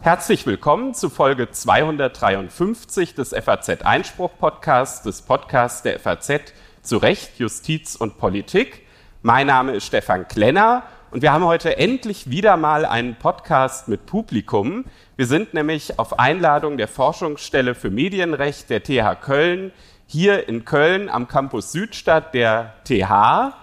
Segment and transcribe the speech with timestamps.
[0.00, 6.52] Herzlich willkommen zu Folge 253 des FAZ Einspruch Podcasts, des Podcasts der FAZ
[6.82, 8.84] zu Recht, Justiz und Politik.
[9.22, 10.82] Mein Name ist Stefan Klenner
[11.12, 14.86] und wir haben heute endlich wieder mal einen Podcast mit Publikum.
[15.14, 19.70] Wir sind nämlich auf Einladung der Forschungsstelle für Medienrecht der TH Köln
[20.08, 23.54] hier in Köln am Campus Südstadt der TH.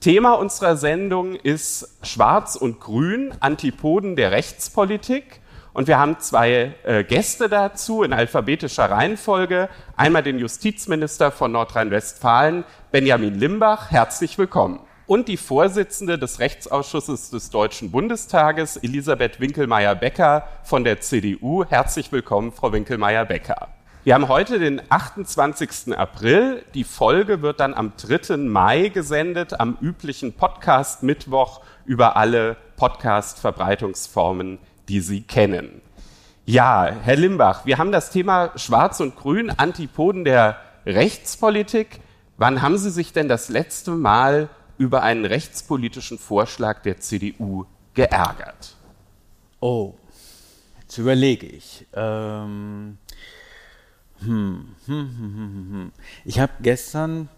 [0.00, 5.40] Thema unserer Sendung ist Schwarz und Grün, Antipoden der Rechtspolitik.
[5.72, 9.68] Und wir haben zwei äh, Gäste dazu in alphabetischer Reihenfolge.
[9.96, 13.90] Einmal den Justizminister von Nordrhein-Westfalen, Benjamin Limbach.
[13.90, 14.80] Herzlich willkommen.
[15.06, 21.64] Und die Vorsitzende des Rechtsausschusses des Deutschen Bundestages, Elisabeth Winkelmeier-Becker von der CDU.
[21.64, 23.75] Herzlich willkommen, Frau Winkelmeier-Becker.
[24.06, 25.98] Wir haben heute den 28.
[25.98, 26.62] April.
[26.74, 28.36] Die Folge wird dann am 3.
[28.36, 35.82] Mai gesendet, am üblichen Podcast-Mittwoch über alle Podcast-Verbreitungsformen die Sie kennen.
[36.44, 41.98] Ja, Herr Limbach, wir haben das Thema Schwarz und Grün, Antipoden der Rechtspolitik.
[42.36, 47.64] Wann haben Sie sich denn das letzte Mal über einen rechtspolitischen Vorschlag der CDU
[47.94, 48.76] geärgert?
[49.58, 49.94] Oh,
[50.80, 51.88] jetzt überlege ich.
[51.92, 52.98] Ähm,
[54.20, 55.92] hm, hm, hm,
[56.24, 57.28] ich habe gestern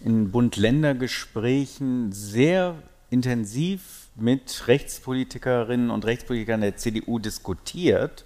[0.00, 2.76] in Bund-Länder-Gesprächen sehr
[3.10, 8.24] intensiv mit Rechtspolitikerinnen und Rechtspolitikern der CDU diskutiert.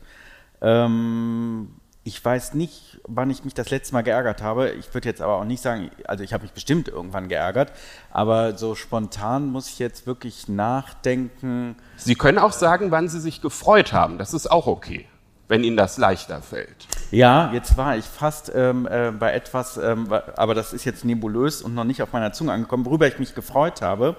[0.60, 1.68] Ähm,
[2.06, 4.70] ich weiß nicht, wann ich mich das letzte Mal geärgert habe.
[4.70, 7.72] Ich würde jetzt aber auch nicht sagen, also ich habe mich bestimmt irgendwann geärgert,
[8.12, 11.74] aber so spontan muss ich jetzt wirklich nachdenken.
[11.96, 14.18] Sie können auch sagen, wann Sie sich gefreut haben.
[14.18, 15.06] Das ist auch okay,
[15.48, 16.88] wenn Ihnen das leichter fällt.
[17.10, 21.62] Ja, jetzt war ich fast ähm, äh, bei etwas, ähm, aber das ist jetzt nebulös
[21.62, 24.16] und noch nicht auf meiner Zunge angekommen, worüber ich mich gefreut habe.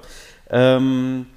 [0.50, 1.28] Ähm,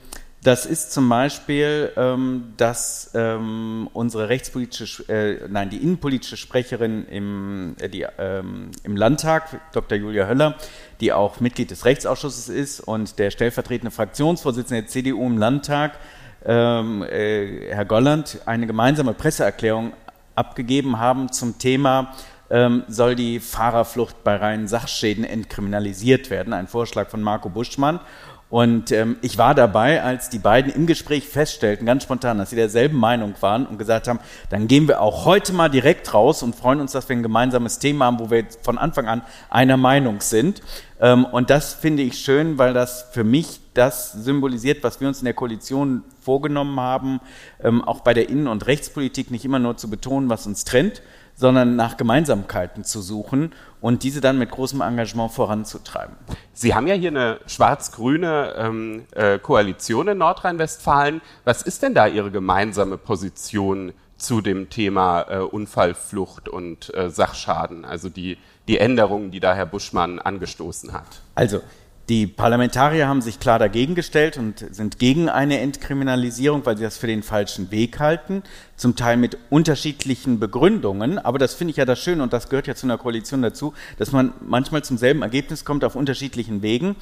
[0.43, 7.77] das ist zum Beispiel, ähm, dass ähm, unsere rechtspolitische, äh, nein, die innenpolitische Sprecherin im,
[7.79, 9.99] äh, die, ähm, im Landtag, Dr.
[9.99, 10.57] Julia Höller,
[11.01, 15.99] die auch Mitglied des Rechtsausschusses ist und der stellvertretende Fraktionsvorsitzende der CDU im Landtag,
[16.45, 19.93] ähm, äh, Herr Golland, eine gemeinsame Presseerklärung
[20.35, 22.13] abgegeben haben zum Thema
[22.51, 26.53] ähm, soll die Fahrerflucht bei reinen Sachschäden entkriminalisiert werden.
[26.53, 28.01] Ein Vorschlag von Marco Buschmann.
[28.51, 32.57] Und ähm, ich war dabei, als die beiden im Gespräch feststellten, ganz spontan, dass sie
[32.57, 34.19] derselben Meinung waren und gesagt haben,
[34.51, 37.79] dann gehen wir auch heute mal direkt raus und freuen uns, dass wir ein gemeinsames
[37.79, 40.63] Thema haben, wo wir von Anfang an einer Meinung sind.
[41.01, 45.21] Ähm, und das finde ich schön, weil das für mich das symbolisiert, was wir uns
[45.21, 47.21] in der Koalition vorgenommen haben,
[47.63, 51.03] ähm, auch bei der Innen- und Rechtspolitik nicht immer nur zu betonen, was uns trennt,
[51.37, 56.17] sondern nach Gemeinsamkeiten zu suchen und diese dann mit großem Engagement voranzutreiben.
[56.53, 61.21] Sie haben ja hier eine schwarz-grüne ähm, äh, Koalition in Nordrhein-Westfalen.
[61.45, 67.85] Was ist denn da Ihre gemeinsame Position zu dem Thema äh, Unfallflucht und äh, Sachschaden,
[67.85, 68.37] also die,
[68.69, 71.23] die Änderungen, die da Herr Buschmann angestoßen hat?
[71.35, 71.63] Also
[72.11, 76.99] die Parlamentarier haben sich klar dagegen gestellt und sind gegen eine Entkriminalisierung, weil sie das
[76.99, 78.43] für den falschen Weg halten,
[78.77, 81.21] zum Teil mit unterschiedlichen Begründungen.
[81.21, 83.75] Aber das finde ich ja das Schöne und das gehört ja zu einer Koalition dazu,
[83.97, 86.97] dass man manchmal zum selben Ergebnis kommt auf unterschiedlichen Wegen.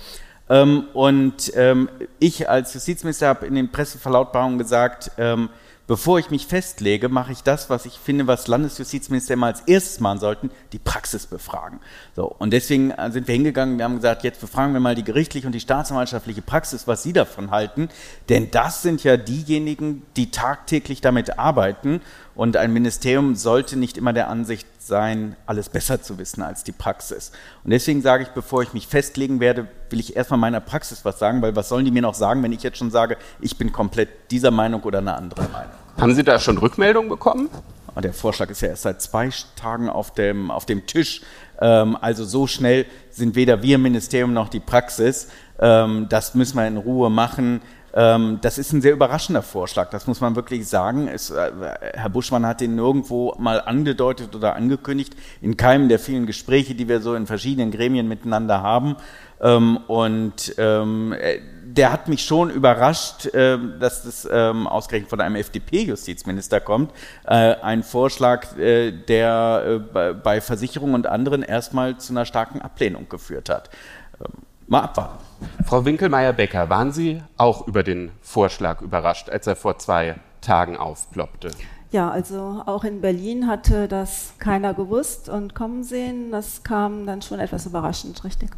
[0.51, 1.89] Ähm, und ähm,
[2.19, 5.49] ich als Justizminister habe in den Presseverlautbarungen gesagt, ähm,
[5.88, 9.99] bevor ich mich festlege, mache ich das, was ich finde, was Landesjustizminister immer als erstes
[9.99, 11.81] machen sollten, die Praxis befragen.
[12.15, 15.03] So, und deswegen äh, sind wir hingegangen, wir haben gesagt, jetzt befragen wir mal die
[15.03, 17.88] gerichtliche und die staatsanwaltschaftliche Praxis, was sie davon halten,
[18.28, 22.03] denn das sind ja diejenigen, die tagtäglich damit arbeiten
[22.38, 26.71] und ein Ministerium sollte nicht immer der Ansicht sein, alles besser zu wissen als die
[26.71, 27.32] Praxis.
[27.65, 31.19] Und deswegen sage ich, bevor ich mich festlegen werde, will ich erstmal meiner Praxis was
[31.19, 33.72] sagen, weil was sollen die mir noch sagen, wenn ich jetzt schon sage, ich bin
[33.72, 35.72] komplett dieser Meinung oder eine andere Meinung.
[36.00, 37.50] Haben Sie da schon Rückmeldungen bekommen?
[37.93, 41.22] Ah, der Vorschlag ist ja erst seit zwei Tagen auf dem, auf dem Tisch.
[41.60, 45.27] Ähm, also so schnell sind weder wir im Ministerium noch die Praxis.
[45.59, 47.60] Ähm, das müssen wir in Ruhe machen.
[47.94, 51.09] Ähm, das ist ein sehr überraschender Vorschlag, das muss man wirklich sagen.
[51.09, 51.51] Es, äh,
[51.95, 56.89] Herr Buschmann hat den nirgendwo mal angedeutet oder angekündigt, in keinem der vielen Gespräche, die
[56.89, 58.97] wir so in verschiedenen Gremien miteinander haben.
[59.41, 66.60] Ähm, und ähm, äh, der hat mich schon überrascht, dass das ausgerechnet von einem FDP-Justizminister
[66.60, 66.92] kommt.
[67.27, 69.80] Äh, ein Vorschlag, der
[70.24, 73.68] bei Versicherungen und anderen erstmal zu einer starken Ablehnung geführt hat.
[74.68, 75.24] Mal abwarten.
[75.65, 81.53] Frau Winkelmeier-Becker, waren Sie auch über den Vorschlag überrascht, als er vor zwei Tagen aufploppte?
[81.91, 86.30] Ja, also auch in Berlin hatte das keiner gewusst und kommen sehen.
[86.32, 88.50] Das kam dann schon etwas überraschend, richtig.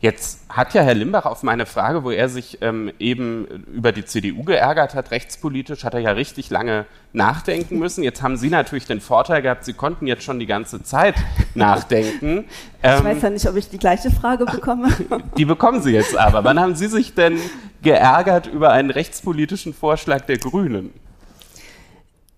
[0.00, 4.04] Jetzt hat ja Herr Limbach auf meine Frage, wo er sich ähm, eben über die
[4.04, 6.84] CDU geärgert hat, rechtspolitisch, hat er ja richtig lange
[7.14, 8.04] nachdenken müssen.
[8.04, 11.14] Jetzt haben Sie natürlich den Vorteil gehabt, Sie konnten jetzt schon die ganze Zeit
[11.54, 12.44] nachdenken.
[12.82, 14.88] ich ähm, weiß ja nicht, ob ich die gleiche Frage bekomme.
[15.38, 16.44] Die bekommen Sie jetzt aber.
[16.44, 17.38] Wann haben Sie sich denn
[17.82, 20.92] geärgert über einen rechtspolitischen Vorschlag der Grünen?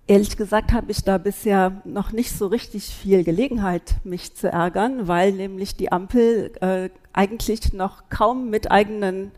[0.08, 5.08] Ehrlich gesagt habe ich da bisher noch nicht so richtig viel Gelegenheit, mich zu ärgern,
[5.08, 9.32] weil nämlich die Ampel äh, eigentlich noch kaum mit eigenen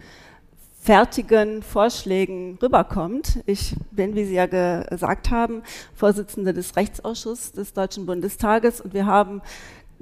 [0.80, 3.40] fertigen Vorschlägen rüberkommt.
[3.46, 5.62] Ich bin, wie Sie ja gesagt haben,
[5.94, 9.42] Vorsitzende des Rechtsausschusses des Deutschen Bundestages und wir haben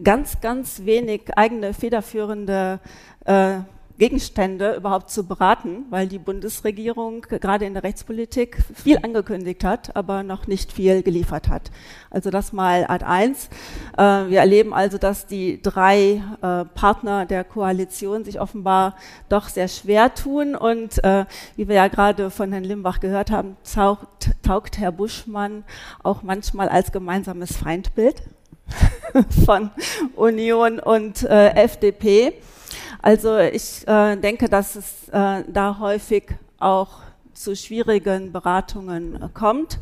[0.03, 2.81] ganz, ganz wenig eigene federführende
[3.25, 3.59] äh,
[3.99, 10.23] Gegenstände überhaupt zu beraten, weil die Bundesregierung gerade in der Rechtspolitik viel angekündigt hat, aber
[10.23, 11.71] noch nicht viel geliefert hat.
[12.11, 13.49] Also das mal Art eins.
[13.97, 18.97] Äh, wir erleben also, dass die drei äh, Partner der Koalition sich offenbar
[19.31, 21.25] doch sehr schwer tun und äh,
[21.57, 25.65] wie wir ja gerade von Herrn Limbach gehört haben, taugt, taugt Herr Buschmann
[26.03, 28.23] auch manchmal als gemeinsames Feindbild
[29.47, 29.71] von
[30.17, 32.35] Union und FDP.
[33.03, 37.01] Also ich äh, denke, dass es äh, da häufig auch
[37.35, 39.79] zu schwierigen Beratungen äh, kommt.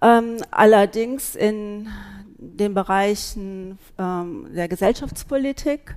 [0.00, 1.88] Ähm, allerdings in
[2.42, 5.96] den Bereichen ähm, der Gesellschaftspolitik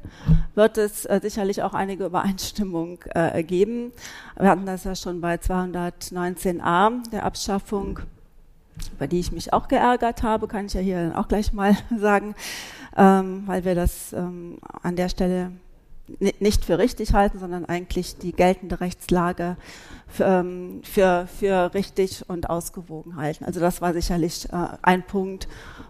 [0.54, 3.92] wird es äh, sicherlich auch einige Übereinstimmung äh, geben.
[4.38, 8.00] Wir hatten das ja schon bei 219a, der Abschaffung,
[8.96, 12.36] über die ich mich auch geärgert habe, kann ich ja hier auch gleich mal sagen,
[12.96, 15.52] ähm, weil wir das ähm, an der Stelle
[16.40, 19.57] nicht für richtig halten, sondern eigentlich die geltende Rechtslage
[20.07, 23.44] für, ähm, für, für richtig und ausgewogen halten.
[23.44, 25.48] Also das war sicherlich äh, ein Punkt,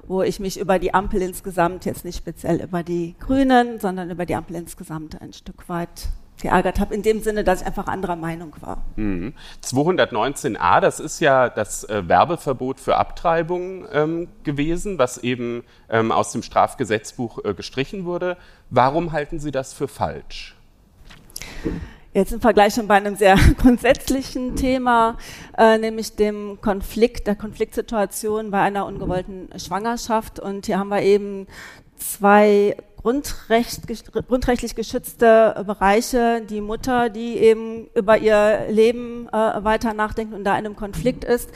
[0.08, 4.26] wo ich mich über die Ampel insgesamt, jetzt nicht speziell über die Grünen, sondern über
[4.26, 6.10] die Ampel insgesamt ein Stück weit
[6.42, 8.84] geärgert habe, in dem Sinne, dass ich einfach anderer Meinung war.
[8.96, 9.34] Mhm.
[9.64, 16.32] 219a, das ist ja das äh, Werbeverbot für Abtreibung ähm, gewesen, was eben ähm, aus
[16.32, 18.38] dem Strafgesetzbuch äh, gestrichen wurde.
[18.70, 20.56] Warum halten Sie das für falsch?
[22.14, 25.18] Jetzt im Vergleich schon bei einem sehr grundsätzlichen Thema,
[25.58, 30.40] äh, nämlich dem Konflikt, der Konfliktsituation bei einer ungewollten Schwangerschaft.
[30.40, 31.46] Und hier haben wir eben
[31.98, 33.84] zwei Grundrecht,
[34.28, 40.54] grundrechtlich geschützte Bereiche, die Mutter, die eben über ihr Leben äh, weiter nachdenkt und da
[40.58, 41.52] in einem Konflikt ist.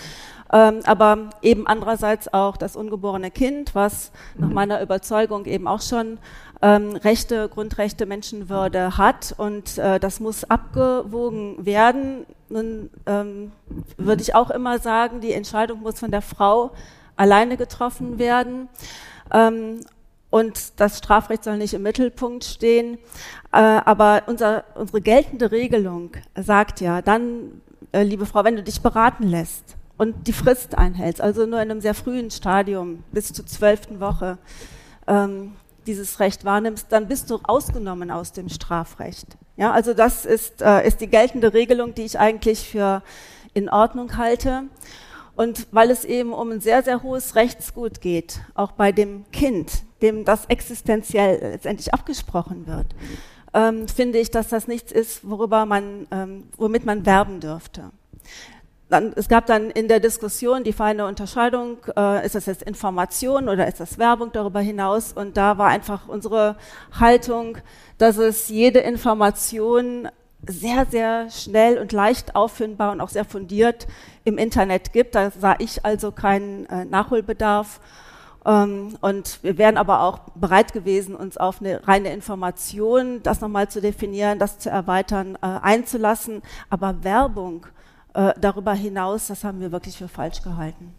[0.53, 6.19] Ähm, aber eben andererseits auch das ungeborene Kind, was nach meiner Überzeugung eben auch schon
[6.61, 12.27] ähm, Rechte, Grundrechte, Menschenwürde hat und äh, das muss abgewogen werden.
[12.49, 13.53] Nun ähm,
[13.97, 16.69] würde ich auch immer sagen, die Entscheidung muss von der Frau
[17.15, 18.69] alleine getroffen werden.
[19.33, 19.79] Ähm,
[20.29, 22.97] und das Strafrecht soll nicht im Mittelpunkt stehen.
[23.51, 27.61] Äh, aber unser, unsere geltende Regelung sagt ja, dann,
[27.91, 31.71] äh, liebe Frau, wenn du dich beraten lässt und die Frist einhältst, also nur in
[31.71, 34.37] einem sehr frühen Stadium bis zur zwölften Woche
[35.07, 35.53] ähm,
[35.87, 39.37] dieses Recht wahrnimmst, dann bist du ausgenommen aus dem Strafrecht.
[39.57, 43.01] Ja, also das ist, äh, ist die geltende Regelung, die ich eigentlich für
[43.53, 44.63] in Ordnung halte.
[45.39, 49.83] Und weil es eben um ein sehr, sehr hohes Rechtsgut geht, auch bei dem Kind,
[50.01, 52.88] dem das existenziell letztendlich abgesprochen wird,
[53.53, 57.91] ähm, finde ich, dass das nichts ist, worüber man, ähm, womit man werben dürfte.
[58.89, 63.47] Dann, es gab dann in der Diskussion die feine Unterscheidung, äh, ist das jetzt Information
[63.47, 65.13] oder ist das Werbung darüber hinaus?
[65.13, 66.57] Und da war einfach unsere
[66.99, 67.59] Haltung,
[67.97, 70.09] dass es jede Information
[70.47, 73.87] sehr, sehr schnell und leicht auffindbar und auch sehr fundiert
[74.30, 75.16] im Internet gibt.
[75.16, 77.81] Da sah ich also keinen äh, Nachholbedarf.
[78.45, 83.69] Ähm, und wir wären aber auch bereit gewesen, uns auf eine reine Information, das nochmal
[83.69, 86.42] zu definieren, das zu erweitern, äh, einzulassen.
[86.69, 87.66] Aber Werbung
[88.14, 90.94] äh, darüber hinaus, das haben wir wirklich für falsch gehalten.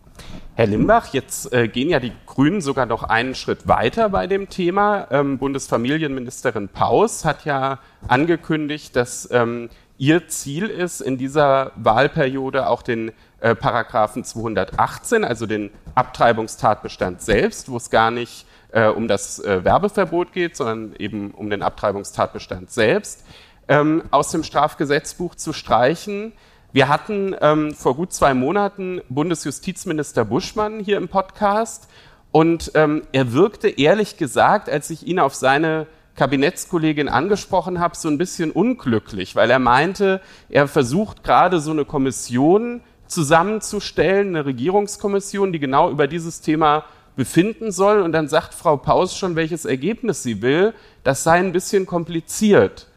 [0.54, 5.06] Herr Limbach, jetzt gehen ja die Grünen sogar noch einen Schritt weiter bei dem Thema.
[5.10, 12.80] Ähm, Bundesfamilienministerin Paus hat ja angekündigt, dass ähm, ihr Ziel ist, in dieser Wahlperiode auch
[12.80, 19.40] den äh, Paragraphen 218, also den Abtreibungstatbestand selbst, wo es gar nicht äh, um das
[19.40, 23.24] äh, Werbeverbot geht, sondern eben um den Abtreibungstatbestand selbst,
[23.68, 26.32] ähm, aus dem Strafgesetzbuch zu streichen.
[26.72, 31.88] Wir hatten ähm, vor gut zwei Monaten Bundesjustizminister Buschmann hier im Podcast
[32.32, 35.86] und ähm, er wirkte ehrlich gesagt, als ich ihn auf seine
[36.20, 41.86] Kabinettskollegin angesprochen habe, so ein bisschen unglücklich, weil er meinte, er versucht gerade so eine
[41.86, 46.84] Kommission zusammenzustellen, eine Regierungskommission, die genau über dieses Thema
[47.16, 50.74] befinden soll und dann sagt Frau Paus schon, welches Ergebnis sie will.
[51.04, 52.88] Das sei ein bisschen kompliziert.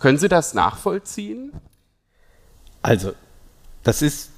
[0.00, 1.52] Können Sie das nachvollziehen?
[2.82, 3.12] Also,
[3.84, 4.32] das ist,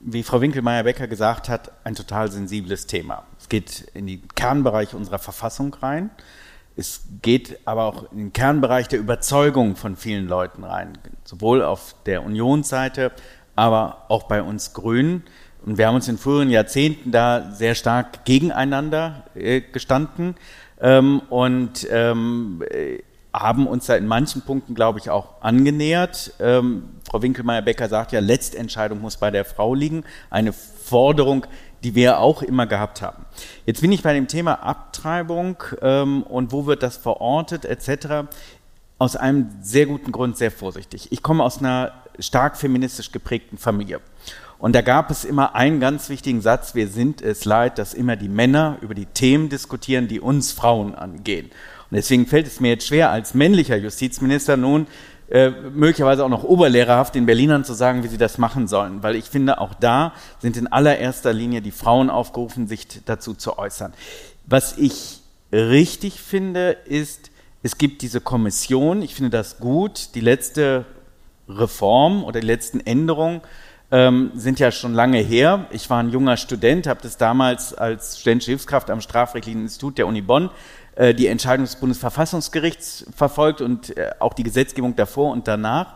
[0.00, 3.24] wie Frau Winkelmeier-Becker gesagt hat, ein total sensibles Thema.
[3.40, 6.10] Es geht in den Kernbereich unserer Verfassung rein.
[6.80, 11.94] Es geht aber auch in den Kernbereich der Überzeugung von vielen Leuten rein, sowohl auf
[12.06, 13.12] der Unionsseite,
[13.54, 15.24] aber auch bei uns Grünen.
[15.62, 20.36] Und wir haben uns in früheren Jahrzehnten da sehr stark gegeneinander äh, gestanden
[20.80, 26.32] ähm, und ähm, äh, haben uns da in manchen Punkten, glaube ich, auch angenähert.
[26.40, 30.04] Ähm, Frau Winkelmeier-Becker sagt ja, Letztentscheidung muss bei der Frau liegen.
[30.30, 31.46] Eine Forderung,
[31.82, 33.24] die wir auch immer gehabt haben.
[33.66, 38.28] Jetzt bin ich bei dem Thema Abtreibung ähm, und wo wird das verortet etc.
[38.98, 41.08] Aus einem sehr guten Grund sehr vorsichtig.
[41.10, 44.00] Ich komme aus einer stark feministisch geprägten Familie.
[44.58, 48.16] Und da gab es immer einen ganz wichtigen Satz, wir sind es leid, dass immer
[48.16, 51.46] die Männer über die Themen diskutieren, die uns Frauen angehen.
[51.90, 54.86] Und deswegen fällt es mir jetzt schwer, als männlicher Justizminister nun
[55.30, 59.02] äh, möglicherweise auch noch oberlehrerhaft den Berlinern zu sagen, wie sie das machen sollen.
[59.02, 63.56] Weil ich finde, auch da sind in allererster Linie die Frauen aufgerufen, sich dazu zu
[63.56, 63.92] äußern.
[64.46, 65.20] Was ich
[65.52, 67.30] richtig finde, ist,
[67.62, 69.02] es gibt diese Kommission.
[69.02, 70.16] Ich finde das gut.
[70.16, 70.84] Die letzte
[71.48, 73.40] Reform oder die letzten Änderungen
[73.92, 75.66] ähm, sind ja schon lange her.
[75.70, 80.06] Ich war ein junger Student, habe das damals als studentische Hilfskraft am Strafrechtlichen Institut der
[80.06, 80.50] Uni Bonn
[81.00, 85.94] äh, die Entscheidung des Bundesverfassungsgerichts verfolgt und äh, auch die Gesetzgebung davor und danach.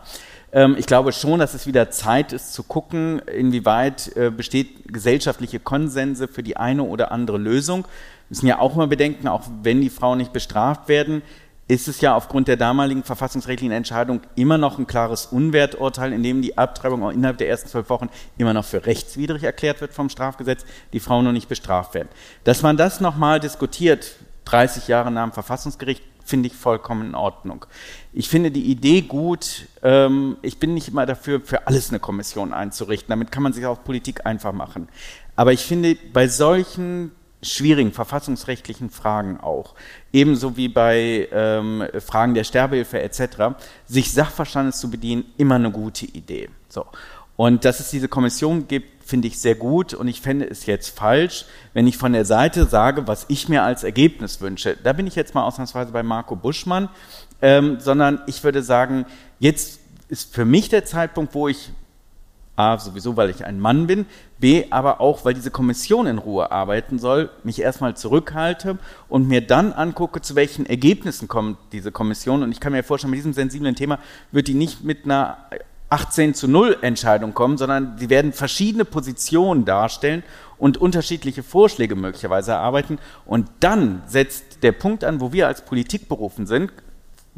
[0.51, 5.59] Ähm, ich glaube schon, dass es wieder Zeit ist zu gucken, inwieweit äh, besteht gesellschaftliche
[5.59, 7.83] Konsense für die eine oder andere Lösung.
[7.83, 7.89] Wir
[8.29, 11.21] müssen ja auch mal bedenken, auch wenn die Frauen nicht bestraft werden,
[11.67, 16.41] ist es ja aufgrund der damaligen verfassungsrechtlichen Entscheidung immer noch ein klares Unwerturteil, in dem
[16.41, 18.09] die Abtreibung auch innerhalb der ersten zwölf Wochen
[18.39, 22.09] immer noch für rechtswidrig erklärt wird vom Strafgesetz, die Frauen noch nicht bestraft werden.
[22.43, 27.65] Dass man das nochmal diskutiert, 30 Jahre nach dem Verfassungsgericht, finde ich vollkommen in Ordnung.
[28.13, 29.67] Ich finde die Idee gut.
[29.83, 33.09] Ähm, ich bin nicht immer dafür, für alles eine Kommission einzurichten.
[33.09, 34.89] Damit kann man sich auch Politik einfach machen.
[35.35, 37.11] Aber ich finde, bei solchen
[37.43, 39.75] schwierigen verfassungsrechtlichen Fragen auch,
[40.11, 46.05] ebenso wie bei ähm, Fragen der Sterbehilfe etc., sich Sachverstandes zu bedienen, immer eine gute
[46.05, 46.49] Idee.
[46.69, 46.85] So.
[47.37, 50.97] Und dass es diese Kommission gibt, finde ich sehr gut und ich fände es jetzt
[50.97, 54.77] falsch, wenn ich von der Seite sage, was ich mir als Ergebnis wünsche.
[54.83, 56.89] Da bin ich jetzt mal ausnahmsweise bei Marco Buschmann,
[57.41, 59.05] ähm, sondern ich würde sagen,
[59.39, 61.71] jetzt ist für mich der Zeitpunkt, wo ich
[62.55, 64.05] A, sowieso, weil ich ein Mann bin,
[64.39, 68.77] B, aber auch, weil diese Kommission in Ruhe arbeiten soll, mich erstmal zurückhalte
[69.09, 72.43] und mir dann angucke, zu welchen Ergebnissen kommt diese Kommission.
[72.43, 73.99] Und ich kann mir vorstellen, mit diesem sensiblen Thema
[74.31, 75.37] wird die nicht mit einer
[75.95, 80.23] 18 zu 0 Entscheidung kommen, sondern sie werden verschiedene Positionen darstellen
[80.57, 82.99] und unterschiedliche Vorschläge möglicherweise erarbeiten.
[83.25, 86.73] Und dann setzt der Punkt an, wo wir als Politik berufen sind,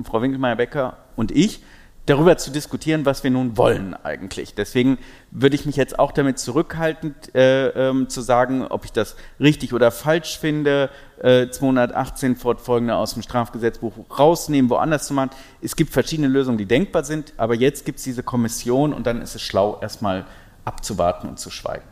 [0.04, 1.62] Frau Winkelmeier-Becker und ich,
[2.08, 4.56] darüber zu diskutieren, was wir nun wollen eigentlich.
[4.56, 4.98] Deswegen
[5.30, 9.74] würde ich mich jetzt auch damit zurückhalten, äh, ähm, zu sagen, ob ich das richtig
[9.74, 10.90] oder falsch finde,
[11.22, 15.32] äh, 218 fortfolgende aus dem Strafgesetzbuch rausnehmen, woanders zu machen.
[15.62, 19.22] Es gibt verschiedene Lösungen, die denkbar sind, aber jetzt gibt es diese Kommission und dann
[19.22, 20.26] ist es schlau, erstmal
[20.64, 21.86] abzuwarten und zu schweigen.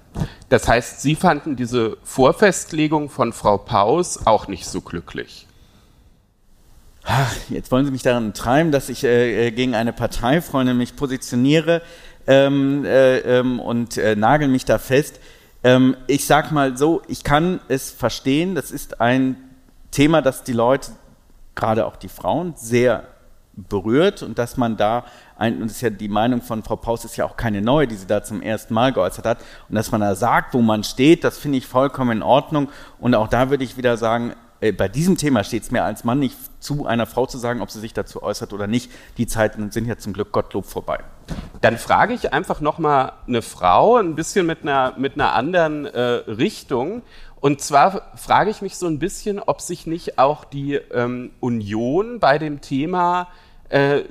[0.47, 5.45] Das heißt, Sie fanden diese Vorfestlegung von Frau Paus auch nicht so glücklich?
[7.49, 11.81] Jetzt wollen Sie mich daran treiben, dass ich äh, äh, gegen eine Parteifreundin mich positioniere
[12.25, 15.19] ähm, äh, ähm, und äh, nageln mich da fest.
[15.63, 18.55] Ähm, ich sage mal so, ich kann es verstehen.
[18.55, 19.37] Das ist ein
[19.91, 20.91] Thema, das die Leute,
[21.53, 23.03] gerade auch die Frauen, sehr
[23.55, 25.05] berührt und dass man da
[25.37, 27.87] ein, und das ist ja die Meinung von Frau Paus ist ja auch keine neue,
[27.87, 29.37] die sie da zum ersten Mal geäußert hat,
[29.69, 32.69] und dass man da sagt, wo man steht, das finde ich vollkommen in Ordnung.
[32.99, 34.33] Und auch da würde ich wieder sagen,
[34.65, 37.61] äh, bei diesem Thema steht es mir als Mann nicht zu, einer Frau zu sagen,
[37.61, 38.91] ob sie sich dazu äußert oder nicht.
[39.17, 40.99] Die Zeiten sind ja zum Glück Gottlob vorbei.
[41.61, 45.99] Dann frage ich einfach nochmal eine Frau, ein bisschen mit einer, mit einer anderen äh,
[45.99, 47.03] Richtung.
[47.39, 52.19] Und zwar frage ich mich so ein bisschen, ob sich nicht auch die ähm, Union
[52.19, 53.27] bei dem Thema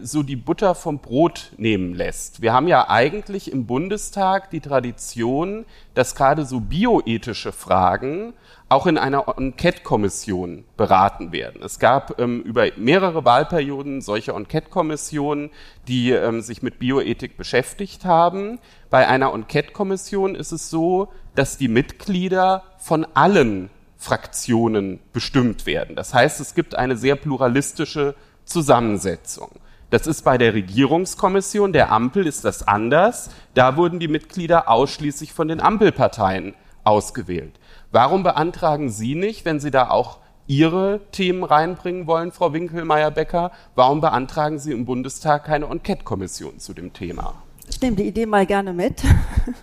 [0.03, 2.43] so die Butter vom Brot nehmen lässt.
[2.43, 8.35] Wir haben ja eigentlich im Bundestag die Tradition, dass gerade so bioethische Fragen
[8.69, 11.63] auch in einer Enquete-Kommission beraten werden.
[11.63, 15.51] Es gab ähm, über mehrere Wahlperioden solche Enquete-Kommissionen,
[15.87, 18.59] die ähm, sich mit Bioethik beschäftigt haben.
[18.91, 25.95] Bei einer Enquete-Kommission ist es so, dass die Mitglieder von allen Fraktionen bestimmt werden.
[25.95, 29.51] Das heißt, es gibt eine sehr pluralistische Zusammensetzung.
[29.91, 33.31] Das ist bei der Regierungskommission der Ampel ist das anders.
[33.55, 37.59] Da wurden die Mitglieder ausschließlich von den Ampelparteien ausgewählt.
[37.93, 44.01] Warum beantragen Sie nicht, wenn Sie da auch Ihre Themen reinbringen wollen, Frau Winkelmeier-Becker, warum
[44.01, 47.35] beantragen Sie im Bundestag keine Enquete-Kommission zu dem Thema?
[47.69, 49.03] Ich nehme die Idee mal gerne mit.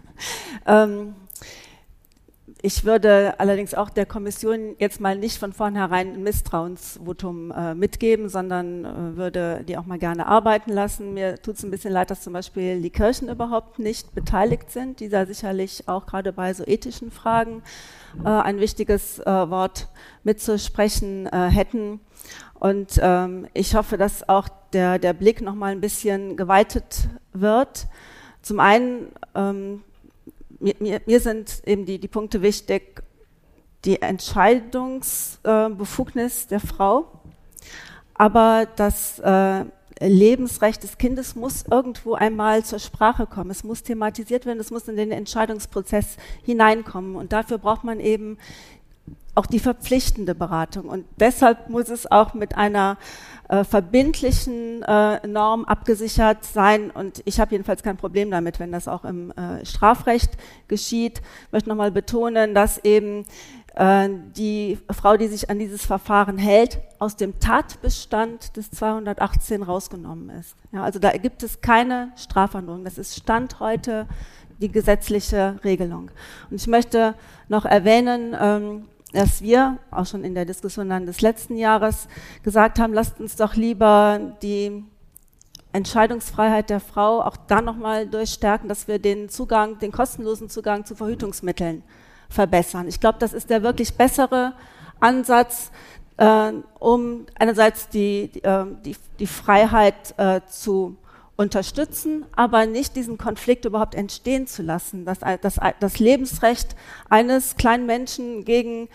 [0.66, 1.14] ähm,
[2.64, 8.30] ich würde allerdings auch der Kommission jetzt mal nicht von vornherein ein Misstrauensvotum äh, mitgeben,
[8.30, 11.16] sondern äh, würde die auch mal gerne arbeiten lassen.
[11.16, 15.00] Mir tut es ein bisschen leid, dass zum Beispiel die Kirchen überhaupt nicht beteiligt sind,
[15.00, 17.64] die da sicherlich auch gerade bei so ethischen Fragen
[18.24, 19.88] äh, ein wichtiges äh, Wort
[20.24, 22.00] mitzusprechen äh, hätten.
[22.60, 27.88] Und ähm, ich hoffe, dass auch der, der Blick noch mal ein bisschen geweitet wird.
[28.44, 29.82] Zum einen ähm,
[30.62, 33.04] mir, mir, mir sind eben die, die Punkte wichtig,
[33.86, 37.08] die Entscheidungsbefugnis äh, der Frau,
[38.14, 39.66] aber das äh,
[40.00, 43.52] Lebensrecht des Kindes muss irgendwo einmal zur Sprache kommen.
[43.52, 47.16] Es muss thematisiert werden, es muss in den Entscheidungsprozess hineinkommen.
[47.16, 48.38] Und dafür braucht man eben
[49.36, 50.86] auch die verpflichtende Beratung.
[50.86, 52.98] Und deshalb muss es auch mit einer
[53.52, 56.90] äh, verbindlichen äh, Norm abgesichert sein.
[56.90, 60.38] Und ich habe jedenfalls kein Problem damit, wenn das auch im äh, Strafrecht
[60.70, 61.22] geschieht.
[61.48, 63.26] Ich möchte nochmal betonen, dass eben
[63.76, 70.30] äh, die Frau, die sich an dieses Verfahren hält, aus dem Tatbestand des 218 rausgenommen
[70.30, 70.56] ist.
[70.72, 72.86] Ja, also da gibt es keine Strafandrohung.
[72.86, 74.08] Das ist Stand heute
[74.62, 76.10] die gesetzliche Regelung.
[76.50, 77.16] Und ich möchte
[77.50, 82.08] noch erwähnen, ähm, dass wir auch schon in der Diskussion dann des letzten Jahres
[82.44, 84.84] gesagt haben, lasst uns doch lieber die
[85.74, 90.96] Entscheidungsfreiheit der Frau auch da nochmal durchstärken, dass wir den Zugang, den kostenlosen Zugang zu
[90.96, 91.84] Verhütungsmitteln
[92.30, 92.88] verbessern.
[92.88, 94.54] Ich glaube, das ist der wirklich bessere
[95.00, 95.72] Ansatz,
[96.18, 100.98] äh, um einerseits die, die, äh, die, die Freiheit äh, zu
[101.38, 106.76] unterstützen, aber nicht diesen Konflikt überhaupt entstehen zu lassen, dass das, das Lebensrecht
[107.10, 108.90] eines kleinen Menschen gegen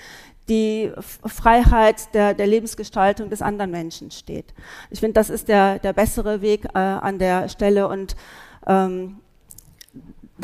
[0.49, 0.93] die
[1.25, 4.55] Freiheit der, der Lebensgestaltung des anderen Menschen steht.
[4.90, 8.14] Ich finde, das ist der, der bessere Weg äh, an der Stelle und
[8.66, 9.19] ähm,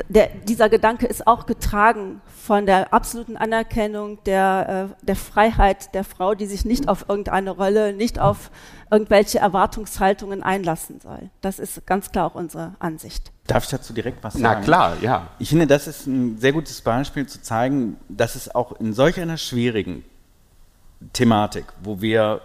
[0.08, 6.04] der, dieser Gedanke ist auch getragen von der absoluten Anerkennung der, äh, der Freiheit der
[6.04, 8.50] Frau, die sich nicht auf irgendeine Rolle, nicht auf
[8.90, 11.30] irgendwelche Erwartungshaltungen einlassen soll.
[11.42, 13.32] Das ist ganz klar auch unsere Ansicht.
[13.46, 14.42] Darf ich dazu direkt was sagen?
[14.42, 15.28] Na klar, ja.
[15.38, 19.20] Ich finde, das ist ein sehr gutes Beispiel zu zeigen, dass es auch in solch
[19.20, 20.04] einer schwierigen
[21.12, 22.40] Thematik, wo wir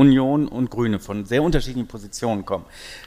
[0.00, 2.64] Union und Grüne von sehr unterschiedlichen Positionen kommen.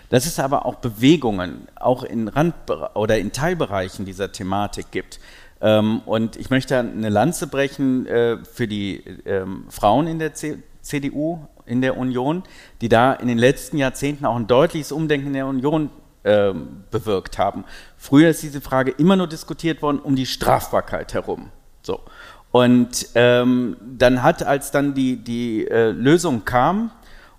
[0.09, 2.53] Dass es aber auch Bewegungen, auch in Rand-
[2.93, 5.19] oder in Teilbereichen dieser Thematik gibt.
[5.59, 11.39] Ähm, und ich möchte eine Lanze brechen äh, für die ähm, Frauen in der CDU,
[11.65, 12.43] in der Union,
[12.81, 15.89] die da in den letzten Jahrzehnten auch ein deutliches Umdenken in der Union
[16.25, 17.65] ähm, bewirkt haben.
[17.97, 21.49] Früher ist diese Frage immer nur diskutiert worden um die Strafbarkeit herum.
[21.81, 22.01] So.
[22.53, 26.91] Und ähm, dann hat, als dann die, die äh, Lösung kam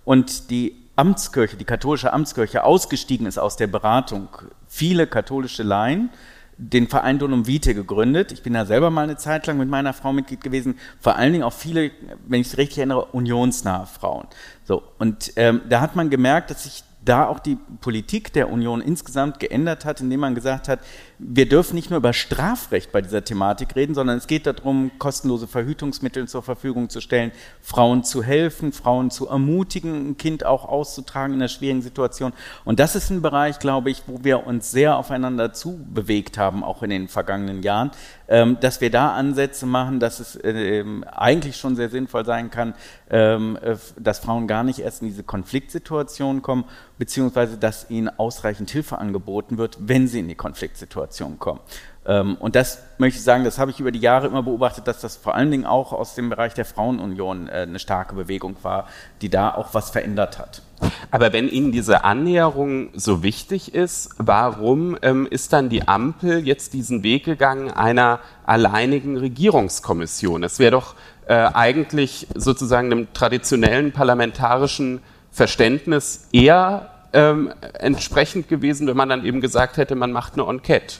[0.03, 4.27] und die Amtskirche, die katholische Amtskirche ausgestiegen ist aus der Beratung,
[4.67, 6.09] viele katholische Laien
[6.57, 8.33] den Verein Donum Vitae gegründet.
[8.33, 10.77] Ich bin da selber mal eine Zeit lang mit meiner Frau Mitglied gewesen.
[10.99, 11.91] Vor allen Dingen auch viele,
[12.27, 14.27] wenn ich es richtig erinnere, unionsnahe Frauen.
[14.65, 18.81] So und ähm, da hat man gemerkt, dass sich da auch die Politik der Union
[18.81, 20.79] insgesamt geändert hat, indem man gesagt hat,
[21.17, 25.47] wir dürfen nicht nur über Strafrecht bei dieser Thematik reden, sondern es geht darum, kostenlose
[25.47, 31.33] Verhütungsmittel zur Verfügung zu stellen, Frauen zu helfen, Frauen zu ermutigen, ein Kind auch auszutragen
[31.33, 32.33] in einer schwierigen Situation.
[32.65, 36.83] Und das ist ein Bereich, glaube ich, wo wir uns sehr aufeinander zubewegt haben, auch
[36.83, 37.91] in den vergangenen Jahren,
[38.27, 42.73] ähm, dass wir da Ansätze machen, dass es ähm, eigentlich schon sehr sinnvoll sein kann,
[43.09, 46.65] ähm, äh, dass Frauen gar nicht erst in diese Konfliktsituation kommen,
[46.97, 51.04] beziehungsweise dass ihnen ausreichend Hilfe angeboten wird, wenn sie in die Konfliktsituation
[51.39, 51.59] kommen.
[52.07, 55.01] Ähm, und das möchte ich sagen, das habe ich über die Jahre immer beobachtet, dass
[55.01, 58.87] das vor allen Dingen auch aus dem Bereich der Frauenunion äh, eine starke Bewegung war,
[59.21, 60.61] die da auch was verändert hat.
[61.09, 66.73] Aber wenn Ihnen diese Annäherung so wichtig ist, warum ähm, ist dann die Ampel jetzt
[66.73, 70.43] diesen Weg gegangen einer alleinigen Regierungskommission?
[70.43, 70.95] Es wäre doch
[71.27, 79.41] äh, eigentlich sozusagen einem traditionellen parlamentarischen Verständnis eher ähm, entsprechend gewesen, wenn man dann eben
[79.41, 80.97] gesagt hätte, man macht eine Enquete.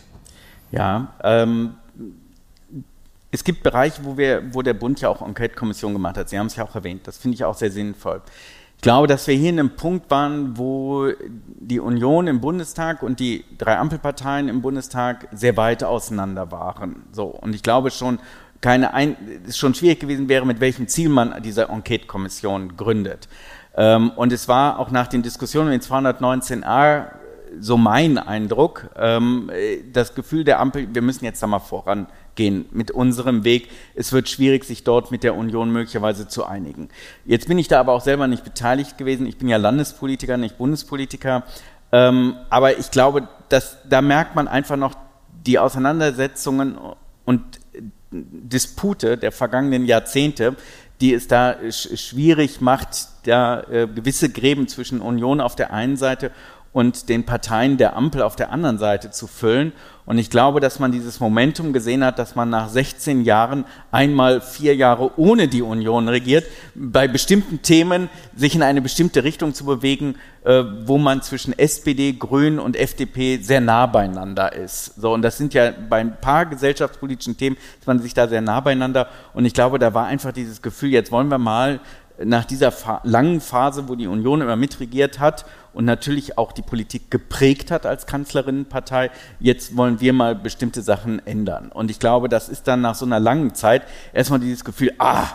[0.72, 1.76] Ja, ähm,
[3.32, 6.30] es gibt Bereiche, wo, wir, wo der Bund ja auch Enquete-Kommission gemacht hat.
[6.30, 7.06] Sie haben es ja auch erwähnt.
[7.06, 8.22] Das finde ich auch sehr sinnvoll.
[8.78, 13.20] Ich glaube, dass wir hier in einem Punkt waren, wo die Union im Bundestag und
[13.20, 17.04] die drei Ampelparteien im Bundestag sehr weit auseinander waren.
[17.12, 18.20] So, und ich glaube schon,
[18.62, 23.28] keine ein, es schon schwierig gewesen wäre, mit welchem Ziel man diese Enquete-Kommission gründet.
[23.78, 27.06] Ähm, und es war auch nach den Diskussionen in 219a
[27.60, 28.90] so mein Eindruck.
[28.98, 29.50] Ähm,
[29.92, 33.70] das Gefühl der Ampel, wir müssen jetzt da mal vorangehen mit unserem Weg.
[33.96, 36.90] Es wird schwierig, sich dort mit der Union möglicherweise zu einigen.
[37.26, 39.26] Jetzt bin ich da aber auch selber nicht beteiligt gewesen.
[39.28, 41.44] Ich bin ja Landespolitiker, nicht Bundespolitiker.
[41.92, 44.96] Ähm, aber ich glaube, dass, da merkt man einfach noch
[45.46, 46.78] die Auseinandersetzungen
[47.26, 47.42] und
[48.12, 50.56] Dispute der vergangenen Jahrzehnte,
[51.02, 56.32] die es da schwierig macht, da äh, gewisse Gräben zwischen Union auf der einen Seite
[56.76, 59.72] und den Parteien der Ampel auf der anderen Seite zu füllen.
[60.06, 64.42] Und ich glaube, dass man dieses Momentum gesehen hat, dass man nach 16 Jahren einmal
[64.42, 69.64] vier Jahre ohne die Union regiert, bei bestimmten Themen sich in eine bestimmte Richtung zu
[69.64, 75.02] bewegen, äh, wo man zwischen SPD, Grünen und FDP sehr nah beieinander ist.
[75.02, 78.42] So, und das sind ja bei ein paar gesellschaftspolitischen Themen, ist man sich da sehr
[78.42, 79.08] nah beieinander.
[79.34, 81.80] Und ich glaube, da war einfach dieses Gefühl, jetzt wollen wir mal
[82.24, 82.74] nach dieser
[83.04, 87.86] langen Phase, wo die Union immer mitregiert hat und natürlich auch die Politik geprägt hat
[87.86, 91.72] als Kanzlerinnenpartei, jetzt wollen wir mal bestimmte Sachen ändern.
[91.72, 95.28] Und ich glaube, das ist dann nach so einer langen Zeit erstmal dieses Gefühl, ah,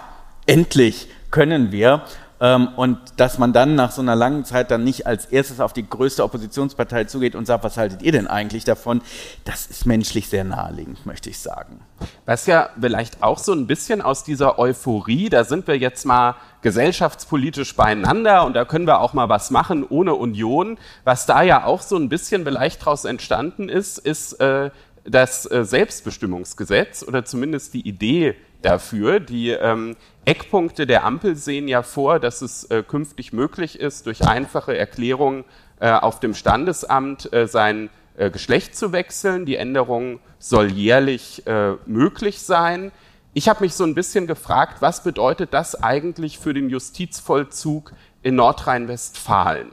[0.46, 2.02] endlich können wir.
[2.40, 5.74] Ähm, und dass man dann nach so einer langen Zeit dann nicht als erstes auf
[5.74, 9.02] die größte Oppositionspartei zugeht und sagt, was haltet ihr denn eigentlich davon?
[9.44, 11.80] Das ist menschlich sehr naheliegend, möchte ich sagen.
[12.24, 16.36] Was ja vielleicht auch so ein bisschen aus dieser Euphorie, da sind wir jetzt mal
[16.62, 20.78] gesellschaftspolitisch beieinander und da können wir auch mal was machen ohne Union.
[21.04, 24.70] Was da ja auch so ein bisschen vielleicht daraus entstanden ist, ist äh,
[25.04, 29.20] das äh, Selbstbestimmungsgesetz oder zumindest die Idee dafür.
[29.20, 34.26] Die ähm, Eckpunkte der Ampel sehen ja vor, dass es äh, künftig möglich ist, durch
[34.26, 35.44] einfache Erklärung
[35.80, 39.46] äh, auf dem Standesamt äh, sein äh, Geschlecht zu wechseln.
[39.46, 42.92] Die Änderung soll jährlich äh, möglich sein.
[43.32, 47.92] Ich habe mich so ein bisschen gefragt, was bedeutet das eigentlich für den Justizvollzug
[48.22, 49.70] in Nordrhein-Westfalen?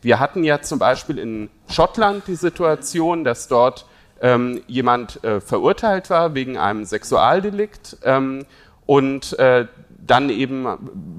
[0.00, 3.84] Wir hatten ja zum Beispiel in Schottland die Situation, dass dort
[4.20, 8.44] ähm, jemand äh, verurteilt war wegen einem Sexualdelikt ähm,
[8.86, 9.66] und äh,
[10.06, 10.66] dann eben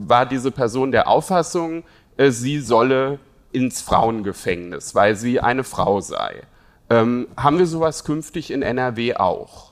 [0.07, 1.83] war diese Person der Auffassung,
[2.17, 3.19] äh, sie solle
[3.51, 6.41] ins Frauengefängnis, weil sie eine Frau sei.
[6.89, 9.71] Ähm, haben wir sowas künftig in NRW auch?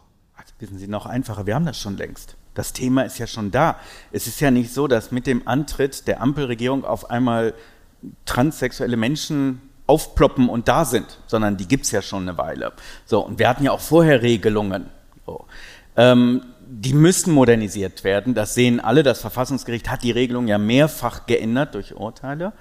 [0.59, 2.35] Wissen Sie, noch einfacher, wir haben das schon längst.
[2.53, 3.77] Das Thema ist ja schon da.
[4.11, 7.53] Es ist ja nicht so, dass mit dem Antritt der Ampelregierung auf einmal
[8.25, 12.73] transsexuelle Menschen aufploppen und da sind, sondern die gibt es ja schon eine Weile.
[13.05, 14.85] So, und wir hatten ja auch vorher Regelungen.
[15.25, 15.45] So.
[15.97, 18.35] Ähm, die müssen modernisiert werden.
[18.35, 19.01] Das sehen alle.
[19.01, 22.53] Das Verfassungsgericht hat die Regelung ja mehrfach geändert durch Urteile.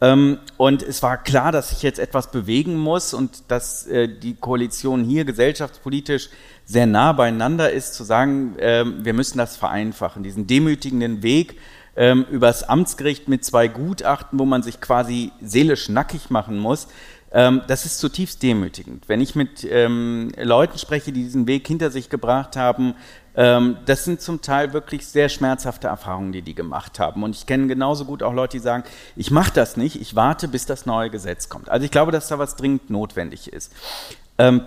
[0.00, 4.34] Ähm, und es war klar, dass sich jetzt etwas bewegen muss und dass äh, die
[4.34, 6.28] Koalition hier gesellschaftspolitisch
[6.64, 11.60] sehr nah beieinander ist, zu sagen, ähm, wir müssen das vereinfachen, diesen demütigenden Weg
[11.96, 16.88] ähm, übers Amtsgericht mit zwei Gutachten, wo man sich quasi seelisch nackig machen muss,
[17.34, 19.08] ähm, das ist zutiefst demütigend.
[19.08, 22.94] Wenn ich mit ähm, Leuten spreche, die diesen Weg hinter sich gebracht haben,
[23.34, 27.22] ähm, das sind zum Teil wirklich sehr schmerzhafte Erfahrungen, die die gemacht haben.
[27.22, 28.84] Und ich kenne genauso gut auch Leute, die sagen,
[29.16, 31.70] ich mache das nicht, ich warte, bis das neue Gesetz kommt.
[31.70, 33.72] Also ich glaube, dass da was dringend notwendig ist.
[34.36, 34.62] Ähm,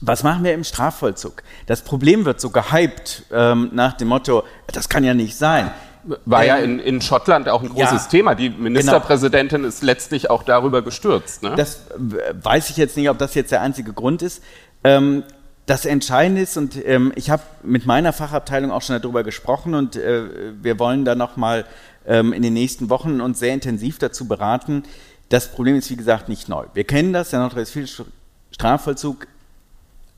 [0.00, 1.42] was machen wir im Strafvollzug?
[1.66, 5.70] Das Problem wird so gehypt ähm, nach dem Motto, das kann ja nicht sein.
[6.24, 8.34] War ja ähm, in, in Schottland auch ein großes ja, Thema.
[8.34, 9.68] Die Ministerpräsidentin genau.
[9.68, 11.42] ist letztlich auch darüber gestürzt.
[11.42, 11.54] Ne?
[11.56, 14.42] Das weiß ich jetzt nicht, ob das jetzt der einzige Grund ist.
[14.84, 15.24] Ähm,
[15.66, 19.94] das Entscheidende ist, und ähm, ich habe mit meiner Fachabteilung auch schon darüber gesprochen und
[19.94, 20.24] äh,
[20.60, 21.64] wir wollen da nochmal
[22.06, 24.82] ähm, in den nächsten Wochen uns sehr intensiv dazu beraten.
[25.28, 26.64] Das Problem ist, wie gesagt, nicht neu.
[26.74, 28.06] Wir kennen das, der nordrhein-westfälische
[28.50, 29.28] Strafvollzug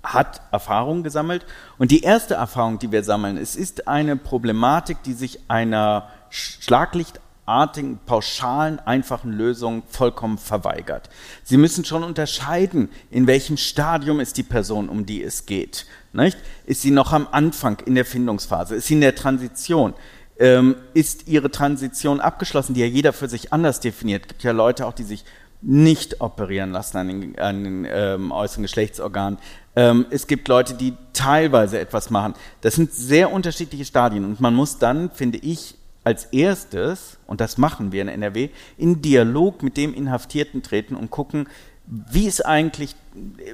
[0.03, 1.47] hat Erfahrung gesammelt.
[1.79, 8.01] Und die erste Erfahrung, die wir sammeln, es ist eine Problematik, die sich einer schlaglichtartigen,
[8.05, 11.09] pauschalen, einfachen Lösung vollkommen verweigert.
[11.45, 15.87] Sie müssen schon unterscheiden, in welchem Stadium ist die Person, um die es geht.
[16.13, 16.39] Nicht?
[16.67, 18.77] Ist sie noch am Anfang in der Findungsphase?
[18.77, 19.95] Ist sie in der Transition?
[20.39, 24.23] Ähm, ist ihre Transition abgeschlossen, die ja jeder für sich anders definiert?
[24.23, 25.25] Es gibt ja Leute auch, die sich
[25.63, 29.39] nicht operieren lassen an den, an den ähm, äußeren Geschlechtsorganen.
[29.77, 32.35] Ähm, es gibt Leute, die teilweise etwas machen.
[32.61, 37.59] Das sind sehr unterschiedliche Stadien und man muss dann, finde ich, als erstes, und das
[37.59, 41.47] machen wir in NRW, in Dialog mit dem Inhaftierten treten und gucken,
[41.87, 42.95] wie ist eigentlich,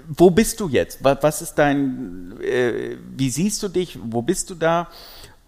[0.08, 1.02] wo bist du jetzt?
[1.02, 3.98] Was ist dein, äh, wie siehst du dich?
[4.02, 4.88] Wo bist du da?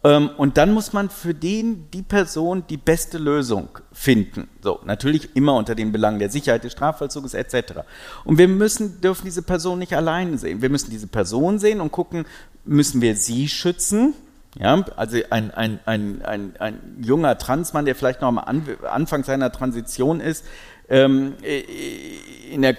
[0.03, 4.49] Ähm, und dann muss man für den, die Person, die beste Lösung finden.
[4.63, 7.81] So, natürlich immer unter den Belangen der Sicherheit des Strafvollzuges etc.
[8.25, 10.63] Und wir müssen, dürfen diese Person nicht allein sehen.
[10.63, 12.25] Wir müssen diese Person sehen und gucken,
[12.65, 14.15] müssen wir sie schützen?
[14.59, 19.53] Ja, also ein, ein, ein, ein, ein junger Transmann, der vielleicht noch am Anfang seiner
[19.53, 20.45] Transition ist,
[20.91, 21.63] ähm, äh,
[22.51, 22.75] in der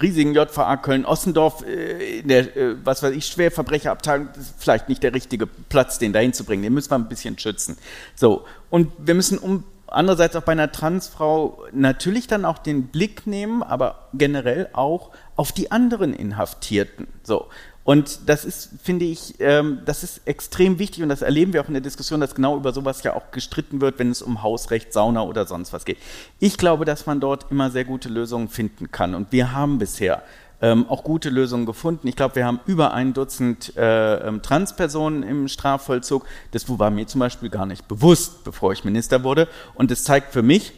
[0.00, 5.14] riesigen JVA Köln-Ossendorf, äh, in der, äh, was weiß ich, Schwerverbrecherabteilung, ist vielleicht nicht der
[5.14, 6.62] richtige Platz, den dahin zu bringen.
[6.62, 7.76] Den müssen wir ein bisschen schützen.
[8.14, 8.44] So.
[8.70, 13.62] Und wir müssen um, andererseits auch bei einer Transfrau natürlich dann auch den Blick nehmen,
[13.62, 17.06] aber generell auch auf die anderen Inhaftierten.
[17.22, 17.48] So.
[17.84, 21.66] Und das ist, finde ich, ähm, das ist extrem wichtig und das erleben wir auch
[21.66, 24.92] in der Diskussion, dass genau über sowas ja auch gestritten wird, wenn es um Hausrecht,
[24.92, 25.98] Sauna oder sonst was geht.
[26.38, 30.22] Ich glaube, dass man dort immer sehr gute Lösungen finden kann und wir haben bisher
[30.60, 32.06] ähm, auch gute Lösungen gefunden.
[32.06, 36.24] Ich glaube, wir haben über ein Dutzend äh, ähm, Transpersonen im Strafvollzug.
[36.52, 39.48] Das war mir zum Beispiel gar nicht bewusst, bevor ich Minister wurde.
[39.74, 40.72] Und das zeigt für mich,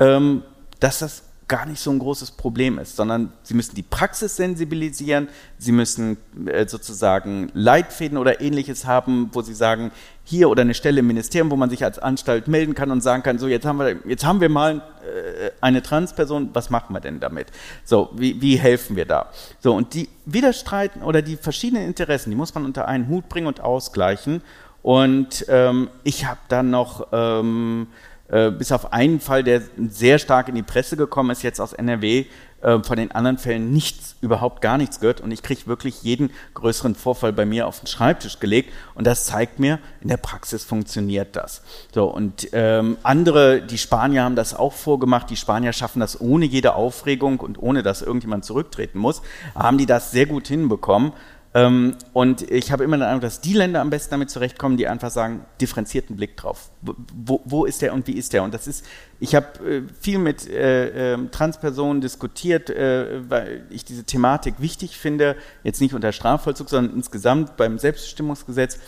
[0.00, 0.42] ähm,
[0.80, 5.28] dass das gar nicht so ein großes Problem ist, sondern sie müssen die Praxis sensibilisieren,
[5.58, 9.90] sie müssen äh, sozusagen Leitfäden oder ähnliches haben, wo sie sagen,
[10.22, 13.24] hier oder eine Stelle im Ministerium, wo man sich als Anstalt melden kann und sagen
[13.24, 17.00] kann, so jetzt haben wir, jetzt haben wir mal äh, eine Transperson, was machen wir
[17.00, 17.48] denn damit?
[17.84, 19.30] So, wie, wie helfen wir da?
[19.58, 23.48] So, und die Widerstreiten oder die verschiedenen Interessen, die muss man unter einen Hut bringen
[23.48, 24.40] und ausgleichen.
[24.82, 27.88] Und ähm, ich habe dann noch ähm,
[28.30, 31.72] äh, bis auf einen Fall, der sehr stark in die Presse gekommen ist, jetzt aus
[31.72, 32.26] NRW,
[32.62, 35.20] äh, von den anderen Fällen nichts, überhaupt gar nichts gehört.
[35.20, 38.72] Und ich kriege wirklich jeden größeren Vorfall bei mir auf den Schreibtisch gelegt.
[38.94, 41.62] Und das zeigt mir, in der Praxis funktioniert das.
[41.94, 45.30] So, und ähm, andere, die Spanier haben das auch vorgemacht.
[45.30, 49.22] Die Spanier schaffen das ohne jede Aufregung und ohne, dass irgendjemand zurücktreten muss,
[49.54, 51.12] haben die das sehr gut hinbekommen.
[51.52, 54.86] Ähm, und ich habe immer den Eindruck, dass die Länder am besten damit zurechtkommen, die
[54.86, 56.70] einfach sagen, differenzierten Blick drauf.
[56.80, 58.44] Wo, wo ist der und wie ist der?
[58.44, 58.86] Und das ist,
[59.18, 64.96] ich habe äh, viel mit äh, äh, Transpersonen diskutiert, äh, weil ich diese Thematik wichtig
[64.96, 65.34] finde,
[65.64, 68.78] jetzt nicht unter Strafvollzug, sondern insgesamt beim Selbstbestimmungsgesetz.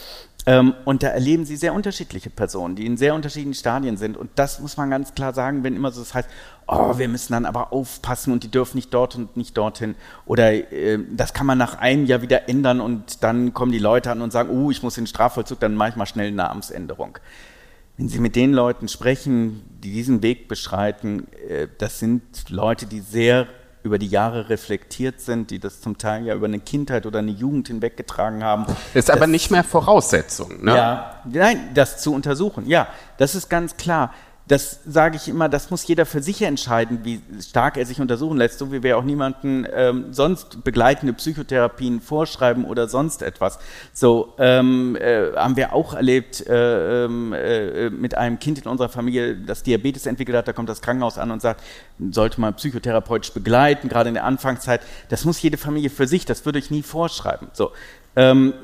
[0.44, 4.16] Ähm, und da erleben sie sehr unterschiedliche Personen, die in sehr unterschiedlichen Stadien sind.
[4.16, 6.28] Und das muss man ganz klar sagen, wenn immer so das heißt,
[6.66, 9.94] oh, wir müssen dann aber aufpassen und die dürfen nicht dort und nicht dorthin.
[10.26, 14.10] Oder äh, das kann man nach einem Jahr wieder ändern und dann kommen die Leute
[14.10, 16.36] an und sagen, oh, ich muss in den Strafvollzug, dann mache ich mal schnell eine
[16.36, 17.18] Namensänderung.
[17.96, 23.00] Wenn Sie mit den Leuten sprechen, die diesen Weg beschreiten, äh, das sind Leute, die
[23.00, 23.46] sehr
[23.82, 27.30] über die Jahre reflektiert sind, die das zum Teil ja über eine Kindheit oder eine
[27.32, 28.66] Jugend hinweggetragen haben.
[28.94, 30.76] Ist aber nicht mehr Voraussetzung, ne?
[30.76, 34.12] Ja, nein, das zu untersuchen, ja, das ist ganz klar
[34.48, 38.36] das sage ich immer, das muss jeder für sich entscheiden, wie stark er sich untersuchen
[38.36, 43.58] lässt, so wie wir auch niemanden ähm, sonst begleitende Psychotherapien vorschreiben oder sonst etwas.
[43.92, 48.88] So ähm, äh, haben wir auch erlebt äh, ähm, äh, mit einem Kind in unserer
[48.88, 51.62] Familie, das Diabetes entwickelt hat, da kommt das Krankenhaus an und sagt,
[52.10, 54.80] sollte man psychotherapeutisch begleiten, gerade in der Anfangszeit.
[55.08, 57.48] Das muss jede Familie für sich, das würde ich nie vorschreiben.
[57.52, 57.70] So,
[58.16, 58.54] ähm,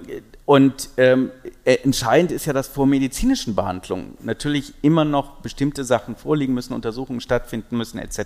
[0.48, 1.30] und ähm,
[1.66, 6.72] äh, entscheidend ist ja, dass vor medizinischen Behandlungen natürlich immer noch bestimmte Sachen vorliegen müssen,
[6.72, 8.20] Untersuchungen stattfinden müssen etc.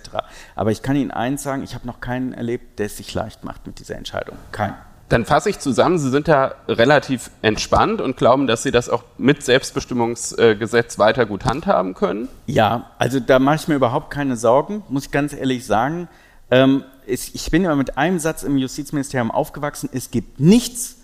[0.55, 3.43] Aber ich kann Ihnen eins sagen, ich habe noch keinen erlebt, der es sich leicht
[3.43, 4.37] macht mit dieser Entscheidung.
[4.53, 4.73] Kein.
[5.09, 9.03] Dann fasse ich zusammen, Sie sind da relativ entspannt und glauben, dass Sie das auch
[9.17, 12.29] mit Selbstbestimmungsgesetz weiter gut handhaben können?
[12.45, 16.07] Ja, also da mache ich mir überhaupt keine Sorgen, muss ich ganz ehrlich sagen.
[16.49, 21.02] Ähm, ich bin immer mit einem Satz im Justizministerium aufgewachsen, es gibt nichts,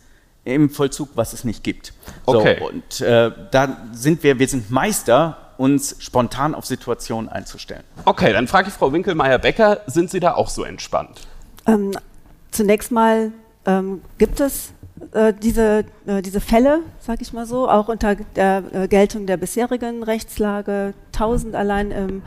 [0.49, 1.93] im Vollzug, was es nicht gibt.
[2.25, 2.57] Okay.
[2.59, 7.83] So, und äh, da sind wir, wir sind Meister, uns spontan auf Situationen einzustellen.
[8.05, 11.27] Okay, dann frage ich Frau Winkelmeier-Becker, sind Sie da auch so entspannt?
[11.67, 11.91] Ähm,
[12.51, 13.33] zunächst mal
[13.65, 14.71] ähm, gibt es
[15.13, 19.37] äh, diese, äh, diese Fälle, sage ich mal so, auch unter der äh, Geltung der
[19.37, 22.21] bisherigen Rechtslage, 1000 allein im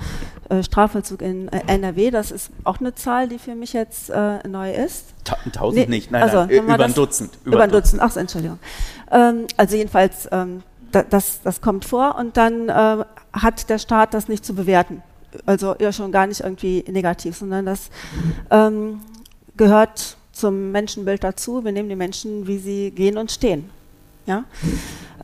[0.49, 4.11] äh, Strafvollzug in äh, NRW, das ist auch eine Zahl, die für mich jetzt
[4.49, 5.15] neu ist.
[5.47, 7.39] 1000 nee, nicht, nein, also, nein über ein Dutzend.
[7.45, 8.59] Über, über ein Dutzend, ach, Entschuldigung.
[9.11, 14.29] Ähm, also jedenfalls, ähm, da, das, das kommt vor und dann hat der Staat das
[14.29, 15.03] nicht zu bewerten.
[15.47, 17.89] Also ja schon gar nicht irgendwie negativ, sondern das
[18.51, 19.01] ähm,
[19.57, 21.65] gehört zum Menschenbild dazu.
[21.65, 23.71] Wir nehmen die Menschen, wie sie gehen und stehen.
[24.27, 24.43] Ja?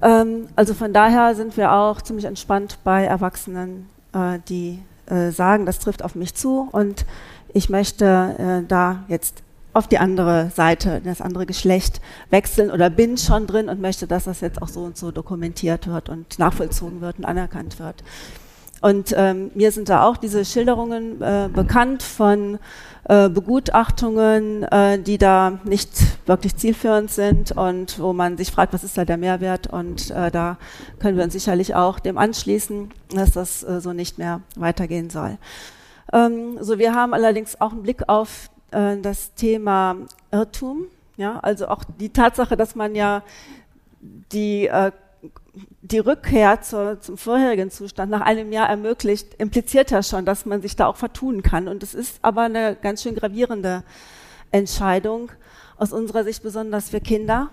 [0.01, 5.67] Ähm, also von daher sind wir auch ziemlich entspannt bei Erwachsenen, äh, die äh, sagen,
[5.67, 7.05] das trifft auf mich zu und
[7.53, 8.05] ich möchte
[8.39, 12.01] äh, da jetzt auf die andere Seite, das andere Geschlecht
[12.31, 15.89] wechseln oder bin schon drin und möchte, dass das jetzt auch so und so dokumentiert
[15.89, 18.05] wird und nachvollzogen wird und anerkannt wird.
[18.81, 22.61] Und ähm, mir sind da auch diese Schilderungen äh, bekannt von
[23.09, 25.91] äh, Begutachtungen, äh, die da nicht
[26.27, 29.67] wirklich zielführend sind und wo man sich fragt, was ist da der Mehrwert?
[29.67, 30.59] Und äh, da
[30.99, 35.39] können wir uns sicherlich auch dem anschließen, dass das äh, so nicht mehr weitergehen soll.
[36.13, 39.97] Ähm, so, wir haben allerdings auch einen Blick auf äh, das Thema
[40.31, 40.85] Irrtum.
[41.17, 43.23] Ja, also auch die Tatsache, dass man ja
[44.01, 44.71] die
[45.83, 50.63] die Rückkehr zur, zum vorherigen Zustand nach einem Jahr ermöglicht, impliziert ja schon, dass man
[50.63, 51.69] sich da auch vertun kann.
[51.69, 53.83] Und es ist aber eine ganz schön gravierende
[54.51, 55.31] Entscheidung,
[55.77, 57.51] aus unserer Sicht besonders für Kinder.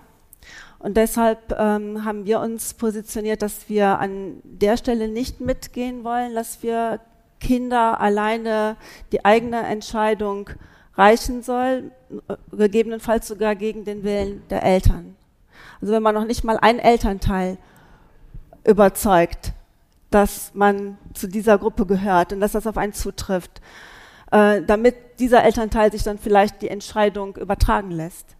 [0.78, 6.34] Und deshalb ähm, haben wir uns positioniert, dass wir an der Stelle nicht mitgehen wollen,
[6.34, 7.00] dass wir
[7.40, 8.76] Kinder alleine
[9.12, 10.50] die eigene Entscheidung
[10.94, 11.90] reichen soll,
[12.50, 15.16] gegebenenfalls sogar gegen den Willen der Eltern.
[15.80, 17.58] Also wenn man noch nicht mal ein Elternteil
[18.66, 19.52] überzeugt,
[20.10, 23.60] dass man zu dieser Gruppe gehört und dass das auf einen zutrifft,
[24.30, 28.36] äh, damit dieser Elternteil sich dann vielleicht die Entscheidung übertragen lässt.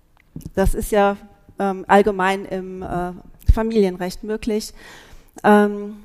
[0.55, 1.17] Das ist ja
[1.59, 3.13] ähm, allgemein im äh,
[3.53, 4.75] Familienrecht möglich.
[5.45, 5.97] Ähm,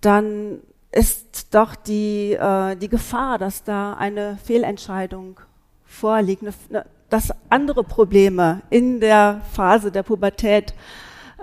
[0.00, 5.40] dann ist doch die, äh, die Gefahr, dass da eine Fehlentscheidung
[5.84, 10.74] vorliegt, eine, eine, dass andere Probleme in der Phase der Pubertät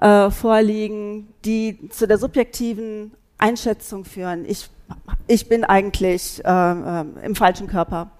[0.01, 4.45] äh, vorliegen, die zu der subjektiven Einschätzung führen.
[4.45, 4.69] Ich,
[5.27, 8.11] ich bin eigentlich äh, im falschen Körper.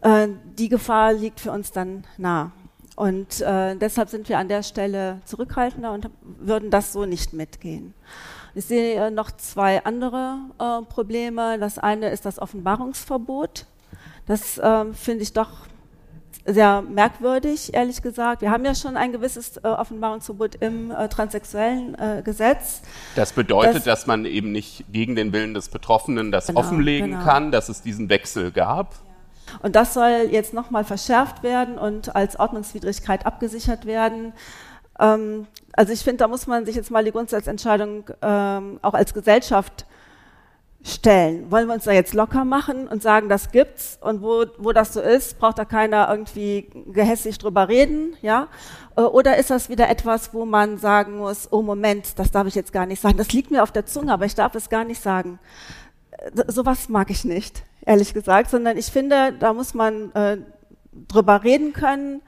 [0.00, 2.52] Äh, die Gefahr liegt für uns dann nah.
[2.96, 7.94] Und äh, deshalb sind wir an der Stelle zurückhaltender und würden das so nicht mitgehen.
[8.54, 11.58] Ich sehe äh, noch zwei andere äh, Probleme.
[11.60, 13.66] Das eine ist das Offenbarungsverbot.
[14.26, 15.50] Das äh, finde ich doch
[16.46, 18.42] sehr merkwürdig, ehrlich gesagt.
[18.42, 22.82] Wir haben ja schon ein gewisses äh, Offenbarungsverbot im äh, transsexuellen äh, Gesetz.
[23.16, 27.10] Das bedeutet, das, dass man eben nicht gegen den Willen des Betroffenen das genau, offenlegen
[27.10, 27.24] genau.
[27.24, 28.94] kann, dass es diesen Wechsel gab.
[29.62, 34.32] Und das soll jetzt nochmal verschärft werden und als Ordnungswidrigkeit abgesichert werden.
[34.98, 39.14] Ähm, also ich finde, da muss man sich jetzt mal die Grundsatzentscheidung ähm, auch als
[39.14, 39.86] Gesellschaft
[40.82, 41.50] stellen.
[41.50, 44.92] Wollen wir uns da jetzt locker machen und sagen, das gibt's und wo, wo das
[44.92, 48.48] so ist, braucht da keiner irgendwie gehässig drüber reden, ja?
[48.96, 52.54] Äh, oder ist das wieder etwas, wo man sagen muss, oh Moment, das darf ich
[52.54, 53.18] jetzt gar nicht sagen.
[53.18, 55.38] Das liegt mir auf der Zunge, aber ich darf es gar nicht sagen.
[56.10, 60.36] Äh, sowas mag ich nicht ehrlich gesagt, sondern ich finde, da muss man äh,
[61.08, 62.20] drüber reden können,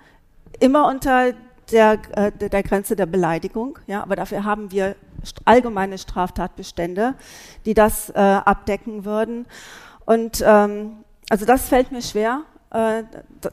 [0.58, 1.34] immer unter
[1.70, 3.78] der, äh, der Grenze der Beleidigung.
[3.86, 4.96] Ja, aber dafür haben wir
[5.44, 7.14] allgemeine Straftatbestände,
[7.64, 9.46] die das äh, abdecken würden.
[10.06, 13.04] Und ähm, also das fällt mir schwer, äh,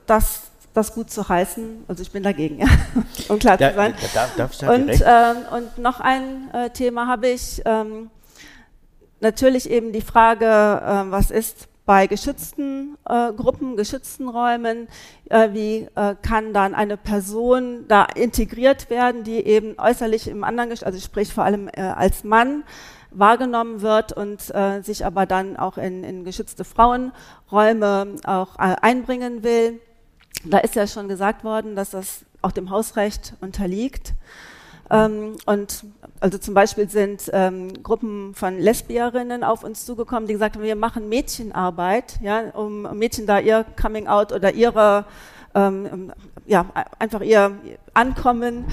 [0.05, 1.85] das, das gut zu heißen.
[1.87, 2.67] Also ich bin dagegen, ja,
[3.29, 3.93] um klar zu sein.
[4.13, 7.61] Da, da, da und, ähm, und noch ein äh, Thema habe ich.
[7.65, 8.09] Ähm,
[9.19, 14.87] natürlich eben die Frage, äh, was ist bei geschützten äh, Gruppen, geschützten Räumen,
[15.29, 20.71] äh, wie äh, kann dann eine Person da integriert werden, die eben äußerlich im anderen,
[20.83, 22.63] also sprich vor allem äh, als Mann,
[23.11, 29.43] wahrgenommen wird und äh, sich aber dann auch in, in geschützte Frauenräume auch äh, einbringen
[29.43, 29.79] will.
[30.43, 34.13] Da ist ja schon gesagt worden, dass das auch dem Hausrecht unterliegt.
[34.89, 35.85] Ähm, und
[36.19, 40.75] also zum Beispiel sind ähm, Gruppen von Lesbierinnen auf uns zugekommen, die gesagt haben, wir
[40.75, 45.05] machen Mädchenarbeit, ja, um Mädchen da ihr Coming Out oder ihre
[45.55, 46.11] ähm,
[46.45, 46.65] ja,
[46.99, 47.57] einfach ihr
[47.93, 48.65] Ankommen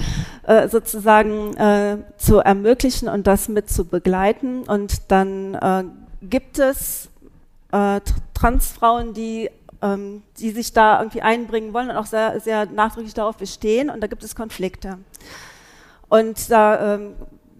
[0.43, 4.63] äh, sozusagen äh, zu ermöglichen und das mit zu begleiten.
[4.63, 5.83] Und dann äh,
[6.21, 7.09] gibt es
[7.71, 8.01] äh,
[8.33, 9.49] Transfrauen, die
[9.81, 13.89] ähm, die sich da irgendwie einbringen wollen und auch sehr, sehr nachdrücklich darauf bestehen.
[13.89, 14.97] Und da gibt es Konflikte.
[16.07, 17.15] Und da ähm,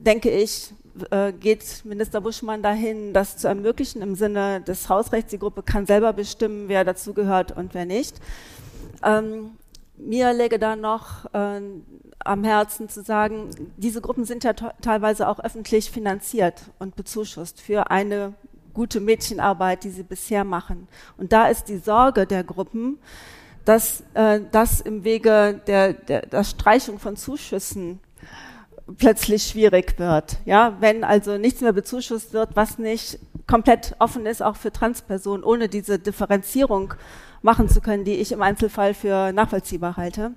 [0.05, 0.73] denke ich,
[1.09, 5.31] äh, geht Minister Buschmann dahin, das zu ermöglichen im Sinne des Hausrechts.
[5.31, 8.15] Die Gruppe kann selber bestimmen, wer dazugehört und wer nicht.
[9.03, 9.51] Ähm,
[9.97, 11.61] mir läge da noch äh,
[12.19, 17.91] am Herzen zu sagen, diese Gruppen sind ja teilweise auch öffentlich finanziert und bezuschusst für
[17.91, 18.33] eine
[18.73, 20.87] gute Mädchenarbeit, die sie bisher machen.
[21.17, 22.99] Und da ist die Sorge der Gruppen,
[23.63, 27.99] dass äh, das im Wege der, der, der Streichung von Zuschüssen
[28.97, 30.37] plötzlich schwierig wird.
[30.45, 35.43] Ja, wenn also nichts mehr bezuschusst wird, was nicht komplett offen ist, auch für Transpersonen,
[35.43, 36.93] ohne diese Differenzierung
[37.41, 40.31] machen zu können, die ich im Einzelfall für nachvollziehbar halte.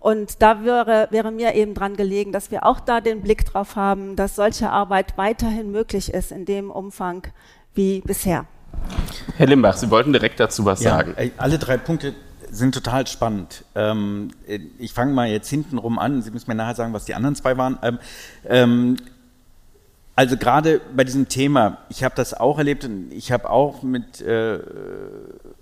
[0.00, 3.74] Und da wäre, wäre mir eben dran gelegen, dass wir auch da den Blick drauf
[3.74, 7.26] haben, dass solche Arbeit weiterhin möglich ist in dem Umfang
[7.74, 8.46] wie bisher.
[9.36, 11.14] Herr Limbach, Sie wollten direkt dazu was ja, sagen.
[11.36, 12.14] Alle drei Punkte
[12.50, 13.64] sind total spannend.
[13.74, 14.30] Ähm,
[14.78, 16.22] ich fange mal jetzt hintenrum an.
[16.22, 17.78] Sie müssen mir nachher sagen, was die anderen zwei waren.
[17.82, 17.98] Ähm,
[18.46, 18.96] ähm,
[20.18, 24.20] also gerade bei diesem Thema, ich habe das auch erlebt und ich habe auch mit
[24.20, 24.58] äh,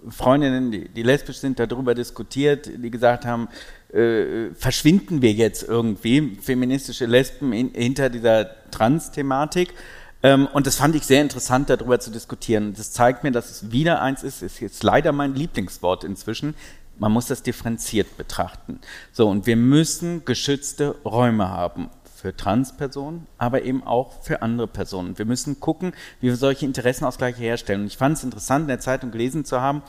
[0.09, 3.49] Freundinnen, die, die, lesbisch sind, darüber diskutiert, die gesagt haben,
[3.93, 9.75] äh, verschwinden wir jetzt irgendwie, feministische Lesben in, hinter dieser Trans-Thematik.
[10.23, 12.73] Ähm, und das fand ich sehr interessant, darüber zu diskutieren.
[12.75, 16.55] Das zeigt mir, dass es wieder eins ist, ist jetzt leider mein Lieblingswort inzwischen.
[16.99, 18.81] Man muss das differenziert betrachten.
[19.13, 25.19] So, und wir müssen geschützte Räume haben für Transpersonen, aber eben auch für andere Personen.
[25.19, 27.83] Wir müssen gucken, wie wir solche Interessenausgleiche herstellen.
[27.83, 29.83] Und ich fand es interessant, in der Zeitung gelesen zu haben,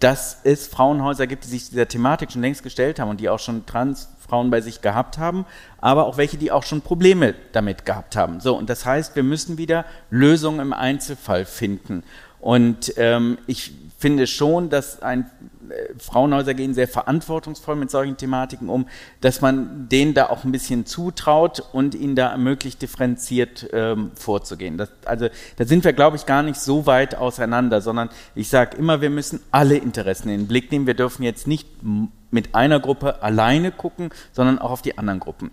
[0.00, 3.38] dass es Frauenhäuser gibt, die sich dieser Thematik schon längst gestellt haben und die auch
[3.38, 5.46] schon Transfrauen bei sich gehabt haben,
[5.78, 8.40] aber auch welche, die auch schon Probleme damit gehabt haben.
[8.40, 12.02] So, und das heißt, wir müssen wieder Lösungen im Einzelfall finden.
[12.40, 15.30] Und ähm, ich finde schon, dass ein
[15.98, 18.86] Frauenhäuser gehen sehr verantwortungsvoll mit solchen Thematiken um,
[19.20, 24.78] dass man denen da auch ein bisschen zutraut und ihnen da ermöglicht, differenziert ähm, vorzugehen.
[24.78, 28.76] Das, also da sind wir, glaube ich, gar nicht so weit auseinander, sondern ich sage
[28.76, 30.86] immer, wir müssen alle Interessen in den Blick nehmen.
[30.86, 31.68] Wir dürfen jetzt nicht
[32.30, 35.50] mit einer Gruppe alleine gucken, sondern auch auf die anderen Gruppen.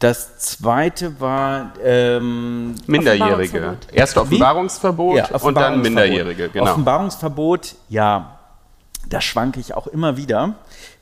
[0.00, 3.76] Das zweite war ähm, Minderjährige.
[3.92, 5.46] Erst Offenbarungsverbot ja, Offenbarungsverbot.
[5.46, 6.48] und dann Minderjährige.
[6.48, 6.70] Genau.
[6.70, 8.39] Offenbarungsverbot, ja,
[9.10, 10.54] da schwanke ich auch immer wieder,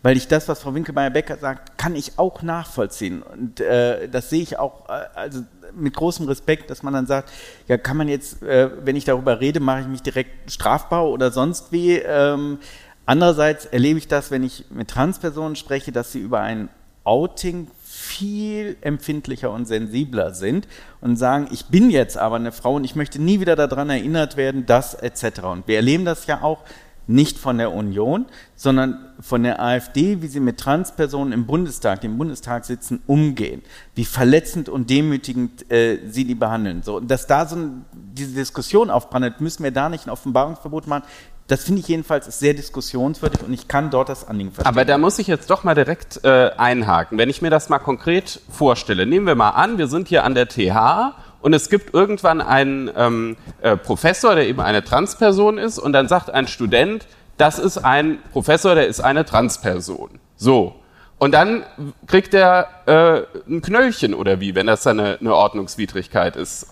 [0.02, 3.22] weil ich das, was Frau Winkelmeier-Becker sagt, kann ich auch nachvollziehen.
[3.22, 5.42] Und äh, das sehe ich auch äh, also
[5.76, 7.30] mit großem Respekt, dass man dann sagt,
[7.68, 11.30] ja, kann man jetzt, äh, wenn ich darüber rede, mache ich mich direkt strafbar oder
[11.30, 11.96] sonst wie.
[11.96, 12.58] Ähm,
[13.04, 16.70] andererseits erlebe ich das, wenn ich mit Transpersonen spreche, dass sie über ein
[17.04, 20.66] Outing viel empfindlicher und sensibler sind
[21.00, 24.36] und sagen, ich bin jetzt aber eine Frau und ich möchte nie wieder daran erinnert
[24.36, 25.40] werden, dass etc.
[25.44, 26.64] Und wir erleben das ja auch
[27.08, 32.18] nicht von der Union, sondern von der AfD, wie sie mit Transpersonen im Bundestag, dem
[32.18, 33.62] Bundestag sitzen, umgehen,
[33.94, 36.82] wie verletzend und demütigend äh, sie die behandeln.
[36.82, 41.04] So, dass da so ein, diese Diskussion aufbrandet, müssen wir da nicht ein Offenbarungsverbot machen.
[41.46, 44.70] Das finde ich jedenfalls sehr diskussionswürdig und ich kann dort das Anliegen verstehen.
[44.70, 47.16] Aber da muss ich jetzt doch mal direkt äh, einhaken.
[47.16, 50.34] Wenn ich mir das mal konkret vorstelle, nehmen wir mal an, wir sind hier an
[50.34, 55.78] der TH und es gibt irgendwann einen ähm, äh, Professor, der eben eine Transperson ist
[55.78, 60.10] und dann sagt ein Student, das ist ein Professor, der ist eine Transperson.
[60.36, 60.74] So.
[61.18, 61.64] Und dann
[62.06, 66.66] kriegt er äh, ein Knöllchen oder wie, wenn das dann eine, eine Ordnungswidrigkeit ist.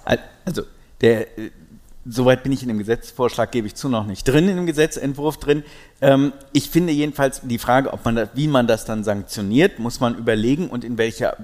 [0.44, 0.62] Also
[1.00, 1.26] der
[2.08, 5.38] Soweit bin ich in dem Gesetzvorschlag, gebe ich zu, noch nicht drin, in dem Gesetzentwurf
[5.38, 5.64] drin.
[6.00, 9.98] Ähm, ich finde jedenfalls die Frage, ob man das, wie man das dann sanktioniert, muss
[9.98, 11.36] man überlegen und in welcher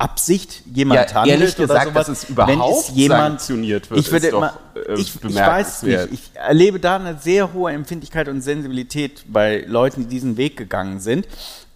[0.00, 2.06] Absicht jemand ja, handelt ehrlich gesagt, oder sowas.
[2.06, 5.82] dass es überhaupt wenn es jemand, sanktioniert wird, ich würde immer, äh, ich, ich weiß
[5.82, 10.56] nicht, ich erlebe da eine sehr hohe Empfindlichkeit und Sensibilität bei Leuten, die diesen Weg
[10.56, 11.26] gegangen sind.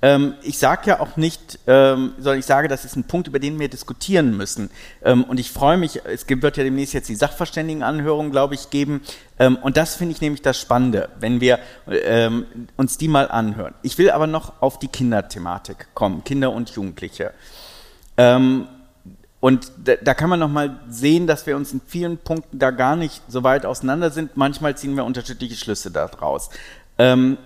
[0.05, 3.39] Ähm, ich sage ja auch nicht, ähm, sondern ich sage, das ist ein Punkt, über
[3.39, 4.69] den wir diskutieren müssen.
[5.03, 9.01] Ähm, und ich freue mich, es wird ja demnächst jetzt die Sachverständigenanhörung, glaube ich, geben.
[9.39, 11.59] Ähm, und das finde ich nämlich das Spannende, wenn wir
[11.89, 12.45] ähm,
[12.77, 13.73] uns die mal anhören.
[13.81, 17.33] Ich will aber noch auf die Kinderthematik kommen, Kinder und Jugendliche.
[18.17, 18.69] Ähm,
[19.41, 22.97] und da, da, kann man nochmal sehen, dass wir uns in vielen Punkten da gar
[22.97, 24.37] nicht so weit auseinander sind.
[24.37, 26.49] Manchmal ziehen wir unterschiedliche Schlüsse daraus.
[26.97, 27.37] Ähm,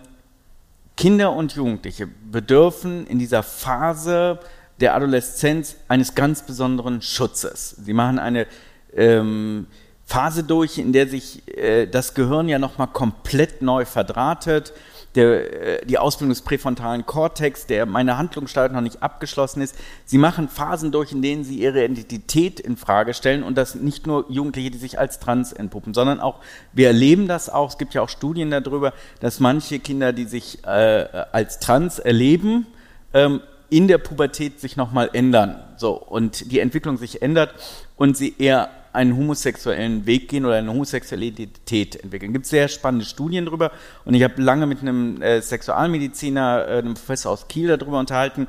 [0.96, 4.38] Kinder und Jugendliche bedürfen in dieser Phase
[4.80, 7.70] der Adoleszenz eines ganz besonderen Schutzes.
[7.70, 8.46] Sie machen eine
[8.94, 9.66] ähm,
[10.04, 14.72] Phase durch, in der sich äh, das Gehirn ja nochmal komplett neu verdrahtet
[15.14, 19.76] der, äh, die Ausbildung des präfrontalen Kortex, der meine Handlungssteuerung noch nicht abgeschlossen ist.
[20.04, 24.06] Sie machen Phasen durch, in denen sie ihre Identität in Frage stellen und das nicht
[24.06, 26.40] nur Jugendliche, die sich als trans entpuppen, sondern auch,
[26.72, 30.64] wir erleben das auch, es gibt ja auch Studien darüber, dass manche Kinder, die sich
[30.64, 32.66] äh, als trans erleben,
[33.14, 33.40] ähm,
[33.70, 35.62] in der Pubertät sich nochmal ändern.
[35.76, 37.54] So, und die Entwicklung sich ändert
[37.96, 42.30] und sie eher einen homosexuellen Weg gehen oder eine homosexuelle Identität entwickeln.
[42.30, 43.70] Es gibt sehr spannende Studien darüber
[44.04, 48.48] und ich habe lange mit einem äh, Sexualmediziner, äh, einem Professor aus Kiel darüber unterhalten,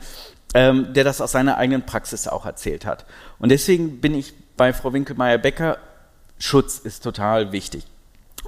[0.55, 3.05] ähm, der das aus seiner eigenen Praxis auch erzählt hat.
[3.37, 5.77] Und deswegen bin ich bei Frau Winkelmeier-Becker,
[6.39, 7.85] Schutz ist total wichtig.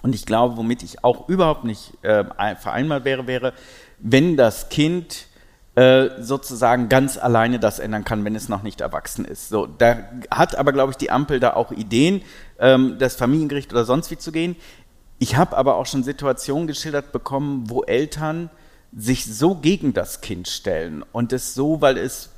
[0.01, 2.23] Und ich glaube, womit ich auch überhaupt nicht äh,
[2.55, 3.53] vereinbart wäre, wäre,
[3.99, 5.27] wenn das Kind
[5.73, 9.47] sozusagen ganz alleine das ändern kann, wenn es noch nicht erwachsen ist.
[9.47, 9.99] So, da
[10.29, 12.21] hat aber, glaube ich, die Ampel da auch Ideen,
[12.59, 14.57] ähm, das Familiengericht oder sonst wie zu gehen.
[15.17, 18.49] Ich habe aber auch schon Situationen geschildert bekommen, wo Eltern
[18.93, 22.31] sich so gegen das Kind stellen und es so, weil es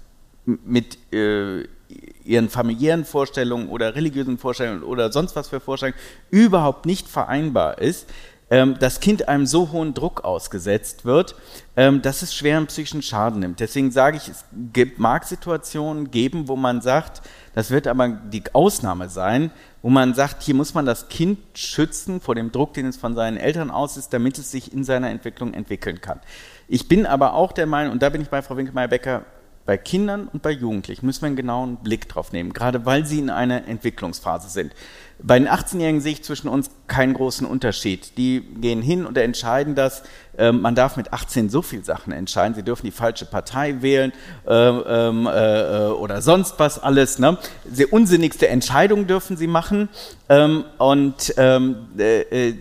[0.46, 1.64] mit äh,
[2.24, 8.08] ihren familiären Vorstellungen oder religiösen Vorstellungen oder sonst was für Vorstellungen überhaupt nicht vereinbar ist,
[8.54, 11.36] ähm, das Kind einem so hohen Druck ausgesetzt wird,
[11.76, 13.60] ähm, dass es schweren psychischen Schaden nimmt.
[13.60, 17.24] Deswegen sage ich, es gibt, mag Situationen geben, wo man sagt,
[17.56, 19.50] das wird aber die Ausnahme sein,
[19.82, 23.16] wo man sagt, hier muss man das Kind schützen vor dem Druck, den es von
[23.16, 26.20] seinen Eltern aus ist, damit es sich in seiner Entwicklung entwickeln kann.
[26.68, 29.24] Ich bin aber auch der Meinung, und da bin ich bei Frau Winkelmeier-Becker
[29.66, 33.20] bei Kindern und bei Jugendlichen müssen wir einen genauen Blick drauf nehmen, gerade weil sie
[33.20, 34.74] in einer Entwicklungsphase sind.
[35.20, 38.18] Bei den 18-Jährigen sehe ich zwischen uns keinen großen Unterschied.
[38.18, 40.04] Die gehen hin und entscheiden das.
[40.38, 42.56] Ähm, man darf mit 18 so viel Sachen entscheiden.
[42.56, 44.12] Sie dürfen die falsche Partei wählen
[44.46, 47.20] äh, ähm, äh, oder sonst was alles.
[47.20, 47.38] Ne?
[47.72, 49.88] Sehr unsinnigste Entscheidungen dürfen sie machen.
[50.28, 52.56] Ähm, und ähm, äh, äh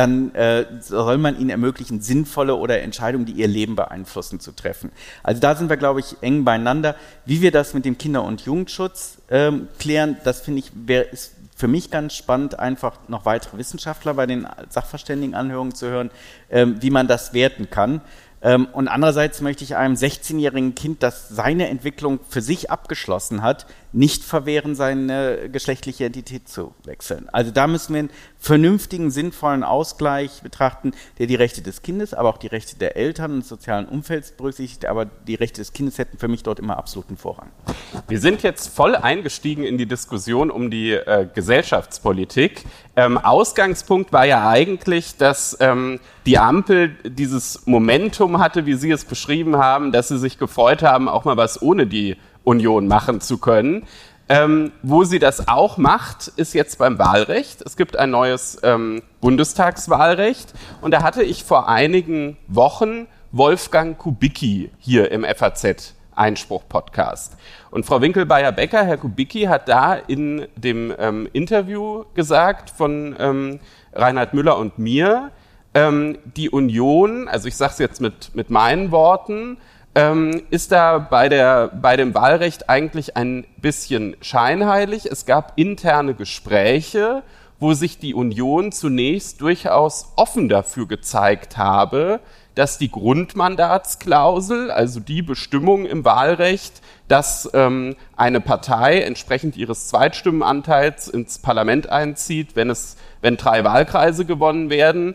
[0.00, 4.90] dann äh, soll man ihnen ermöglichen, sinnvolle oder Entscheidungen, die ihr Leben beeinflussen, zu treffen.
[5.22, 6.96] Also da sind wir, glaube ich, eng beieinander.
[7.26, 11.34] Wie wir das mit dem Kinder- und Jugendschutz ähm, klären, das finde ich, wär, ist
[11.54, 16.10] für mich ganz spannend, einfach noch weitere Wissenschaftler bei den Sachverständigenanhörungen zu hören,
[16.48, 18.00] ähm, wie man das werten kann.
[18.40, 23.66] Ähm, und andererseits möchte ich einem 16-jährigen Kind, das seine Entwicklung für sich abgeschlossen hat,
[23.92, 27.28] nicht verwehren, seine geschlechtliche Identität zu wechseln.
[27.32, 32.28] Also da müssen wir einen vernünftigen, sinnvollen Ausgleich betrachten, der die Rechte des Kindes, aber
[32.28, 34.86] auch die Rechte der Eltern und des sozialen Umfelds berücksichtigt.
[34.86, 37.50] Aber die Rechte des Kindes hätten für mich dort immer absoluten Vorrang.
[38.08, 42.64] Wir sind jetzt voll eingestiegen in die Diskussion um die äh, Gesellschaftspolitik.
[42.96, 49.04] Ähm, Ausgangspunkt war ja eigentlich, dass ähm, die Ampel dieses Momentum hatte, wie Sie es
[49.04, 53.38] beschrieben haben, dass sie sich gefreut haben, auch mal was ohne die Union machen zu
[53.38, 53.86] können.
[54.28, 57.62] Ähm, wo sie das auch macht, ist jetzt beim Wahlrecht.
[57.62, 64.70] Es gibt ein neues ähm, Bundestagswahlrecht und da hatte ich vor einigen Wochen Wolfgang Kubicki
[64.78, 67.36] hier im FAZ Einspruch-Podcast.
[67.70, 73.60] Und Frau Winkelbayer-Becker, Herr Kubicki, hat da in dem ähm, Interview gesagt von ähm,
[73.92, 75.30] Reinhard Müller und mir,
[75.74, 79.58] ähm, die Union, also ich sage es jetzt mit, mit meinen Worten,
[79.94, 85.06] ähm, ist da bei, der, bei dem Wahlrecht eigentlich ein bisschen scheinheilig.
[85.06, 87.22] Es gab interne Gespräche,
[87.58, 92.20] wo sich die Union zunächst durchaus offen dafür gezeigt habe,
[92.54, 101.08] dass die Grundmandatsklausel, also die Bestimmung im Wahlrecht, dass ähm, eine Partei entsprechend ihres Zweitstimmenanteils
[101.08, 105.14] ins Parlament einzieht, wenn es, wenn drei Wahlkreise gewonnen werden,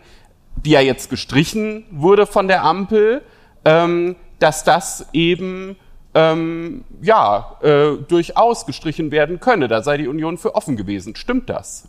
[0.56, 3.22] die ja jetzt gestrichen wurde von der Ampel,
[3.64, 5.76] ähm, dass das eben
[6.14, 9.68] ähm, ja äh, durchaus gestrichen werden könne.
[9.68, 11.14] Da sei die Union für offen gewesen.
[11.14, 11.88] Stimmt das?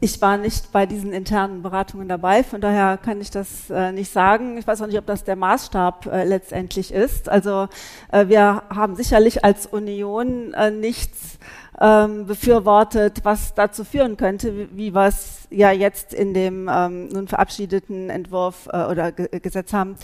[0.00, 4.12] Ich war nicht bei diesen internen Beratungen dabei, von daher kann ich das äh, nicht
[4.12, 4.58] sagen.
[4.58, 7.28] Ich weiß auch nicht, ob das der Maßstab äh, letztendlich ist.
[7.28, 7.68] Also
[8.12, 11.38] äh, wir haben sicherlich als Union äh, nichts
[11.80, 17.28] ähm, befürwortet, was dazu führen könnte, wie, wir es ja jetzt in dem ähm, nun
[17.28, 19.96] verabschiedeten Entwurf äh, oder Ge Gesetz haben,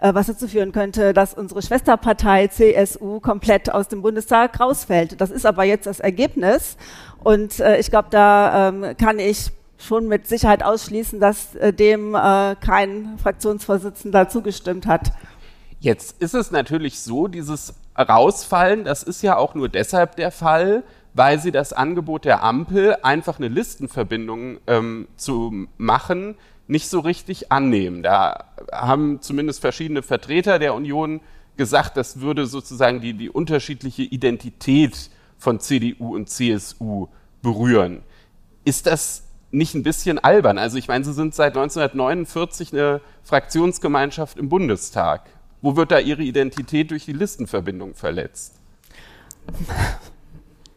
[0.00, 5.20] äh, was dazu führen könnte, dass unsere Schwesterpartei CSU komplett aus dem Bundestag rausfällt.
[5.20, 6.76] Das ist aber jetzt das Ergebnis
[7.22, 12.14] und äh, ich glaube, da ähm, kann ich schon mit Sicherheit ausschließen, dass äh, dem
[12.14, 15.12] äh, kein Fraktionsvorsitzender zugestimmt hat.
[15.78, 20.82] Jetzt ist es natürlich so, dieses Rausfallen, das ist ja auch nur deshalb der Fall,
[21.14, 26.36] weil sie das Angebot der Ampel, einfach eine Listenverbindung ähm, zu machen,
[26.66, 28.02] nicht so richtig annehmen.
[28.02, 31.20] Da haben zumindest verschiedene Vertreter der Union
[31.56, 37.08] gesagt, das würde sozusagen die, die unterschiedliche Identität von CDU und CSU
[37.42, 38.02] berühren.
[38.64, 40.58] Ist das nicht ein bisschen albern?
[40.58, 45.28] Also ich meine, Sie sind seit 1949 eine Fraktionsgemeinschaft im Bundestag.
[45.60, 48.54] Wo wird da Ihre Identität durch die Listenverbindung verletzt?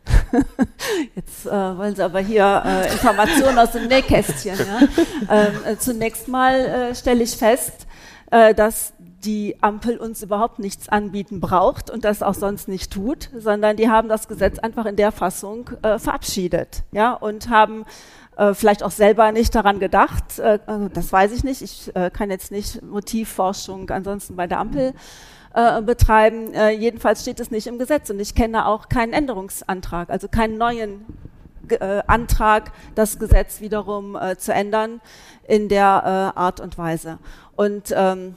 [1.16, 4.58] Jetzt äh, wollen Sie aber hier äh, Informationen aus dem Nähkästchen.
[4.58, 4.88] Ja?
[5.30, 7.88] Ähm, äh, zunächst mal äh, stelle ich fest,
[8.32, 8.94] äh, dass
[9.24, 13.90] die Ampel uns überhaupt nichts anbieten braucht und das auch sonst nicht tut, sondern die
[13.90, 17.86] haben das Gesetz einfach in der Fassung äh, verabschiedet, ja, und haben
[18.36, 20.40] äh, vielleicht auch selber nicht daran gedacht.
[20.40, 21.62] Äh, also das weiß ich nicht.
[21.62, 24.94] Ich kann jetzt nicht Motivforschung ansonsten bei der Ampel
[25.54, 26.54] äh, betreiben.
[26.54, 30.58] Äh, jedenfalls steht es nicht im Gesetz und ich kenne auch keinen Änderungsantrag, also keinen
[30.58, 31.06] neuen
[31.70, 35.02] äh, Antrag, das Gesetz wiederum äh, zu ändern
[35.48, 37.20] in der äh, Art und Weise.
[37.56, 38.36] Und ähm,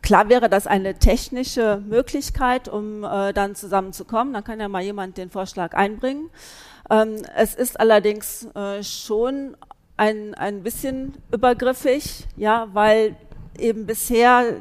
[0.00, 4.32] Klar wäre das eine technische Möglichkeit, um äh, dann zusammenzukommen.
[4.32, 6.30] Dann kann ja mal jemand den Vorschlag einbringen.
[6.88, 9.56] Ähm, es ist allerdings äh, schon
[9.96, 13.16] ein, ein bisschen übergriffig, ja, weil
[13.58, 14.60] eben bisher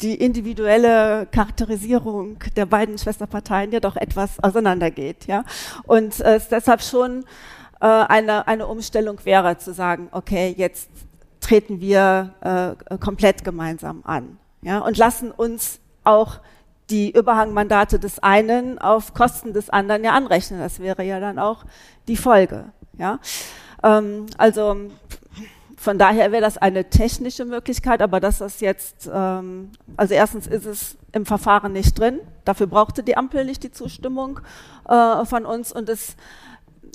[0.00, 5.44] die individuelle Charakterisierung der beiden Schwesterparteien ja doch etwas auseinandergeht, ja.
[5.84, 7.24] Und es deshalb schon
[7.80, 10.90] äh, eine, eine Umstellung wäre, zu sagen, okay, jetzt
[11.40, 12.34] treten wir
[12.88, 16.40] äh, komplett gemeinsam an, ja, und lassen uns auch
[16.90, 20.60] die Überhangmandate des einen auf Kosten des anderen ja anrechnen.
[20.60, 21.64] Das wäre ja dann auch
[22.06, 22.66] die Folge,
[22.96, 23.18] ja.
[23.82, 24.76] Ähm, also
[25.86, 30.66] von daher wäre das eine technische Möglichkeit, aber dass das jetzt, ähm, also erstens ist
[30.66, 34.40] es im Verfahren nicht drin, dafür brauchte die Ampel nicht die Zustimmung
[34.88, 36.16] äh, von uns und es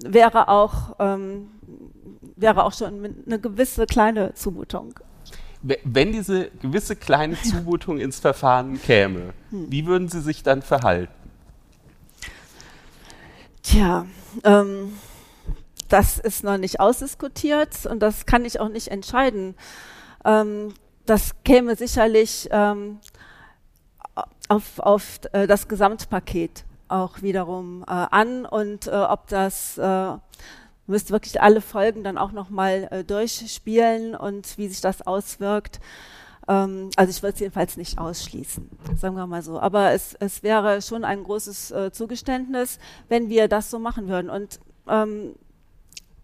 [0.03, 1.51] wäre auch, ähm,
[2.35, 4.99] wäre auch schon eine gewisse kleine Zumutung.
[5.61, 9.71] Wenn diese gewisse kleine Zumutung ins Verfahren käme, hm.
[9.71, 11.13] wie würden Sie sich dann verhalten?
[13.63, 14.05] Tja,
[14.43, 14.91] ähm,
[15.91, 19.55] das ist noch nicht ausdiskutiert und das kann ich auch nicht entscheiden.
[20.25, 20.73] Ähm,
[21.05, 22.99] das käme sicherlich ähm,
[24.47, 30.13] auf, auf äh, das Gesamtpaket auch wiederum äh, an und äh, ob das äh,
[30.87, 35.79] müsste wirklich alle Folgen dann auch nochmal äh, durchspielen und wie sich das auswirkt.
[36.47, 39.59] Ähm, also ich würde es jedenfalls nicht ausschließen, sagen wir mal so.
[39.59, 44.29] Aber es, es wäre schon ein großes äh, Zugeständnis, wenn wir das so machen würden.
[44.29, 45.35] Und ähm,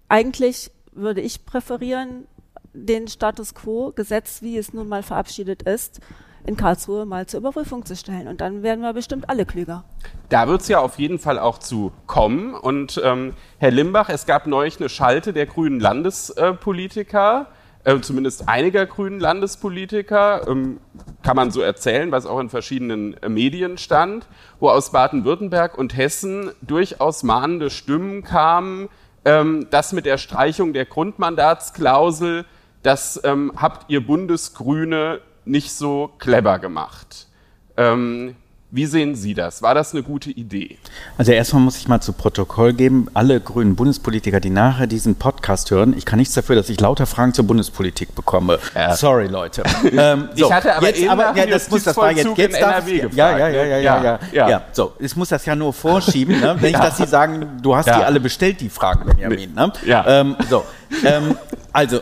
[0.10, 2.28] eigentlich würde ich präferieren,
[2.74, 6.00] den Status quo, Gesetz, wie es nun mal verabschiedet ist,
[6.46, 8.28] in Karlsruhe mal zur Überprüfung zu stellen.
[8.28, 9.84] Und dann werden wir bestimmt alle klüger.
[10.30, 12.54] Da wird es ja auf jeden Fall auch zu kommen.
[12.54, 17.48] Und ähm, Herr Limbach, es gab neulich eine Schalte der grünen Landespolitiker,
[17.84, 20.80] äh, zumindest einiger grünen Landespolitiker, ähm,
[21.22, 24.28] kann man so erzählen, was auch in verschiedenen äh, Medien stand,
[24.60, 28.90] wo aus Baden-Württemberg und Hessen durchaus mahnende Stimmen kamen,
[29.28, 32.46] ähm, das mit der Streichung der Grundmandatsklausel,
[32.82, 37.28] das ähm, habt ihr Bundesgrüne nicht so clever gemacht.
[37.76, 38.38] Ähm,
[38.70, 39.62] wie sehen Sie das?
[39.62, 40.78] War das eine gute Idee?
[41.18, 45.72] Also erstmal muss ich mal zu Protokoll geben, alle grünen Bundespolitiker, die nachher diesen Podcast
[45.72, 48.60] hören, ich kann nichts dafür, dass ich lauter Fragen zur Bundespolitik bekomme.
[48.76, 48.94] Ja.
[48.98, 49.64] Sorry, Leute.
[49.92, 52.62] ähm, so, ich hatte aber jetzt, eben aber, ja, das muss, das war jetzt, jetzt
[52.62, 54.62] darf, NRW gefragt, ja, ja, ja, ja, ja, ja, ja, ja.
[54.74, 56.56] So, ich muss das ja nur vorschieben, ne?
[56.62, 59.54] Nicht, dass Sie sagen, du hast die alle bestellt, die Fragen, Benjamin.
[59.54, 59.72] Ne?
[59.86, 60.06] Ja.
[60.06, 60.66] Ähm, so,
[61.06, 61.38] ähm,
[61.72, 62.02] also,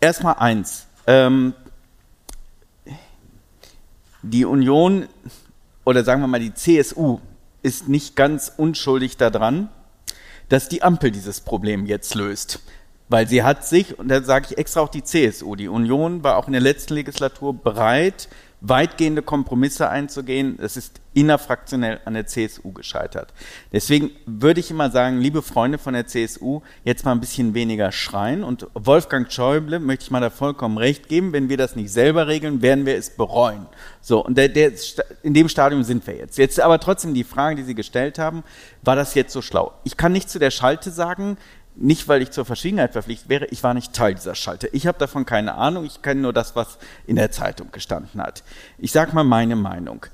[0.00, 0.86] erstmal eins.
[1.06, 1.54] Ähm,
[4.22, 5.08] die Union
[5.84, 7.18] oder sagen wir mal die CSU
[7.62, 9.68] ist nicht ganz unschuldig daran,
[10.48, 12.60] dass die Ampel dieses Problem jetzt löst.
[13.08, 16.36] Weil sie hat sich, und da sage ich extra auch die CSU, die Union war
[16.36, 18.28] auch in der letzten Legislatur bereit,
[18.62, 20.58] weitgehende Kompromisse einzugehen.
[20.62, 23.34] Es ist innerfraktionell an der CSU gescheitert.
[23.72, 27.90] Deswegen würde ich immer sagen, liebe Freunde von der CSU, jetzt mal ein bisschen weniger
[27.90, 28.44] schreien.
[28.44, 31.32] Und Wolfgang Schäuble möchte ich mal da vollkommen recht geben.
[31.32, 33.66] Wenn wir das nicht selber regeln, werden wir es bereuen.
[34.00, 34.72] So, und der, der,
[35.22, 36.38] in dem Stadium sind wir jetzt.
[36.38, 38.44] Jetzt aber trotzdem die Frage, die Sie gestellt haben,
[38.82, 39.72] war das jetzt so schlau?
[39.82, 41.36] Ich kann nicht zu der Schalte sagen,
[41.74, 44.68] nicht, weil ich zur Verschwiegenheit verpflichtet wäre, ich war nicht Teil dieser Schalte.
[44.68, 48.42] Ich habe davon keine Ahnung, ich kenne nur das, was in der Zeitung gestanden hat.
[48.78, 50.06] Ich sage mal meine Meinung.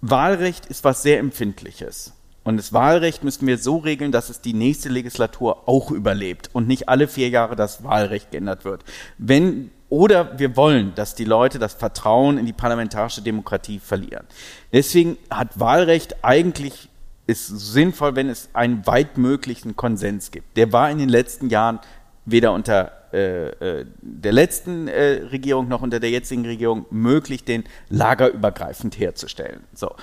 [0.00, 2.12] Wahlrecht ist was sehr Empfindliches.
[2.44, 6.66] Und das Wahlrecht müssten wir so regeln, dass es die nächste Legislatur auch überlebt und
[6.66, 8.82] nicht alle vier Jahre das Wahlrecht geändert wird.
[9.16, 14.26] Wenn, oder wir wollen, dass die Leute das Vertrauen in die parlamentarische Demokratie verlieren.
[14.72, 16.88] Deswegen hat Wahlrecht eigentlich
[17.32, 20.56] ist sinnvoll, wenn es einen weitmöglichen Konsens gibt.
[20.56, 21.80] Der war in den letzten Jahren
[22.24, 23.48] weder unter äh,
[23.80, 29.64] äh, der letzten äh, Regierung noch unter der jetzigen Regierung möglich, den lagerübergreifend herzustellen.
[29.74, 29.94] So.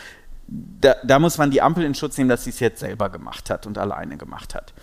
[0.47, 3.49] Da, da muss man die Ampel in Schutz nehmen, dass sie es jetzt selber gemacht
[3.49, 4.73] hat und alleine gemacht hat.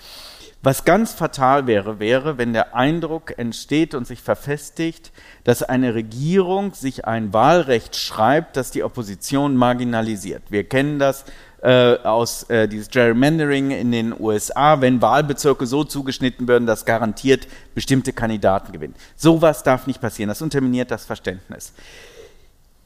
[0.62, 5.12] Was ganz fatal wäre, wäre, wenn der Eindruck entsteht und sich verfestigt,
[5.44, 10.42] dass eine Regierung sich ein Wahlrecht schreibt, das die Opposition marginalisiert.
[10.51, 11.24] Wir kennen das
[11.63, 17.49] äh, aus äh, dieses Gerrymandering in den USA, wenn Wahlbezirke so zugeschnitten werden, dass garantiert
[17.75, 18.95] bestimmte Kandidaten gewinnen.
[19.17, 20.29] Sowas darf nicht passieren.
[20.29, 21.73] Das unterminiert das Verständnis.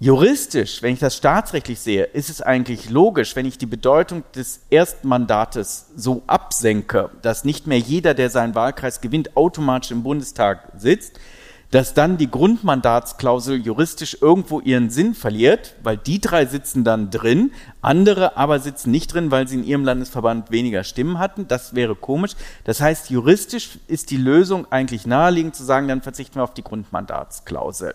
[0.03, 4.61] Juristisch, wenn ich das staatsrechtlich sehe, ist es eigentlich logisch, wenn ich die Bedeutung des
[4.71, 11.21] Erstmandates so absenke, dass nicht mehr jeder, der seinen Wahlkreis gewinnt, automatisch im Bundestag sitzt,
[11.71, 17.53] dass dann die Grundmandatsklausel juristisch irgendwo ihren Sinn verliert, weil die drei sitzen dann drin,
[17.81, 21.47] andere aber sitzen nicht drin, weil sie in ihrem Landesverband weniger Stimmen hatten.
[21.47, 22.33] Das wäre komisch.
[22.64, 26.64] Das heißt, juristisch ist die Lösung eigentlich naheliegend zu sagen, dann verzichten wir auf die
[26.64, 27.95] Grundmandatsklausel.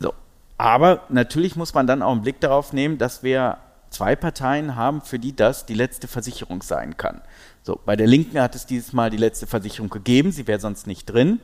[0.00, 0.14] So.
[0.56, 3.58] Aber natürlich muss man dann auch einen Blick darauf nehmen, dass wir
[3.90, 7.20] zwei Parteien haben, für die das die letzte Versicherung sein kann.
[7.62, 10.86] So, bei der Linken hat es dieses Mal die letzte Versicherung gegeben, sie wäre sonst
[10.86, 11.40] nicht drin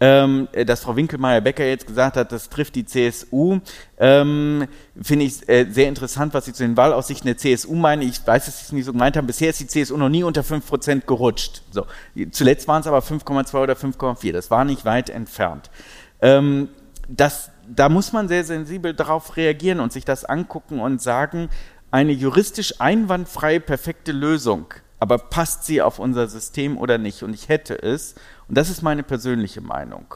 [0.00, 3.58] ähm, dass Frau Winkelmeier-Becker jetzt gesagt hat, das trifft die CSU,
[3.98, 4.66] ähm,
[5.00, 8.02] finde ich äh, sehr interessant, was Sie zu den Wahlaussichten der CSU meinen.
[8.02, 9.26] Ich weiß, dass Sie es nicht so gemeint haben.
[9.26, 11.62] Bisher ist die CSU noch nie unter 5% gerutscht.
[11.72, 11.86] So.
[12.30, 14.32] Zuletzt waren es aber 5,2 oder 5,4.
[14.32, 15.70] Das war nicht weit entfernt.
[16.20, 16.68] Ähm,
[17.08, 21.48] das, da muss man sehr sensibel darauf reagieren und sich das angucken und sagen,
[21.90, 27.22] eine juristisch einwandfreie, perfekte Lösung aber passt sie auf unser System oder nicht?
[27.22, 28.14] Und ich hätte es,
[28.48, 30.14] und das ist meine persönliche Meinung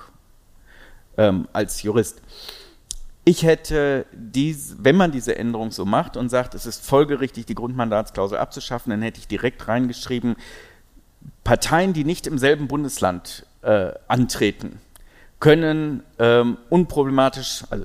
[1.17, 2.23] ähm, als Jurist,
[3.25, 7.55] ich hätte, dies, wenn man diese Änderung so macht und sagt, es ist folgerichtig, die
[7.55, 10.35] Grundmandatsklausel abzuschaffen, dann hätte ich direkt reingeschrieben,
[11.45, 14.81] Parteien, die nicht im selben Bundesland äh, antreten,
[15.39, 17.85] können ähm, unproblematisch, also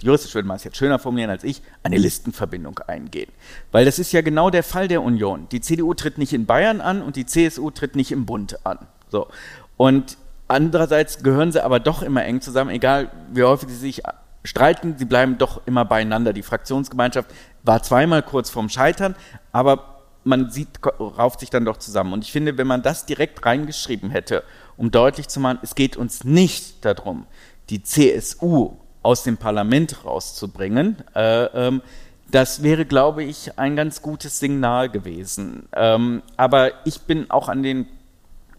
[0.00, 3.30] juristisch würde man es jetzt schöner formulieren als ich, eine Listenverbindung eingehen.
[3.70, 5.48] Weil das ist ja genau der Fall der Union.
[5.50, 8.78] Die CDU tritt nicht in Bayern an und die CSU tritt nicht im Bund an.
[9.10, 9.28] So.
[9.76, 10.16] Und
[10.48, 14.02] andererseits gehören sie aber doch immer eng zusammen, egal wie häufig sie sich
[14.44, 16.32] streiten, sie bleiben doch immer beieinander.
[16.32, 17.30] Die Fraktionsgemeinschaft
[17.62, 19.14] war zweimal kurz vorm Scheitern,
[19.52, 19.92] aber
[20.24, 20.68] man sieht,
[21.00, 22.12] rauft sich dann doch zusammen.
[22.12, 24.44] Und ich finde, wenn man das direkt reingeschrieben hätte,
[24.76, 27.26] um deutlich zu machen, es geht uns nicht darum,
[27.70, 31.82] die CSU aus dem Parlament rauszubringen, äh, ähm,
[32.30, 35.68] das wäre, glaube ich, ein ganz gutes Signal gewesen.
[35.74, 37.86] Ähm, aber ich bin auch an den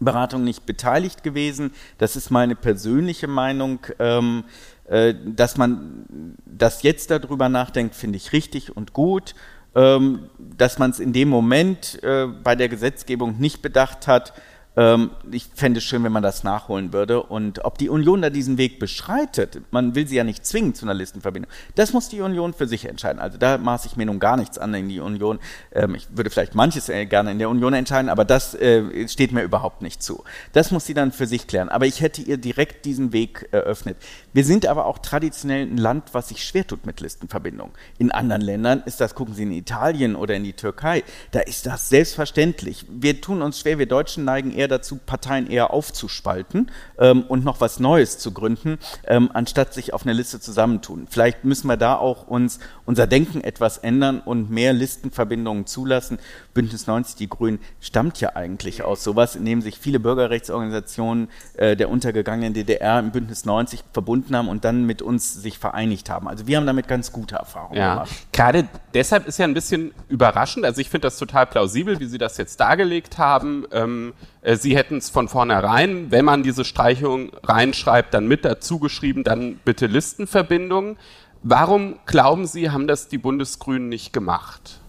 [0.00, 1.72] Beratungen nicht beteiligt gewesen.
[1.98, 3.80] Das ist meine persönliche Meinung.
[3.98, 4.44] Ähm,
[4.86, 9.34] äh, dass man das jetzt darüber nachdenkt, finde ich richtig und gut.
[9.74, 14.32] Ähm, dass man es in dem Moment äh, bei der Gesetzgebung nicht bedacht hat,
[14.76, 17.22] ähm, ich fände es schön, wenn man das nachholen würde.
[17.22, 20.84] Und ob die Union da diesen Weg beschreitet, man will sie ja nicht zwingen zu
[20.84, 23.20] einer Listenverbindung, das muss die Union für sich entscheiden.
[23.20, 25.38] Also da maße ich mir nun gar nichts an in die Union.
[25.72, 29.32] Ähm, ich würde vielleicht manches äh, gerne in der Union entscheiden, aber das äh, steht
[29.32, 30.24] mir überhaupt nicht zu.
[30.52, 31.68] Das muss sie dann für sich klären.
[31.68, 33.96] Aber ich hätte ihr direkt diesen Weg eröffnet.
[34.32, 37.72] Wir sind aber auch traditionell ein Land, was sich schwer tut mit Listenverbindungen.
[37.98, 41.66] In anderen Ländern ist das, gucken Sie in Italien oder in die Türkei, da ist
[41.66, 42.86] das selbstverständlich.
[42.88, 47.60] Wir tun uns schwer, wir Deutschen neigen eher dazu, Parteien eher aufzuspalten ähm, und noch
[47.60, 51.06] was Neues zu gründen, ähm, anstatt sich auf eine Liste zusammentun.
[51.10, 56.18] Vielleicht müssen wir da auch uns unser Denken etwas ändern und mehr Listenverbindungen zulassen.
[56.52, 61.76] Bündnis 90 Die Grünen stammt ja eigentlich aus sowas, in dem sich viele Bürgerrechtsorganisationen äh,
[61.76, 66.28] der untergegangenen DDR im Bündnis 90 verbunden haben und dann mit uns sich vereinigt haben.
[66.28, 67.94] Also wir haben damit ganz gute Erfahrungen ja.
[67.94, 68.10] gemacht.
[68.32, 70.64] Gerade deshalb ist ja ein bisschen überraschend.
[70.64, 73.66] Also ich finde das total plausibel, wie Sie das jetzt dargelegt haben.
[73.72, 74.12] Ähm,
[74.42, 79.24] äh, Sie hätten es von vornherein, wenn man diese Streichung reinschreibt, dann mit dazu geschrieben,
[79.24, 80.96] dann bitte Listenverbindungen.
[81.42, 84.80] Warum glauben Sie, haben das die Bundesgrünen nicht gemacht?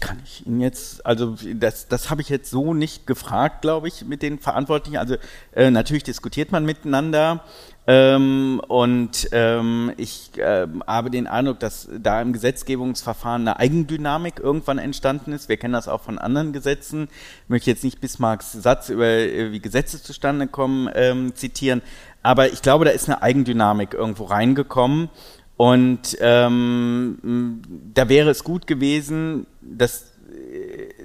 [0.00, 4.04] Kann ich Ihnen jetzt, also das, das habe ich jetzt so nicht gefragt, glaube ich,
[4.04, 4.96] mit den Verantwortlichen.
[4.96, 5.16] Also
[5.54, 7.44] äh, natürlich diskutiert man miteinander.
[7.86, 14.78] Ähm, und ähm, ich äh, habe den Eindruck, dass da im Gesetzgebungsverfahren eine Eigendynamik irgendwann
[14.78, 15.50] entstanden ist.
[15.50, 17.08] Wir kennen das auch von anderen Gesetzen.
[17.44, 21.82] Ich möchte jetzt nicht Bismarcks Satz über äh, wie Gesetze zustande kommen ähm, zitieren,
[22.22, 25.10] aber ich glaube, da ist eine Eigendynamik irgendwo reingekommen.
[25.56, 27.62] Und ähm,
[27.94, 30.14] da wäre es gut gewesen, dass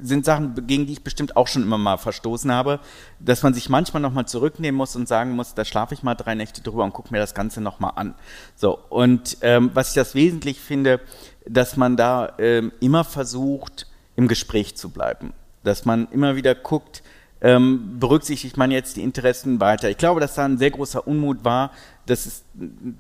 [0.02, 2.80] sind Sachen, gegen die ich bestimmt auch schon immer mal verstoßen habe,
[3.20, 6.36] dass man sich manchmal nochmal zurücknehmen muss und sagen muss, da schlafe ich mal drei
[6.36, 8.16] Nächte drüber und gucke mir das Ganze nochmal an.
[8.56, 11.00] So, und ähm, was ich das wesentlich finde,
[11.46, 15.34] dass man da ähm, immer versucht, im Gespräch zu bleiben.
[15.64, 17.04] Dass man immer wieder guckt,
[17.42, 19.90] ähm, berücksichtigt man jetzt die Interessen weiter.
[19.90, 21.72] Ich glaube, dass da ein sehr großer Unmut war,
[22.10, 22.44] dass es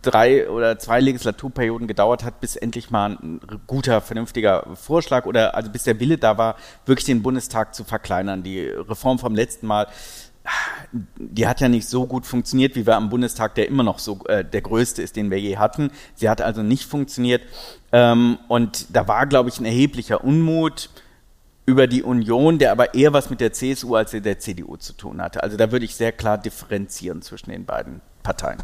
[0.01, 5.69] drei oder zwei Legislaturperioden gedauert hat, bis endlich mal ein guter, vernünftiger Vorschlag oder also
[5.69, 6.55] bis der Wille da war,
[6.85, 8.43] wirklich den Bundestag zu verkleinern.
[8.43, 9.87] Die Reform vom letzten Mal,
[11.17, 14.19] die hat ja nicht so gut funktioniert, wie wir am Bundestag, der immer noch so
[14.25, 15.91] äh, der größte ist, den wir je hatten.
[16.15, 17.41] Sie hat also nicht funktioniert.
[17.91, 20.89] Ähm, und da war, glaube ich, ein erheblicher Unmut
[21.65, 25.21] über die Union, der aber eher was mit der CSU als der CDU zu tun
[25.21, 25.43] hatte.
[25.43, 28.57] Also da würde ich sehr klar differenzieren zwischen den beiden Parteien.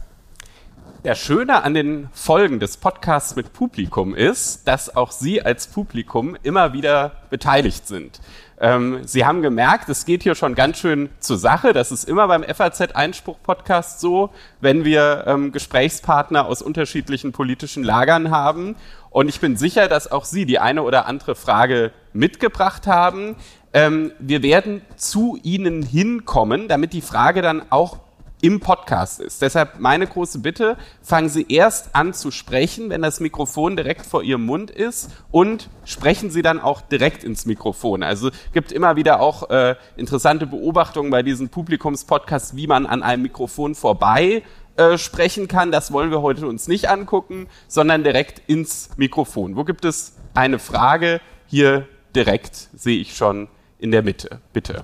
[1.05, 6.35] Der Schöne an den Folgen des Podcasts mit Publikum ist, dass auch Sie als Publikum
[6.41, 8.19] immer wieder beteiligt sind.
[8.59, 11.73] Ähm, Sie haben gemerkt, es geht hier schon ganz schön zur Sache.
[11.73, 14.31] Das ist immer beim FAZ-Einspruch-Podcast so,
[14.61, 18.75] wenn wir ähm, Gesprächspartner aus unterschiedlichen politischen Lagern haben.
[19.11, 23.35] Und ich bin sicher, dass auch Sie die eine oder andere Frage mitgebracht haben.
[23.73, 27.99] Ähm, wir werden zu Ihnen hinkommen, damit die Frage dann auch
[28.45, 29.41] im Podcast ist.
[29.41, 34.21] Deshalb meine große Bitte, fangen Sie erst an zu sprechen, wenn das Mikrofon direkt vor
[34.21, 38.03] Ihrem Mund ist und sprechen Sie dann auch direkt ins Mikrofon.
[38.03, 43.23] Also gibt immer wieder auch äh, interessante Beobachtungen bei diesen Publikumspodcasts, wie man an einem
[43.23, 44.43] Mikrofon vorbei
[44.75, 45.71] äh, sprechen kann.
[45.71, 49.55] Das wollen wir heute uns nicht angucken, sondern direkt ins Mikrofon.
[49.55, 51.19] Wo gibt es eine Frage?
[51.47, 53.47] Hier direkt sehe ich schon
[53.79, 54.39] in der Mitte.
[54.53, 54.83] Bitte.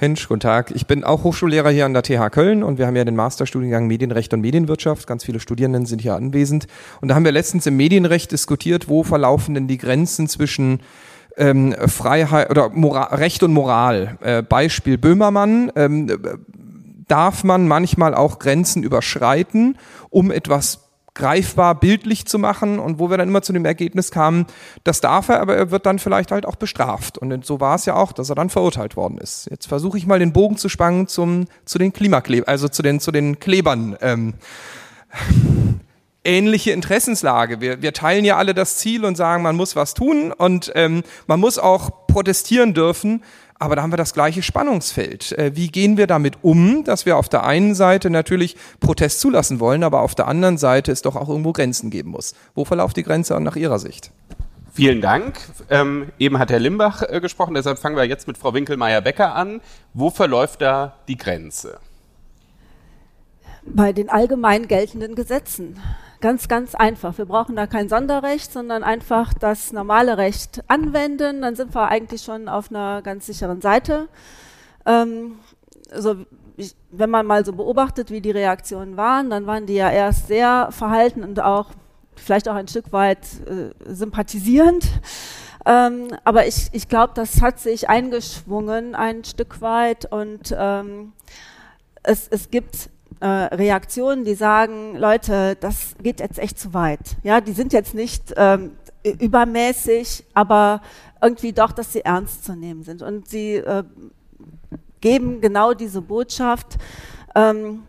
[0.00, 0.70] Hensch, guten Tag.
[0.70, 3.86] Ich bin auch Hochschullehrer hier an der TH Köln und wir haben ja den Masterstudiengang
[3.86, 5.06] Medienrecht und Medienwirtschaft.
[5.06, 6.68] Ganz viele Studierenden sind hier anwesend.
[7.02, 10.80] Und da haben wir letztens im Medienrecht diskutiert, wo verlaufen denn die Grenzen zwischen
[11.36, 14.16] ähm, Freiheit oder Moral, Recht und Moral.
[14.22, 15.70] Äh, Beispiel Böhmermann.
[15.76, 16.18] Ähm,
[17.06, 19.76] darf man manchmal auch Grenzen überschreiten,
[20.08, 20.89] um etwas
[21.20, 24.46] greifbar bildlich zu machen und wo wir dann immer zu dem Ergebnis kamen,
[24.84, 27.18] das darf er, aber er wird dann vielleicht halt auch bestraft.
[27.18, 29.46] Und so war es ja auch, dass er dann verurteilt worden ist.
[29.50, 33.00] Jetzt versuche ich mal den Bogen zu spannen zum, zu den Klimaklebern, also zu den,
[33.00, 33.98] zu den Klebern.
[34.00, 34.34] Ähm,
[36.24, 37.60] ähnliche Interessenslage.
[37.60, 41.02] Wir, wir teilen ja alle das Ziel und sagen, man muss was tun und ähm,
[41.26, 43.22] man muss auch protestieren dürfen.
[43.60, 45.32] Aber da haben wir das gleiche Spannungsfeld.
[45.32, 49.60] Äh, wie gehen wir damit um, dass wir auf der einen Seite natürlich Protest zulassen
[49.60, 52.34] wollen, aber auf der anderen Seite es doch auch irgendwo Grenzen geben muss?
[52.54, 54.12] Wo verläuft die Grenze nach Ihrer Sicht?
[54.72, 55.38] Vielen Dank.
[55.68, 59.60] Ähm, eben hat Herr Limbach äh, gesprochen, deshalb fangen wir jetzt mit Frau Winkelmeier-Becker an.
[59.92, 61.80] Wo verläuft da die Grenze?
[63.66, 65.78] Bei den allgemein geltenden Gesetzen.
[66.20, 67.16] Ganz, ganz einfach.
[67.16, 71.40] Wir brauchen da kein Sonderrecht, sondern einfach das normale Recht anwenden.
[71.40, 74.08] Dann sind wir eigentlich schon auf einer ganz sicheren Seite.
[74.84, 75.38] Ähm,
[75.90, 76.16] also
[76.58, 80.26] ich, wenn man mal so beobachtet, wie die Reaktionen waren, dann waren die ja erst
[80.26, 81.70] sehr verhalten und auch
[82.16, 84.86] vielleicht auch ein Stück weit äh, sympathisierend.
[85.64, 91.12] Ähm, aber ich, ich glaube, das hat sich eingeschwungen ein Stück weit und ähm,
[92.02, 92.90] es, es gibt
[93.20, 97.16] äh, Reaktionen, die sagen, Leute, das geht jetzt echt zu weit.
[97.22, 100.80] Ja, die sind jetzt nicht ähm, übermäßig, aber
[101.20, 103.02] irgendwie doch, dass sie ernst zu nehmen sind.
[103.02, 103.84] Und sie äh,
[105.00, 106.78] geben genau diese Botschaft,
[107.34, 107.82] ähm,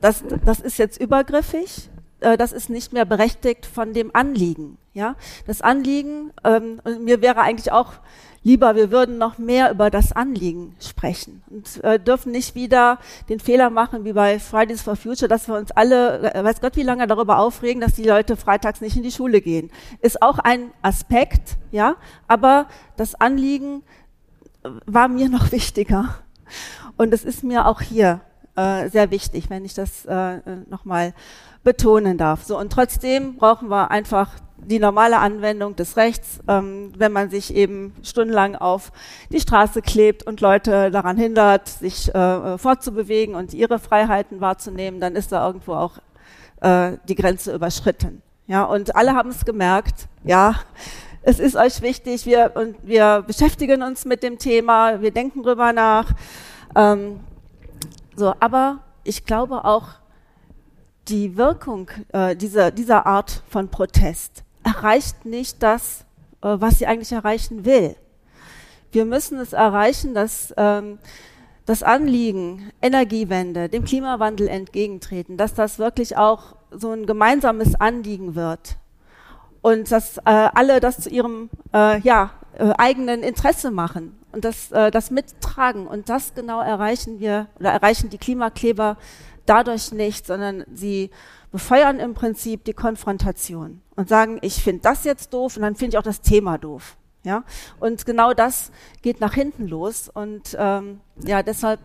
[0.00, 1.88] das, das ist jetzt übergriffig,
[2.20, 4.78] das ist nicht mehr berechtigt von dem Anliegen.
[4.92, 5.14] Ja,
[5.46, 7.92] das Anliegen, ähm, mir wäre eigentlich auch
[8.42, 12.98] lieber, wir würden noch mehr über das Anliegen sprechen und äh, dürfen nicht wieder
[13.28, 16.76] den Fehler machen wie bei Fridays for Future, dass wir uns alle, äh, weiß Gott
[16.76, 19.70] wie lange darüber aufregen, dass die Leute freitags nicht in die Schule gehen.
[20.00, 21.96] Ist auch ein Aspekt, ja,
[22.26, 22.66] aber
[22.96, 23.82] das Anliegen
[24.64, 26.14] äh, war mir noch wichtiger
[26.96, 28.20] und es ist mir auch hier
[28.56, 30.38] äh, sehr wichtig, wenn ich das äh,
[30.68, 31.12] nochmal
[31.64, 32.44] betonen darf.
[32.44, 37.54] So und trotzdem brauchen wir einfach die normale Anwendung des Rechts, ähm, wenn man sich
[37.54, 38.92] eben stundenlang auf
[39.30, 45.14] die Straße klebt und Leute daran hindert, sich äh, fortzubewegen und ihre Freiheiten wahrzunehmen, dann
[45.14, 45.98] ist da irgendwo auch
[46.60, 48.22] äh, die Grenze überschritten.
[48.46, 50.56] Ja, und alle haben es gemerkt, ja,
[51.22, 55.72] es ist euch wichtig, wir, und wir beschäftigen uns mit dem Thema, wir denken drüber
[55.72, 56.12] nach.
[56.74, 57.20] Ähm,
[58.16, 59.88] so, aber ich glaube auch,
[61.08, 66.04] die Wirkung äh, dieser, dieser Art von Protest erreicht nicht das,
[66.42, 67.96] äh, was sie eigentlich erreichen will.
[68.92, 70.98] Wir müssen es erreichen, dass ähm,
[71.66, 78.78] das Anliegen, Energiewende, dem Klimawandel entgegentreten, dass das wirklich auch so ein gemeinsames Anliegen wird
[79.60, 84.72] und dass äh, alle das zu ihrem äh, ja, äh, eigenen Interesse machen und das,
[84.72, 85.86] äh, das mittragen.
[85.86, 88.96] Und das genau erreichen wir oder erreichen die Klimakleber
[89.48, 91.10] dadurch nicht, sondern sie
[91.50, 95.94] befeuern im Prinzip die Konfrontation und sagen, ich finde das jetzt doof und dann finde
[95.94, 96.96] ich auch das Thema doof.
[97.24, 97.44] Ja,
[97.80, 98.70] und genau das
[99.02, 101.80] geht nach hinten los und ähm, ja, deshalb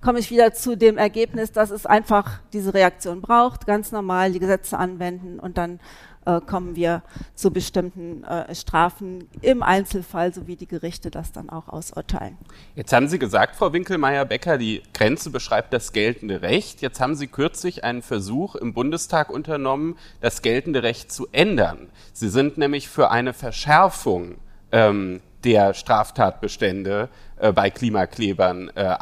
[0.00, 4.38] komme ich wieder zu dem Ergebnis, dass es einfach diese Reaktion braucht, ganz normal die
[4.38, 5.80] Gesetze anwenden und dann
[6.26, 7.02] äh, kommen wir
[7.34, 12.36] zu bestimmten äh, Strafen im Einzelfall, so wie die Gerichte das dann auch ausurteilen.
[12.74, 16.82] Jetzt haben Sie gesagt, Frau Winkelmeier-Becker, die Grenze beschreibt das geltende Recht.
[16.82, 21.88] Jetzt haben Sie kürzlich einen Versuch im Bundestag unternommen, das geltende Recht zu ändern.
[22.12, 24.36] Sie sind nämlich für eine Verschärfung
[24.72, 28.96] ähm, der Straftatbestände äh, bei Klimaklebern äh,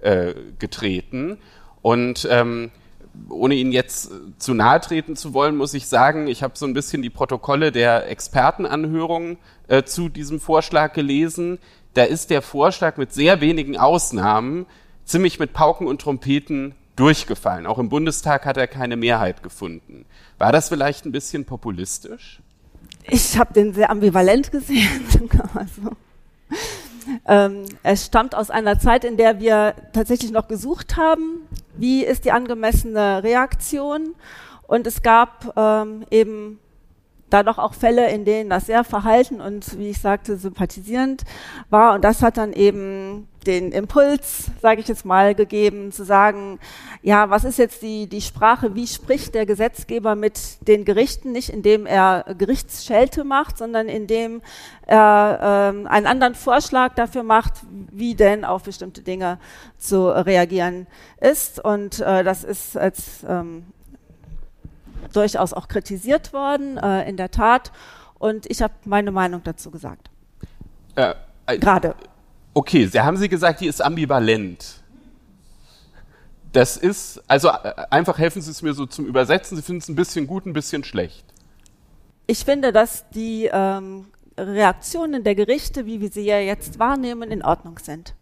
[0.00, 1.38] eingetreten.
[1.82, 2.70] Und ähm,
[3.28, 6.74] ohne Ihnen jetzt zu nahe treten zu wollen, muss ich sagen, ich habe so ein
[6.74, 9.38] bisschen die Protokolle der Expertenanhörungen
[9.68, 11.58] äh, zu diesem Vorschlag gelesen.
[11.94, 14.66] Da ist der Vorschlag mit sehr wenigen Ausnahmen
[15.04, 17.66] ziemlich mit Pauken und Trompeten durchgefallen.
[17.66, 20.04] Auch im Bundestag hat er keine Mehrheit gefunden.
[20.38, 22.40] War das vielleicht ein bisschen populistisch?
[23.04, 25.04] Ich habe den sehr ambivalent gesehen.
[25.54, 25.96] also,
[27.26, 31.46] ähm, es stammt aus einer Zeit, in der wir tatsächlich noch gesucht haben,
[31.76, 34.14] wie ist die angemessene Reaktion.
[34.66, 36.58] Und es gab ähm, eben
[37.30, 41.24] da doch auch Fälle, in denen das sehr verhalten und, wie ich sagte, sympathisierend
[41.70, 41.94] war.
[41.94, 46.58] Und das hat dann eben den Impuls, sage ich jetzt mal, gegeben, zu sagen,
[47.02, 51.48] ja, was ist jetzt die, die Sprache, wie spricht der Gesetzgeber mit den Gerichten, nicht
[51.48, 54.42] indem er Gerichtsschelte macht, sondern indem
[54.86, 57.54] er ähm, einen anderen Vorschlag dafür macht,
[57.90, 59.38] wie denn auf bestimmte Dinge
[59.78, 60.86] zu reagieren
[61.20, 61.64] ist.
[61.64, 63.64] Und äh, das ist als ähm,
[65.12, 67.72] durchaus auch kritisiert worden, äh, in der Tat.
[68.18, 70.10] Und ich habe meine Meinung dazu gesagt.
[70.96, 71.14] Äh,
[71.46, 71.94] äh, Gerade.
[72.54, 74.82] Okay, Sie haben Sie gesagt, die ist ambivalent.
[76.52, 79.56] Das ist, also äh, einfach helfen Sie es mir so zum Übersetzen.
[79.56, 81.24] Sie finden es ein bisschen gut, ein bisschen schlecht.
[82.26, 87.42] Ich finde, dass die ähm, Reaktionen der Gerichte, wie wir sie ja jetzt wahrnehmen, in
[87.42, 88.14] Ordnung sind.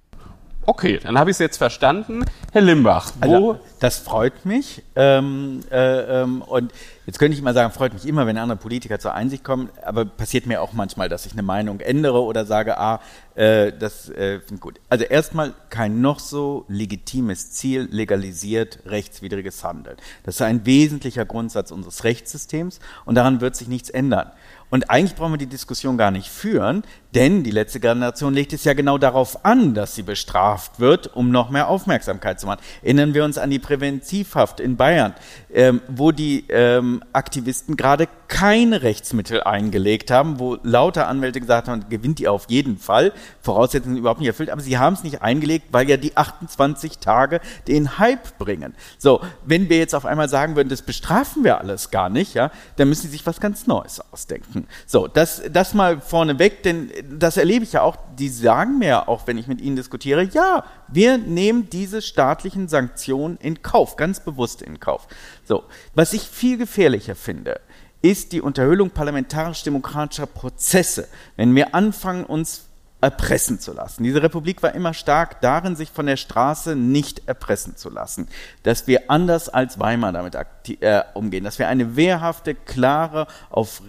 [0.69, 2.25] Okay, dann habe ich es jetzt verstanden.
[2.53, 3.23] Herr Limbach, wo.
[3.23, 4.83] Also, das freut mich.
[4.97, 6.73] Ähm, äh, ähm, und
[7.07, 10.05] jetzt könnte ich mal sagen, freut mich immer, wenn andere Politiker zur Einsicht kommen, aber
[10.05, 13.01] passiert mir auch manchmal, dass ich eine Meinung ändere oder sage, ah,
[13.37, 14.81] äh, das äh, gut.
[14.89, 19.97] Also erstmal kein noch so legitimes Ziel legalisiert rechtswidriges Handeln.
[20.25, 24.33] Das ist ein wesentlicher Grundsatz unseres Rechtssystems und daran wird sich nichts ändern.
[24.71, 26.83] Und eigentlich brauchen wir die Diskussion gar nicht führen,
[27.15, 31.31] denn die letzte Generation legt es ja genau darauf an, dass sie bestraft wird, um
[31.31, 32.61] noch mehr Aufmerksamkeit zu machen.
[32.83, 35.15] Erinnern wir uns an die Präventivhaft in Bayern,
[35.53, 41.89] ähm, wo die ähm, Aktivisten gerade keine Rechtsmittel eingelegt haben, wo lauter Anwälte gesagt haben,
[41.89, 45.67] gewinnt ihr auf jeden Fall, Voraussetzungen überhaupt nicht erfüllt, aber sie haben es nicht eingelegt,
[45.71, 48.75] weil ja die 28 Tage den Hype bringen.
[48.99, 52.51] So, wenn wir jetzt auf einmal sagen würden, das bestrafen wir alles gar nicht, ja,
[52.77, 54.56] dann müssen sie sich was ganz Neues ausdenken.
[54.87, 59.27] So, das, das mal vorneweg, denn das erlebe ich ja auch, die sagen mir auch,
[59.27, 64.63] wenn ich mit ihnen diskutiere, ja, wir nehmen diese staatlichen Sanktionen in Kauf, ganz bewusst
[64.63, 65.09] in Kauf.
[65.45, 67.61] So, was ich viel gefährlicher finde,
[68.03, 71.09] ist die Unterhöhlung parlamentarisch-demokratischer Prozesse.
[71.37, 72.67] Wenn wir anfangen, uns
[73.01, 74.05] erpressen zu lassen.
[74.05, 78.27] Diese Republik war immer stark darin, sich von der Straße nicht erpressen zu lassen.
[78.63, 80.35] Dass wir anders als Weimar damit
[80.81, 81.45] äh, umgehen.
[81.45, 83.83] Dass wir eine wehrhafte, klare, auf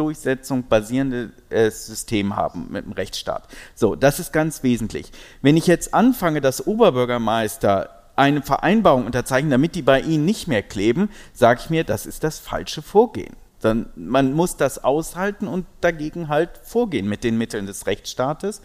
[0.00, 3.48] Rechtsdurchsetzung basierende äh, System haben mit dem Rechtsstaat.
[3.74, 5.12] So, das ist ganz wesentlich.
[5.42, 10.62] Wenn ich jetzt anfange, dass Oberbürgermeister eine Vereinbarung unterzeichnen, damit die bei ihnen nicht mehr
[10.62, 13.36] kleben, sage ich mir, das ist das falsche Vorgehen.
[13.60, 18.62] Dann, man muss das aushalten und dagegen halt vorgehen mit den Mitteln des Rechtsstaates.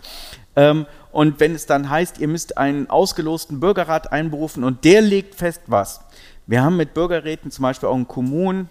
[0.56, 5.36] Ähm, und wenn es dann heißt, ihr müsst einen ausgelosten Bürgerrat einberufen und der legt
[5.36, 6.00] fest, was.
[6.48, 8.70] Wir haben mit Bürgerräten zum Beispiel auch in Kommunen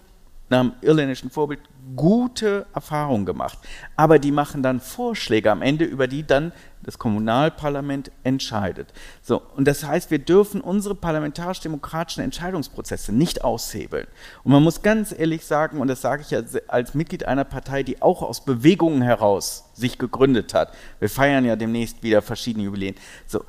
[0.49, 1.59] nach dem irländischen Vorbild
[1.95, 3.59] gute Erfahrungen gemacht.
[3.95, 6.51] Aber die machen dann Vorschläge am Ende, über die dann
[6.83, 8.93] das Kommunalparlament entscheidet.
[9.21, 14.07] So, und das heißt, wir dürfen unsere parlamentarisch-demokratischen Entscheidungsprozesse nicht aushebeln.
[14.43, 17.83] Und man muss ganz ehrlich sagen, und das sage ich ja als Mitglied einer Partei,
[17.83, 20.73] die auch aus Bewegungen heraus sich gegründet hat.
[20.99, 22.95] Wir feiern ja demnächst wieder verschiedene Jubiläen.
[23.25, 23.43] So,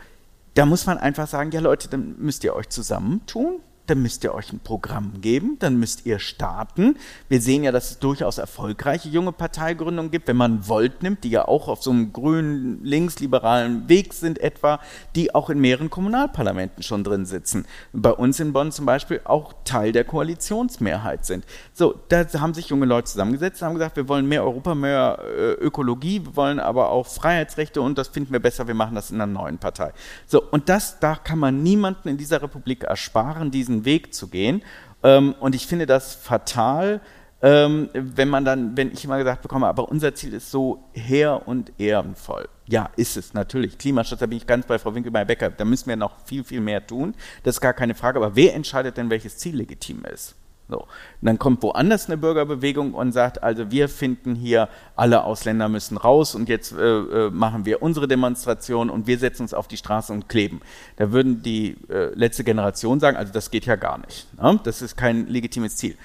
[0.55, 4.35] da muss man einfach sagen, ja Leute, dann müsst ihr euch zusammentun dann müsst ihr
[4.35, 6.97] euch ein Programm geben, dann müsst ihr starten.
[7.29, 11.31] Wir sehen ja, dass es durchaus erfolgreiche junge Parteigründungen gibt, wenn man Volt nimmt, die
[11.31, 14.81] ja auch auf so einem grünen, linksliberalen Weg sind etwa,
[15.15, 17.67] die auch in mehreren Kommunalparlamenten schon drin sitzen.
[17.93, 21.45] Bei uns in Bonn zum Beispiel auch Teil der Koalitionsmehrheit sind.
[21.73, 25.53] So, da haben sich junge Leute zusammengesetzt haben gesagt, wir wollen mehr Europa, mehr äh,
[25.53, 29.21] Ökologie, wir wollen aber auch Freiheitsrechte und das finden wir besser, wir machen das in
[29.21, 29.93] einer neuen Partei.
[30.27, 34.29] So, und das, da kann man niemanden in dieser Republik ersparen, diesen diesen Weg zu
[34.29, 34.63] gehen.
[35.03, 37.01] Ähm, und ich finde das fatal,
[37.43, 41.47] ähm, wenn man dann, wenn ich immer gesagt bekomme, aber unser Ziel ist so her
[41.47, 42.49] und ehrenvoll.
[42.67, 43.79] Ja, ist es natürlich.
[43.79, 45.51] Klimaschutz, da bin ich ganz bei Frau Winkelmeier-Becker.
[45.51, 47.15] Da müssen wir noch viel, viel mehr tun.
[47.43, 48.19] Das ist gar keine Frage.
[48.19, 50.35] Aber wer entscheidet denn, welches Ziel legitim ist?
[50.69, 50.81] So.
[50.81, 50.87] Und
[51.23, 56.35] dann kommt woanders eine Bürgerbewegung und sagt, also wir finden hier, alle Ausländer müssen raus
[56.35, 60.13] und jetzt äh, äh, machen wir unsere Demonstration und wir setzen uns auf die Straße
[60.13, 60.61] und kleben.
[60.97, 64.27] Da würden die äh, letzte Generation sagen, also das geht ja gar nicht.
[64.41, 64.59] Ne?
[64.65, 65.97] Das ist kein legitimes Ziel.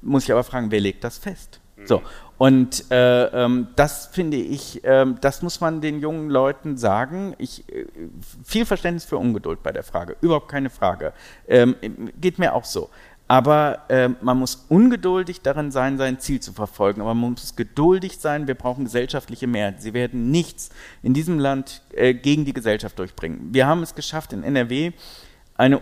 [0.00, 1.60] Muss ich aber fragen, wer legt das fest?
[1.84, 2.02] So.
[2.38, 7.34] Und äh, ähm, das finde ich, äh, das muss man den jungen Leuten sagen.
[7.38, 7.86] Ich, äh,
[8.44, 11.12] viel Verständnis für Ungeduld bei der Frage, überhaupt keine Frage.
[11.48, 11.74] Ähm,
[12.20, 12.90] geht mir auch so.
[13.28, 17.02] Aber äh, man muss ungeduldig darin sein, sein Ziel zu verfolgen.
[17.02, 18.48] Aber man muss geduldig sein.
[18.48, 19.82] Wir brauchen gesellschaftliche Mehrheit.
[19.82, 20.70] Sie werden nichts
[21.02, 23.52] in diesem Land äh, gegen die Gesellschaft durchbringen.
[23.52, 24.92] Wir haben es geschafft, in NRW
[25.58, 25.80] eine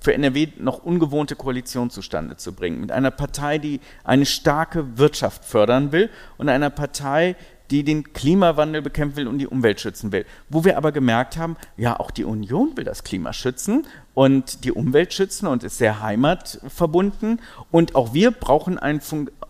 [0.00, 2.80] für NRW noch ungewohnte Koalition zustande zu bringen.
[2.80, 7.36] Mit einer Partei, die eine starke Wirtschaft fördern will und einer Partei,
[7.70, 10.26] die den Klimawandel bekämpfen will und die Umwelt schützen will.
[10.48, 14.72] Wo wir aber gemerkt haben, ja, auch die Union will das Klima schützen und die
[14.72, 17.40] Umwelt schützen und ist sehr heimatverbunden.
[17.70, 19.00] Und auch wir brauchen einen,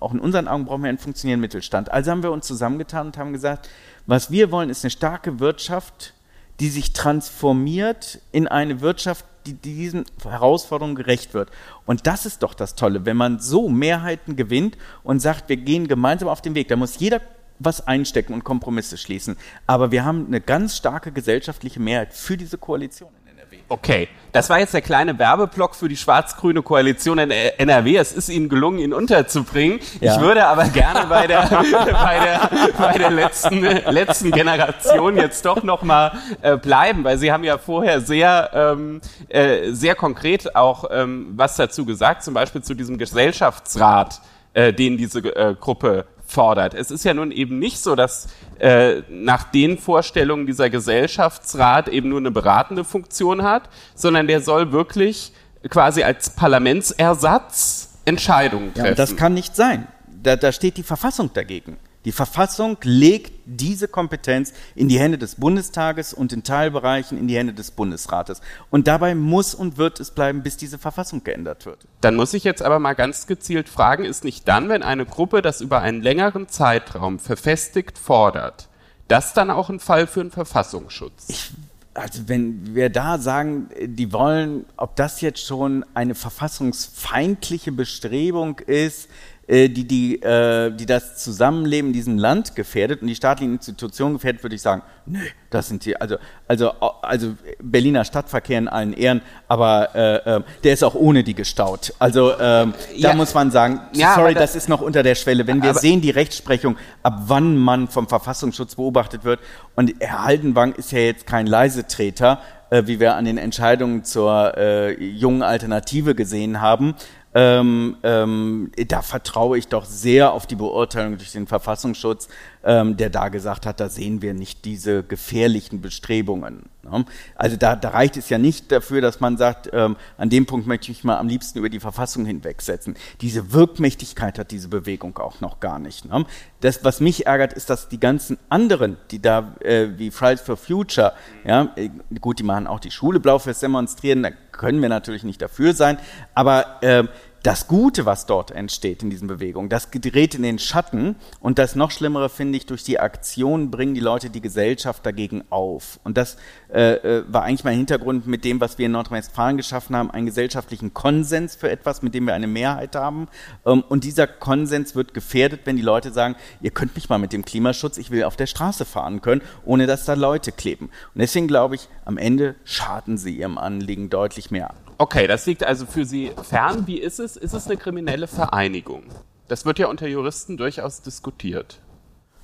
[0.01, 1.91] auch in unseren Augen brauchen wir einen funktionierenden Mittelstand.
[1.91, 3.71] Also haben wir uns zusammengetan und haben gesagt,
[4.07, 6.15] was wir wollen, ist eine starke Wirtschaft,
[6.61, 11.51] die sich transformiert in eine Wirtschaft, die diesen Herausforderungen gerecht wird.
[11.87, 15.89] Und das ist doch das Tolle, wenn man so Mehrheiten gewinnt und sagt, wir gehen
[15.89, 16.69] gemeinsam auf den Weg.
[16.69, 17.23] Da muss jeder
[17.61, 19.37] was einstecken und Kompromisse schließen.
[19.67, 23.59] Aber wir haben eine ganz starke gesellschaftliche Mehrheit für diese Koalition in NRW.
[23.69, 27.97] Okay, das war jetzt der kleine Werbeblock für die schwarz-grüne Koalition in NRW.
[27.97, 29.79] Es ist Ihnen gelungen, ihn unterzubringen.
[30.01, 30.15] Ja.
[30.15, 35.63] Ich würde aber gerne bei der, bei der, bei der letzten, letzten Generation jetzt doch
[35.63, 40.85] noch mal äh, bleiben, weil Sie haben ja vorher sehr, ähm, äh, sehr konkret auch
[40.91, 44.23] ähm, was dazu gesagt, zum Beispiel zu diesem Gesellschaftsrat,
[44.55, 46.75] äh, den diese äh, Gruppe fordert.
[46.75, 48.29] Es ist ja nun eben nicht so, dass
[48.59, 54.73] äh, nach den Vorstellungen dieser Gesellschaftsrat eben nur eine beratende Funktion hat, sondern der soll
[54.73, 55.33] wirklich
[55.69, 58.89] quasi als Parlamentsersatz Entscheidungen treffen.
[58.89, 59.87] Ja, das kann nicht sein.
[60.23, 61.77] Da, da steht die Verfassung dagegen.
[62.07, 67.37] Die Verfassung legt diese Kompetenz in die Hände des Bundestages und in Teilbereichen in die
[67.37, 68.41] Hände des Bundesrates.
[68.71, 71.87] Und dabei muss und wird es bleiben, bis diese Verfassung geändert wird.
[72.01, 75.43] Dann muss ich jetzt aber mal ganz gezielt fragen, ist nicht dann, wenn eine Gruppe
[75.43, 78.69] das über einen längeren Zeitraum verfestigt fordert,
[79.09, 81.27] das dann auch ein Fall für einen Verfassungsschutz?
[81.29, 81.51] Ich
[81.93, 89.09] also wenn wir da sagen, die wollen, ob das jetzt schon eine verfassungsfeindliche Bestrebung ist,
[89.51, 94.15] äh, die, die, äh, die das Zusammenleben in diesem Land gefährdet und die staatlichen Institutionen
[94.15, 95.19] gefährdet, würde ich sagen, nö,
[95.51, 96.71] das sind die, also, also,
[97.03, 101.93] also Berliner Stadtverkehr in allen Ehren, aber äh, äh, der ist auch ohne die gestaut.
[101.99, 103.11] Also ähm, ja.
[103.11, 105.49] da muss man sagen, ja, sorry, das, das, ist noch unter der Schwelle.
[105.49, 109.41] Wenn wir sehen die Rechtsprechung, ab wann man vom Verfassungsschutz beobachtet wird,
[109.75, 112.41] und Herr Haldenwang ist ja jetzt kein Leisetreter,
[112.71, 116.95] äh, wie wir an den Entscheidungen zur äh, jungen Alternative gesehen haben,
[117.35, 122.29] ähm, ähm, da vertraue ich doch sehr auf die Beurteilung durch den Verfassungsschutz,
[122.63, 126.69] ähm, der da gesagt hat, da sehen wir nicht diese gefährlichen Bestrebungen.
[126.83, 127.05] Ne?
[127.35, 130.67] Also da, da, reicht es ja nicht dafür, dass man sagt, ähm, an dem Punkt
[130.67, 132.97] möchte ich mal am liebsten über die Verfassung hinwegsetzen.
[133.21, 136.05] Diese Wirkmächtigkeit hat diese Bewegung auch noch gar nicht.
[136.05, 136.25] Ne?
[136.61, 140.57] Das, was mich ärgert, ist, dass die ganzen anderen, die da äh, wie Fridays for
[140.57, 141.75] Future, ja,
[142.21, 145.73] gut, die machen auch die Schule blau fürs Demonstrieren, da können wir natürlich nicht dafür
[145.73, 145.99] sein,
[146.35, 147.05] aber äh,
[147.43, 151.75] das Gute, was dort entsteht in diesen Bewegungen, das gerät in den Schatten und das
[151.75, 156.01] noch Schlimmere finde ich, durch die Aktion bringen die Leute die Gesellschaft dagegen auf.
[156.05, 156.37] Und das
[156.73, 160.27] äh, äh, war eigentlich mein Hintergrund mit dem, was wir in Nordrhein-Westfalen geschaffen haben, einen
[160.27, 163.29] gesellschaftlichen Konsens für etwas, mit dem wir eine Mehrheit haben.
[163.65, 167.33] Ähm, und dieser Konsens wird gefährdet, wenn die Leute sagen, ihr könnt mich mal mit
[167.33, 170.91] dem Klimaschutz, ich will auf der Straße fahren können, ohne dass da Leute kleben.
[171.15, 174.75] Und deswegen glaube ich, am Ende schaden sie ihrem Anliegen deutlich mehr.
[175.01, 176.87] Okay, das liegt also für Sie fern.
[176.87, 177.35] Wie ist es?
[177.35, 179.05] Ist es eine kriminelle Vereinigung?
[179.49, 181.81] Das wird ja unter Juristen durchaus diskutiert.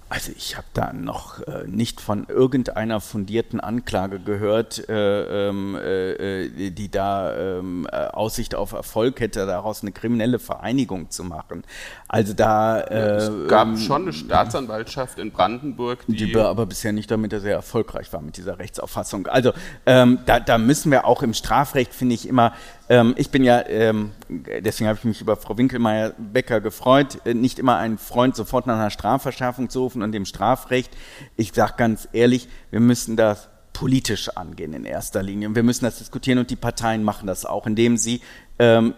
[0.09, 6.71] Also ich habe da noch äh, nicht von irgendeiner fundierten Anklage gehört, äh, ähm, äh,
[6.71, 11.65] die da ähm, äh, Aussicht auf Erfolg hätte, daraus eine kriminelle Vereinigung zu machen.
[12.07, 16.93] Also da es äh, gab ähm, schon eine Staatsanwaltschaft in Brandenburg, die, die aber bisher
[16.93, 19.27] nicht damit sehr erfolgreich war mit dieser Rechtsauffassung.
[19.27, 19.53] Also
[19.87, 22.53] ähm, da, da müssen wir auch im Strafrecht finde ich immer
[22.89, 27.59] ähm, ich bin ja, ähm, deswegen habe ich mich über Frau Winkelmeier-Becker gefreut, äh, nicht
[27.59, 30.97] immer ein Freund, sofort nach einer Strafverschärfung zu rufen und dem Strafrecht.
[31.37, 35.49] Ich sage ganz ehrlich, wir müssen das politisch angehen in erster Linie.
[35.49, 38.23] Und wir müssen das diskutieren und die Parteien machen das auch, indem sie
[38.59, 38.95] ähm,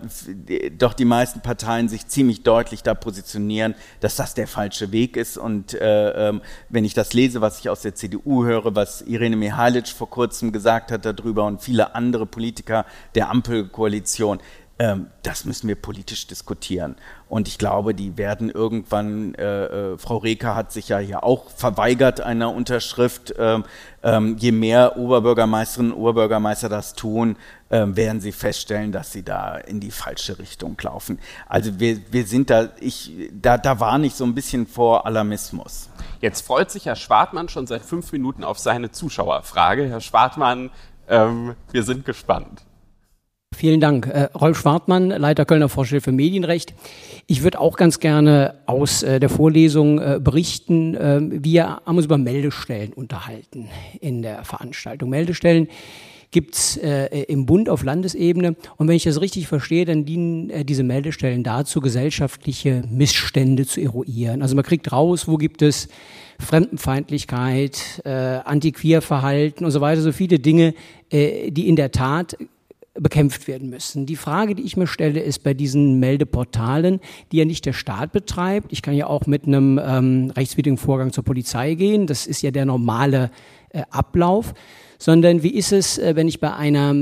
[0.78, 5.36] doch die meisten Parteien sich ziemlich deutlich da positionieren, dass das der falsche Weg ist.
[5.36, 9.36] Und äh, ähm, wenn ich das lese, was ich aus der CDU höre, was Irene
[9.36, 14.38] Mihalic vor kurzem gesagt hat darüber und viele andere Politiker der Ampelkoalition,
[14.80, 16.94] ähm, das müssen wir politisch diskutieren.
[17.28, 21.50] Und ich glaube, die werden irgendwann, äh, äh, Frau Reker hat sich ja hier auch
[21.50, 23.34] verweigert einer Unterschrift.
[23.38, 23.64] Ähm,
[24.04, 27.36] ähm, je mehr Oberbürgermeisterinnen und Oberbürgermeister das tun,
[27.70, 31.18] ähm, werden sie feststellen, dass sie da in die falsche Richtung laufen.
[31.48, 35.90] Also wir, wir sind da, ich, da, da warne ich so ein bisschen vor Alarmismus.
[36.20, 39.88] Jetzt freut sich Herr Schwartmann schon seit fünf Minuten auf seine Zuschauerfrage.
[39.88, 40.70] Herr Schwartmann,
[41.08, 42.62] ähm, wir sind gespannt.
[43.58, 44.06] Vielen Dank.
[44.06, 46.74] Äh, Rolf Schwartmann, Leiter Kölner Vorstelle für Medienrecht.
[47.26, 50.94] Ich würde auch ganz gerne aus äh, der Vorlesung äh, berichten.
[50.94, 53.68] Äh, wir haben uns über Meldestellen unterhalten
[54.00, 55.10] in der Veranstaltung.
[55.10, 55.66] Meldestellen
[56.30, 58.54] gibt's äh, im Bund auf Landesebene.
[58.76, 63.80] Und wenn ich das richtig verstehe, dann dienen äh, diese Meldestellen dazu, gesellschaftliche Missstände zu
[63.80, 64.40] eruieren.
[64.40, 65.88] Also man kriegt raus, wo gibt es
[66.38, 70.74] Fremdenfeindlichkeit, äh, Antiquierverhalten und so weiter, so viele Dinge,
[71.10, 72.36] äh, die in der Tat
[73.00, 74.06] bekämpft werden müssen.
[74.06, 77.00] Die Frage, die ich mir stelle, ist bei diesen Meldeportalen,
[77.32, 78.72] die ja nicht der Staat betreibt.
[78.72, 82.06] Ich kann ja auch mit einem ähm, rechtswidrigen Vorgang zur Polizei gehen.
[82.06, 83.30] Das ist ja der normale
[83.70, 84.54] äh, Ablauf
[84.98, 86.94] sondern wie ist es, äh, wenn ich bei einer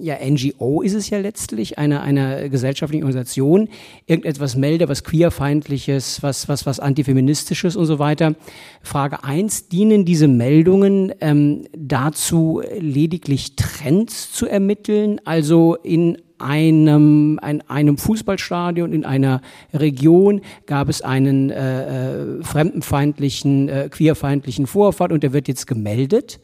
[0.00, 3.68] ja, NGO ist es ja letztlich, einer, einer gesellschaftlichen Organisation,
[4.06, 8.34] irgendetwas melde, was queerfeindliches, was, was, was antifeministisches und so weiter.
[8.82, 17.62] Frage eins: dienen diese Meldungen ähm, dazu, lediglich Trends zu ermitteln, also in einem, ein,
[17.68, 19.40] einem Fußballstadion in einer
[19.72, 26.40] Region gab es einen äh, äh, fremdenfeindlichen, äh, queerfeindlichen Vorfall und der wird jetzt gemeldet?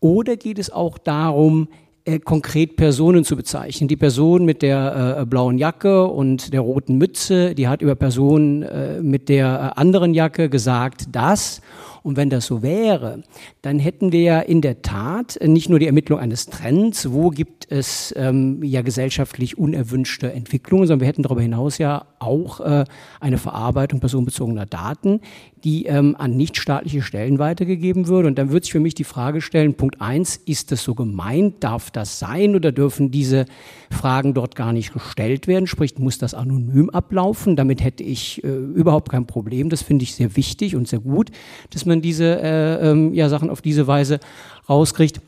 [0.00, 1.68] Oder geht es auch darum,
[2.08, 3.86] äh, konkret Personen zu bezeichnen.
[3.86, 8.62] Die Person mit der äh, blauen Jacke und der roten Mütze, die hat über Personen
[8.62, 11.60] äh, mit der äh, anderen Jacke gesagt, das
[12.02, 13.22] und wenn das so wäre,
[13.60, 17.70] dann hätten wir ja in der Tat nicht nur die Ermittlung eines Trends, wo gibt
[17.70, 22.84] es ähm, ja gesellschaftlich unerwünschte Entwicklungen, sondern wir hätten darüber hinaus ja auch äh,
[23.20, 25.20] eine Verarbeitung personenbezogener Daten,
[25.64, 28.28] die ähm, an nichtstaatliche Stellen weitergegeben würde.
[28.28, 31.56] Und dann würde sich für mich die Frage stellen, Punkt eins, ist das so gemeint?
[31.60, 33.46] Darf das sein oder dürfen diese
[33.90, 35.66] Fragen dort gar nicht gestellt werden?
[35.66, 37.56] Sprich, muss das anonym ablaufen?
[37.56, 39.70] Damit hätte ich äh, überhaupt kein Problem.
[39.70, 41.30] Das finde ich sehr wichtig und sehr gut,
[41.70, 44.20] dass man diese äh, ähm, ja, Sachen auf diese Weise
[44.68, 45.20] rauskriegt.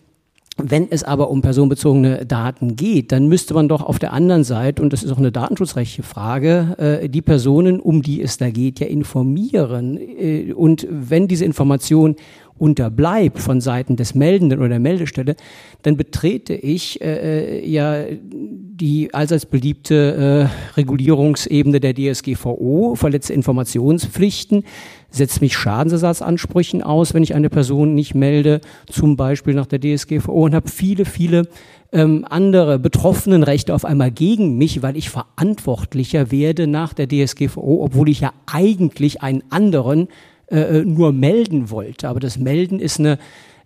[0.65, 4.82] Wenn es aber um personenbezogene Daten geht, dann müsste man doch auf der anderen Seite,
[4.82, 8.81] und das ist auch eine datenschutzrechtliche Frage, äh, die Personen, um die es da geht,
[8.81, 9.99] ja informieren.
[9.99, 12.16] Äh, und wenn diese Information
[12.61, 15.35] unterbleibt von Seiten des Meldenden oder der Meldestelle,
[15.82, 24.65] dann betrete ich äh, äh ja die allseits beliebte äh, Regulierungsebene der DSGVO, verletze Informationspflichten,
[25.11, 28.61] setze mich Schadensersatzansprüchen aus, wenn ich eine Person nicht melde,
[28.91, 31.49] zum Beispiel nach der DSGVO und habe viele, viele
[31.93, 37.82] ähm, andere betroffenen Rechte auf einmal gegen mich, weil ich verantwortlicher werde nach der DSGVO,
[37.82, 40.09] obwohl ich ja eigentlich einen anderen
[40.51, 42.09] äh, äh, nur melden wollte.
[42.09, 43.19] Aber das Melden ist eine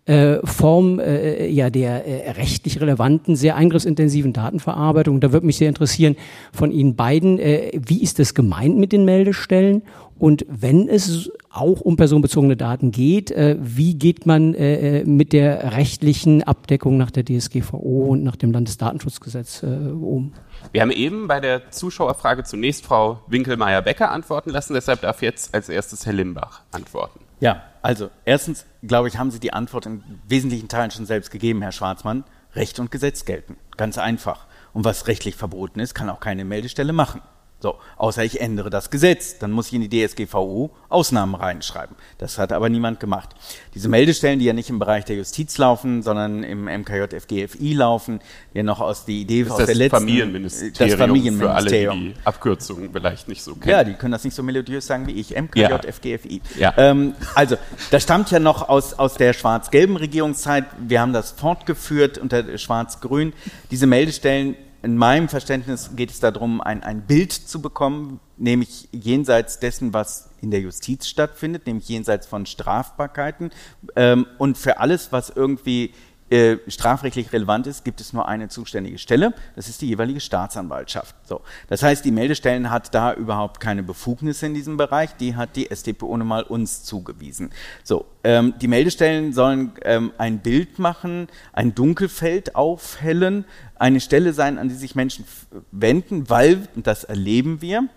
[0.05, 5.21] äh, Form äh, ja der äh, rechtlich relevanten, sehr eingriffsintensiven Datenverarbeitung.
[5.21, 6.15] Da würde mich sehr interessieren
[6.53, 9.81] von Ihnen beiden, äh, wie ist das gemeint mit den Meldestellen?
[10.19, 15.32] Und wenn es auch um personenbezogene Daten geht, äh, wie geht man äh, äh mit
[15.32, 20.32] der rechtlichen Abdeckung nach der DSGVO und nach dem Landesdatenschutzgesetz äh, um?
[20.73, 25.69] Wir haben eben bei der Zuschauerfrage zunächst Frau Winkelmeier-Becker antworten lassen, deshalb darf jetzt als
[25.69, 27.20] erstes Herr Limbach antworten.
[27.41, 31.61] Ja, also erstens, glaube ich, haben Sie die Antwort in wesentlichen Teilen schon selbst gegeben,
[31.62, 32.24] Herr Schwarzmann.
[32.55, 33.57] Recht und Gesetz gelten.
[33.77, 34.47] Ganz einfach.
[34.73, 37.20] Und was rechtlich verboten ist, kann auch keine Meldestelle machen.
[37.65, 41.97] So, außer ich ändere das Gesetz, dann muss ich in die DSGVO Ausnahmen reinschreiben.
[42.19, 43.31] Das hat aber niemand gemacht.
[43.74, 48.20] Diese Meldestellen, die ja nicht im Bereich der Justiz laufen, sondern im MKJ FGFI laufen,
[48.53, 51.95] die ja noch aus der Idee das aus der letzten Familienministerium, das Familienministerium.
[51.95, 53.70] Für alle, die Abkürzungen vielleicht nicht so kennen.
[53.70, 55.31] Ja, die können das nicht so melodiös sagen wie ich.
[55.35, 55.78] MKJ ja.
[55.78, 56.43] FGFI.
[56.59, 56.74] Ja.
[56.77, 57.57] Ähm, also,
[57.91, 60.66] das stammt ja noch aus, aus der schwarz-gelben Regierungszeit.
[60.86, 63.32] Wir haben das fortgeführt unter schwarz-grün.
[63.70, 64.55] Diese Meldestellen
[64.85, 70.28] in meinem Verständnis geht es darum, ein, ein Bild zu bekommen, nämlich jenseits dessen, was
[70.43, 73.51] in der Justiz stattfindet, nämlich jenseits von Strafbarkeiten.
[73.97, 75.94] Ähm, und für alles, was irgendwie
[76.35, 79.35] äh, strafrechtlich relevant ist, gibt es nur eine zuständige Stelle.
[79.55, 81.15] Das ist die jeweilige Staatsanwaltschaft.
[81.28, 81.43] So.
[81.69, 85.15] Das heißt, die Meldestellen hat da überhaupt keine Befugnisse in diesem Bereich.
[85.15, 87.51] Die hat die StPO nun mal uns zugewiesen.
[87.85, 88.06] So.
[88.24, 93.44] Ähm, die Meldestellen sollen ähm, ein Bild machen, ein Dunkelfeld aufhellen,
[93.77, 95.24] eine Stelle sein, an die sich Menschen
[95.70, 97.89] wenden, weil, und das erleben wir,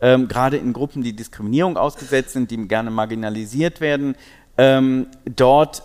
[0.00, 4.16] ähm, gerade in Gruppen, die Diskriminierung ausgesetzt sind, die gerne marginalisiert werden,
[4.56, 5.82] ähm, dort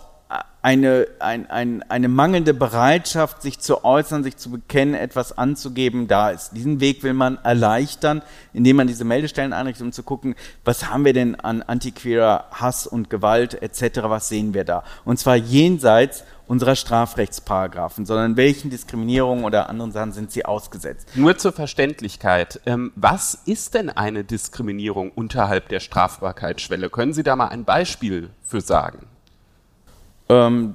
[0.60, 6.30] eine, ein, ein, eine mangelnde Bereitschaft, sich zu äußern, sich zu bekennen, etwas anzugeben, da
[6.30, 6.50] ist.
[6.50, 8.22] Diesen Weg will man erleichtern,
[8.52, 10.34] indem man diese Meldestellen einrichtet, um zu gucken,
[10.64, 14.84] was haben wir denn an antiqueerer Hass und Gewalt etc., was sehen wir da?
[15.04, 21.08] Und zwar jenseits unserer Strafrechtsparagraphen, sondern welchen Diskriminierungen oder anderen Sachen sind sie ausgesetzt.
[21.14, 26.90] Nur zur Verständlichkeit, ähm, was ist denn eine Diskriminierung unterhalb der Strafbarkeitsschwelle?
[26.90, 29.06] Können Sie da mal ein Beispiel für sagen?
[30.28, 30.74] Ähm,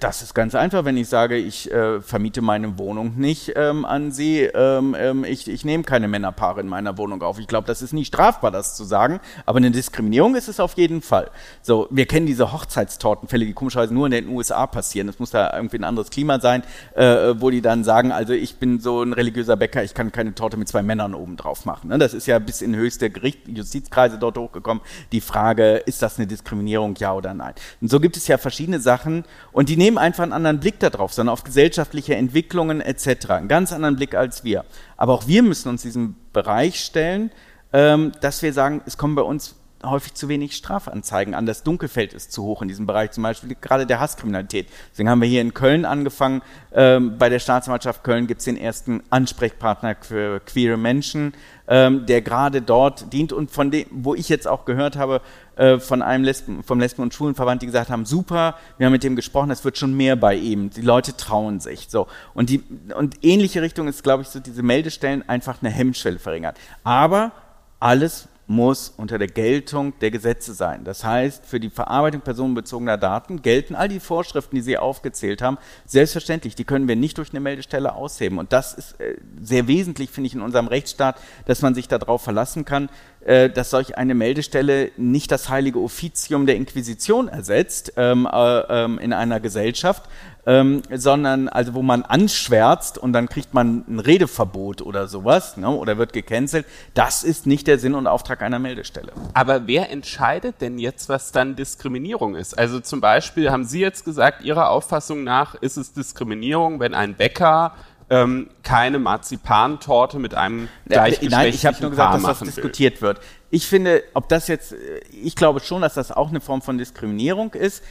[0.00, 4.12] das ist ganz einfach, wenn ich sage, ich äh, vermiete meine Wohnung nicht ähm, an
[4.12, 4.42] Sie.
[4.42, 7.38] Ähm, ähm, ich, ich nehme keine Männerpaare in meiner Wohnung auf.
[7.38, 9.20] Ich glaube, das ist nicht strafbar, das zu sagen.
[9.44, 11.30] Aber eine Diskriminierung ist es auf jeden Fall.
[11.62, 15.06] So, wir kennen diese Hochzeitstortenfälle, die komischerweise nur in den USA passieren.
[15.06, 16.62] Das muss da irgendwie ein anderes Klima sein,
[16.94, 20.34] äh, wo die dann sagen, also ich bin so ein religiöser Bäcker, ich kann keine
[20.34, 21.88] Torte mit zwei Männern oben drauf machen.
[21.88, 21.98] Ne?
[21.98, 24.82] Das ist ja bis in höchste Gericht, Justizkreise dort hochgekommen.
[25.12, 27.54] Die Frage, ist das eine Diskriminierung, ja oder nein?
[27.80, 31.12] Und so gibt es ja verschiedene Sachen, und die nehmen einfach einen anderen Blick darauf,
[31.12, 33.30] sondern auf gesellschaftliche Entwicklungen etc.
[33.30, 34.64] Einen ganz anderen Blick als wir.
[34.96, 37.30] Aber auch wir müssen uns diesem Bereich stellen,
[37.72, 41.46] ähm, dass wir sagen, es kommen bei uns häufig zu wenig Strafanzeigen an.
[41.46, 44.68] Das Dunkelfeld ist zu hoch in diesem Bereich, zum Beispiel gerade der Hasskriminalität.
[44.90, 46.42] Deswegen haben wir hier in Köln angefangen.
[46.72, 51.34] Ähm, bei der Staatsanwaltschaft Köln gibt es den ersten Ansprechpartner für queere Menschen,
[51.68, 55.20] ähm, der gerade dort dient und von dem, wo ich jetzt auch gehört habe,
[55.56, 59.02] äh, von einem Lesben, vom Lesben- und Schwulenverband, die gesagt haben, super, wir haben mit
[59.02, 60.70] dem gesprochen, es wird schon mehr bei ihm.
[60.70, 61.86] Die Leute trauen sich.
[61.88, 62.06] So.
[62.34, 62.62] Und die,
[62.94, 66.58] und ähnliche Richtung ist, glaube ich, so diese Meldestellen einfach eine Hemmschwelle verringert.
[66.84, 67.32] Aber
[67.80, 70.84] alles muss unter der Geltung der Gesetze sein.
[70.84, 75.58] Das heißt, für die Verarbeitung personenbezogener Daten gelten all die Vorschriften, die Sie aufgezählt haben,
[75.84, 76.54] selbstverständlich.
[76.54, 78.38] Die können wir nicht durch eine Meldestelle ausheben.
[78.38, 82.22] Und das ist äh, sehr wesentlich, finde ich, in unserem Rechtsstaat, dass man sich darauf
[82.22, 82.88] verlassen kann,
[83.26, 89.12] dass solch eine Meldestelle nicht das heilige Offizium der Inquisition ersetzt ähm, äh, ähm, in
[89.12, 90.04] einer Gesellschaft,
[90.46, 95.68] ähm, sondern also wo man anschwärzt und dann kriegt man ein Redeverbot oder sowas ne,
[95.68, 96.66] oder wird gecancelt.
[96.94, 99.12] Das ist nicht der Sinn und Auftrag einer Meldestelle.
[99.34, 102.56] Aber wer entscheidet denn jetzt, was dann Diskriminierung ist?
[102.56, 107.14] Also zum Beispiel haben Sie jetzt gesagt, Ihrer Auffassung nach ist es Diskriminierung, wenn ein
[107.14, 107.74] Bäcker
[108.08, 112.46] ähm, keine Marzipantorte mit einem gleichgeschlechtlichen Nein, ich habe nur gesagt, Paar dass das machen
[112.46, 112.54] will.
[112.54, 113.20] diskutiert wird.
[113.50, 114.74] Ich finde, ob das jetzt,
[115.10, 117.82] ich glaube schon, dass das auch eine Form von Diskriminierung ist.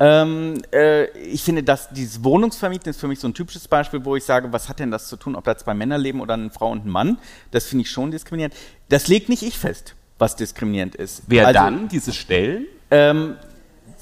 [0.00, 4.16] Ähm, äh, ich finde, dass dieses Wohnungsvermieten ist für mich so ein typisches Beispiel, wo
[4.16, 6.50] ich sage, was hat denn das zu tun, ob da zwei Männer leben oder eine
[6.50, 7.18] Frau und ein Mann?
[7.52, 8.54] Das finde ich schon diskriminierend.
[8.88, 11.22] Das legt nicht ich fest, was diskriminierend ist.
[11.28, 12.66] Wer Also, dann diese Stellen?
[12.90, 13.36] ähm,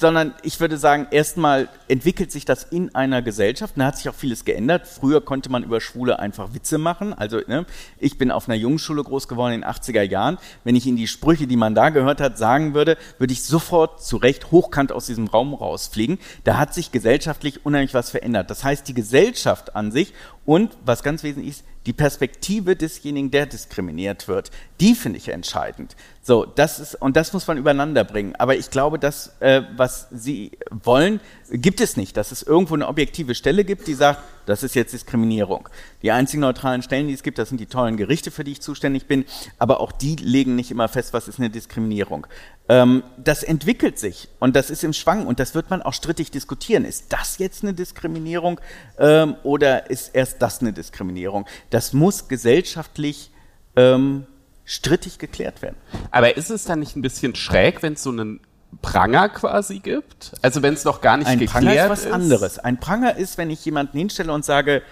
[0.02, 3.74] sondern ich würde sagen, erstmal entwickelt sich das in einer Gesellschaft.
[3.76, 4.88] Da hat sich auch vieles geändert.
[4.88, 7.14] Früher konnte man über Schwule einfach Witze machen.
[7.14, 7.64] Also ne,
[7.98, 10.38] ich bin auf einer Jungschule groß geworden in den 80er Jahren.
[10.64, 14.04] Wenn ich Ihnen die Sprüche, die man da gehört hat, sagen würde, würde ich sofort
[14.04, 16.18] zu Recht hochkant aus diesem Raum rausfliegen.
[16.42, 18.50] Da hat sich gesellschaftlich unheimlich was verändert.
[18.50, 20.12] Das heißt, die Gesellschaft an sich
[20.44, 24.50] und, was ganz wesentlich ist, die Perspektive desjenigen, der diskriminiert wird,
[24.82, 25.94] die finde ich entscheidend.
[26.22, 28.34] So, das ist, und das muss man übereinander bringen.
[28.36, 31.20] Aber ich glaube, das, äh, was Sie wollen,
[31.52, 34.92] gibt es nicht, dass es irgendwo eine objektive Stelle gibt, die sagt, das ist jetzt
[34.92, 35.68] Diskriminierung.
[36.02, 38.60] Die einzigen neutralen Stellen, die es gibt, das sind die tollen Gerichte, für die ich
[38.60, 39.24] zuständig bin,
[39.56, 42.26] aber auch die legen nicht immer fest, was ist eine Diskriminierung.
[42.68, 46.32] Ähm, das entwickelt sich und das ist im Schwang und das wird man auch strittig
[46.32, 46.84] diskutieren.
[46.84, 48.60] Ist das jetzt eine Diskriminierung
[48.98, 51.46] ähm, oder ist erst das eine Diskriminierung?
[51.70, 53.30] Das muss gesellschaftlich
[53.76, 54.26] ähm,
[54.72, 55.76] strittig geklärt werden.
[56.10, 58.40] Aber ist es dann nicht ein bisschen schräg, wenn es so einen
[58.80, 60.32] Pranger quasi gibt?
[60.40, 62.58] Also wenn es noch gar nicht Ein geklärt Pranger ist was anderes.
[62.58, 64.82] Ein Pranger ist, wenn ich jemanden hinstelle und sage,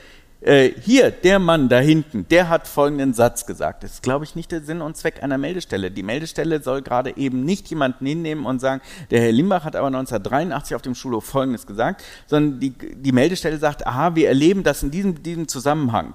[0.43, 3.85] äh, hier, der Mann da hinten, der hat folgenden Satz gesagt.
[3.85, 5.91] Das ist, glaube ich, nicht der Sinn und Zweck einer Meldestelle.
[5.91, 8.81] Die Meldestelle soll gerade eben nicht jemanden hinnehmen und sagen,
[9.11, 13.59] der Herr Limbach hat aber 1983 auf dem Schulhof Folgendes gesagt, sondern die, die Meldestelle
[13.59, 16.15] sagt, aha, wir erleben das in diesem, diesem Zusammenhang.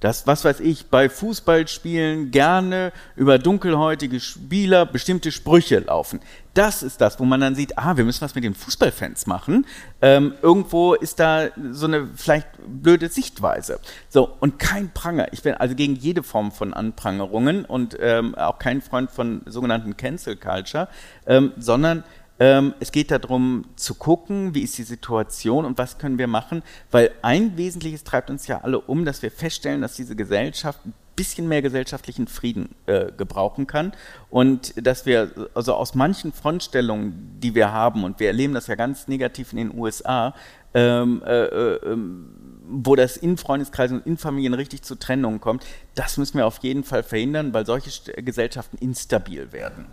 [0.00, 6.20] Dass, was weiß ich, bei Fußballspielen gerne über dunkelhäutige Spieler bestimmte Sprüche laufen.
[6.52, 9.66] Das ist das, wo man dann sieht, ah, wir müssen was mit den Fußballfans machen.
[10.00, 13.78] Ähm, irgendwo ist da so eine vielleicht blöde Sichtweise.
[14.08, 15.32] So, und kein Pranger.
[15.32, 19.96] Ich bin also gegen jede Form von Anprangerungen und ähm, auch kein Freund von sogenannten
[19.96, 20.88] Cancel Culture,
[21.26, 22.04] ähm, sondern
[22.38, 26.62] ähm, es geht darum zu gucken, wie ist die Situation und was können wir machen,
[26.90, 30.92] weil ein Wesentliches treibt uns ja alle um, dass wir feststellen, dass diese Gesellschaft ein
[31.16, 33.92] bisschen mehr gesellschaftlichen Frieden äh, gebrauchen kann
[34.28, 38.74] und dass wir also aus manchen Frontstellungen, die wir haben, und wir erleben das ja
[38.74, 40.34] ganz negativ in den USA,
[40.74, 42.28] ähm, äh, äh, ähm,
[42.68, 45.64] wo das in Freundeskreisen und in Familien richtig zu Trennungen kommt,
[45.94, 49.86] das müssen wir auf jeden Fall verhindern, weil solche Gesellschaften instabil werden.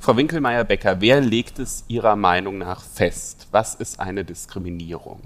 [0.00, 3.48] Frau Winkelmeier-Becker, wer legt es Ihrer Meinung nach fest?
[3.50, 5.20] Was ist eine Diskriminierung?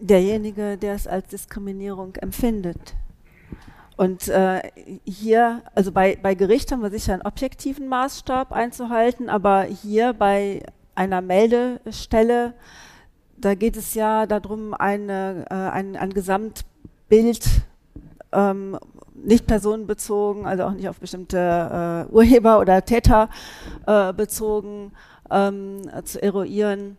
[0.00, 2.94] derjenige, der es als Diskriminierung empfindet.
[3.96, 4.62] Und äh,
[5.04, 10.62] hier, also bei, bei Gericht haben wir sicher einen objektiven Maßstab einzuhalten, aber hier bei
[10.94, 12.54] einer Meldestelle,
[13.36, 17.46] da geht es ja darum, eine, äh, ein, ein Gesamtbild,
[18.32, 18.78] ähm,
[19.24, 23.28] nicht personenbezogen, also auch nicht auf bestimmte äh, Urheber oder Täter
[23.86, 24.92] äh, bezogen,
[25.30, 26.96] ähm, zu eruieren.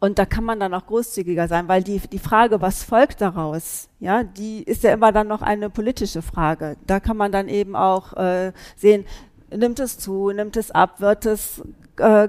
[0.00, 3.88] Und da kann man dann auch großzügiger sein, weil die, die Frage, was folgt daraus,
[4.00, 6.76] ja, die ist ja immer dann noch eine politische Frage.
[6.86, 9.04] Da kann man dann eben auch äh, sehen,
[9.50, 11.62] nimmt es zu, nimmt es ab, wird es
[11.96, 12.28] äh,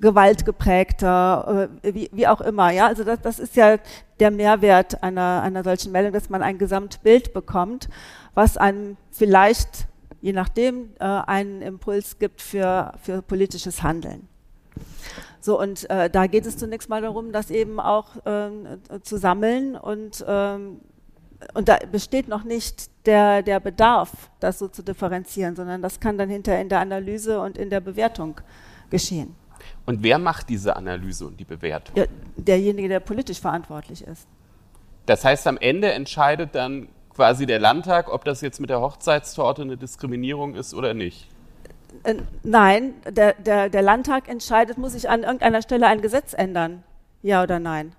[0.00, 2.70] gewaltgeprägter, äh, wie, wie auch immer.
[2.70, 3.76] Ja, also das, das ist ja
[4.20, 7.88] der Mehrwert einer, einer solchen Meldung, dass man ein Gesamtbild bekommt,
[8.36, 9.88] was einem vielleicht,
[10.20, 14.28] je nachdem, äh, einen Impuls gibt für, für politisches Handeln.
[15.40, 19.16] So, und äh, da geht es zunächst mal darum, das eben auch ähm, äh, zu
[19.16, 20.80] sammeln und ähm,
[21.52, 26.16] und da besteht noch nicht der, der Bedarf, das so zu differenzieren, sondern das kann
[26.16, 28.40] dann hinterher in der Analyse und in der Bewertung
[28.88, 29.36] geschehen.
[29.84, 31.94] Und wer macht diese Analyse und die Bewertung?
[31.94, 32.04] Ja,
[32.36, 34.26] derjenige, der politisch verantwortlich ist.
[35.04, 39.62] Das heißt, am Ende entscheidet dann quasi der Landtag, ob das jetzt mit der Hochzeitstorte
[39.62, 41.26] eine Diskriminierung ist oder nicht.
[42.04, 46.82] Äh, nein, der, der, der Landtag entscheidet, muss ich an irgendeiner Stelle ein Gesetz ändern?
[47.22, 47.92] Ja oder nein?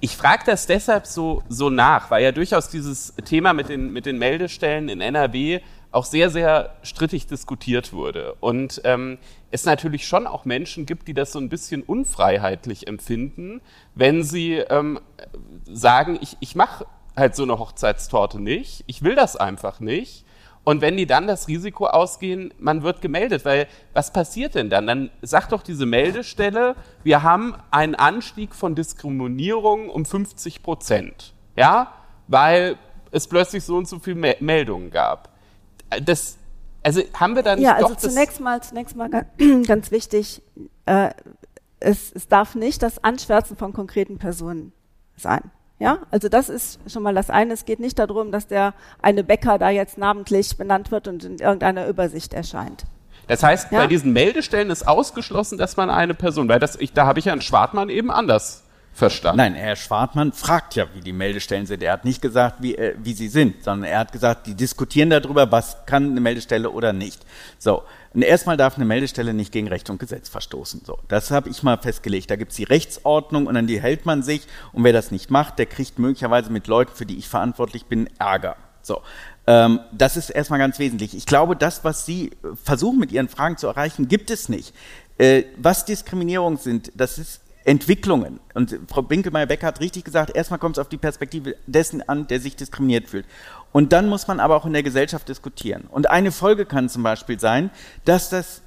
[0.00, 4.06] Ich frage das deshalb so, so nach, weil ja durchaus dieses Thema mit den, mit
[4.06, 5.60] den Meldestellen in NRW
[5.90, 8.34] auch sehr, sehr strittig diskutiert wurde.
[8.40, 9.18] Und ähm,
[9.50, 13.60] es natürlich schon auch Menschen gibt, die das so ein bisschen unfreiheitlich empfinden,
[13.94, 15.00] wenn sie ähm,
[15.66, 20.24] sagen, ich, ich mache halt so eine Hochzeitstorte nicht, ich will das einfach nicht.
[20.64, 24.86] Und wenn die dann das Risiko ausgehen, man wird gemeldet, weil was passiert denn dann?
[24.86, 31.34] Dann sagt doch diese Meldestelle, wir haben einen Anstieg von Diskriminierung um 50 Prozent.
[31.54, 31.92] Ja,
[32.28, 32.78] weil
[33.10, 35.28] es plötzlich so und so viele Meldungen gab.
[36.02, 36.38] Das,
[36.82, 39.10] also haben wir dann ja, also zunächst mal, zunächst mal
[39.66, 40.42] ganz wichtig,
[40.86, 41.10] äh,
[41.78, 44.72] es, es darf nicht das Anschwärzen von konkreten Personen
[45.16, 45.50] sein.
[45.84, 47.52] Ja, also das ist schon mal das eine.
[47.52, 51.36] Es geht nicht darum, dass der eine Bäcker da jetzt namentlich benannt wird und in
[51.36, 52.84] irgendeiner Übersicht erscheint.
[53.26, 53.80] Das heißt, ja?
[53.80, 57.26] bei diesen Meldestellen ist ausgeschlossen, dass man eine Person, weil das, ich, da habe ich
[57.26, 59.36] Herrn Schwartmann eben anders verstanden.
[59.36, 61.82] Nein, Herr Schwartmann fragt ja, wie die Meldestellen sind.
[61.82, 65.10] Er hat nicht gesagt, wie, äh, wie sie sind, sondern er hat gesagt, die diskutieren
[65.10, 67.26] darüber, was kann eine Meldestelle oder nicht.
[67.58, 67.82] So.
[68.14, 70.82] Und erstmal darf eine Meldestelle nicht gegen Recht und Gesetz verstoßen.
[70.84, 72.30] So, das habe ich mal festgelegt.
[72.30, 74.46] Da gibt es die Rechtsordnung und an die hält man sich.
[74.72, 78.08] Und wer das nicht macht, der kriegt möglicherweise mit Leuten, für die ich verantwortlich bin,
[78.18, 78.56] Ärger.
[78.82, 79.02] So,
[79.46, 81.14] ähm, das ist erstmal ganz wesentlich.
[81.16, 82.30] Ich glaube, das, was Sie
[82.62, 84.74] versuchen mit Ihren Fragen zu erreichen, gibt es nicht.
[85.18, 88.40] Äh, was Diskriminierung sind, das ist Entwicklungen.
[88.52, 92.40] Und Frau Binkelmeier-Becker hat richtig gesagt, erstmal kommt es auf die Perspektive dessen an, der
[92.40, 93.26] sich diskriminiert fühlt.
[93.72, 95.84] Und dann muss man aber auch in der Gesellschaft diskutieren.
[95.90, 97.70] Und eine Folge kann zum Beispiel sein,
[98.04, 98.60] dass das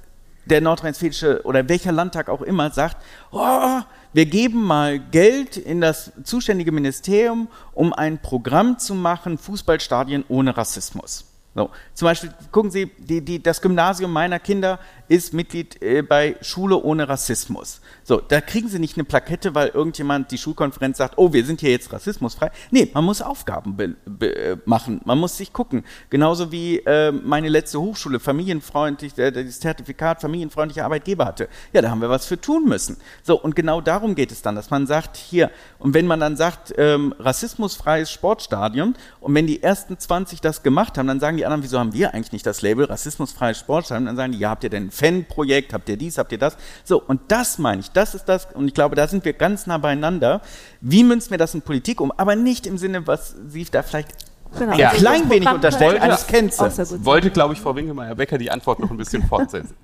[0.46, 2.96] der nordrhein-westfälische oder welcher Landtag auch immer sagt,
[3.30, 3.80] oh,
[4.12, 10.56] wir geben mal Geld in das zuständige Ministerium, um ein Programm zu machen, Fußballstadien ohne
[10.56, 11.27] Rassismus.
[11.58, 14.78] So, zum Beispiel, gucken Sie, die, die, das Gymnasium meiner Kinder
[15.08, 17.80] ist Mitglied äh, bei Schule ohne Rassismus.
[18.04, 21.60] So, da kriegen Sie nicht eine Plakette, weil irgendjemand die Schulkonferenz sagt, oh, wir sind
[21.60, 22.52] hier jetzt rassismusfrei.
[22.70, 25.82] Nee, man muss Aufgaben be, be, äh, machen, man muss sich gucken.
[26.10, 31.48] Genauso wie äh, meine letzte Hochschule familienfreundlich, äh, das Zertifikat familienfreundlicher Arbeitgeber hatte.
[31.72, 32.98] Ja, da haben wir was für tun müssen.
[33.24, 36.36] So, und genau darum geht es dann, dass man sagt, hier, und wenn man dann
[36.36, 41.46] sagt, ähm, rassismusfreies Sportstadion, und wenn die ersten 20 das gemacht haben, dann sagen die
[41.48, 44.06] anderen, wieso haben wir eigentlich nicht das Label rassismusfreies Sportstadion?
[44.06, 46.56] Dann sagen die, ja, habt ihr denn ein Fan-Projekt, habt ihr dies, habt ihr das?
[46.84, 49.66] So, und das meine ich, das ist das, und ich glaube, da sind wir ganz
[49.66, 50.40] nah beieinander.
[50.80, 52.12] Wie münzen wir das in Politik um?
[52.12, 54.14] Aber nicht im Sinne, was Sie da vielleicht
[54.56, 54.76] Genau.
[54.76, 54.90] Ja.
[54.90, 57.04] Ein klein wenig unterstellt eines Kennzeichens.
[57.04, 59.74] Wollte, glaube ich, Frau Winkelmeier-Becker die Antwort noch ein bisschen fortsetzen.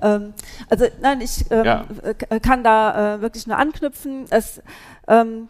[0.00, 0.32] ähm,
[0.70, 1.84] also nein, ich ähm, ja.
[2.40, 4.24] kann da äh, wirklich nur anknüpfen.
[4.30, 4.62] Es,
[5.06, 5.48] ähm,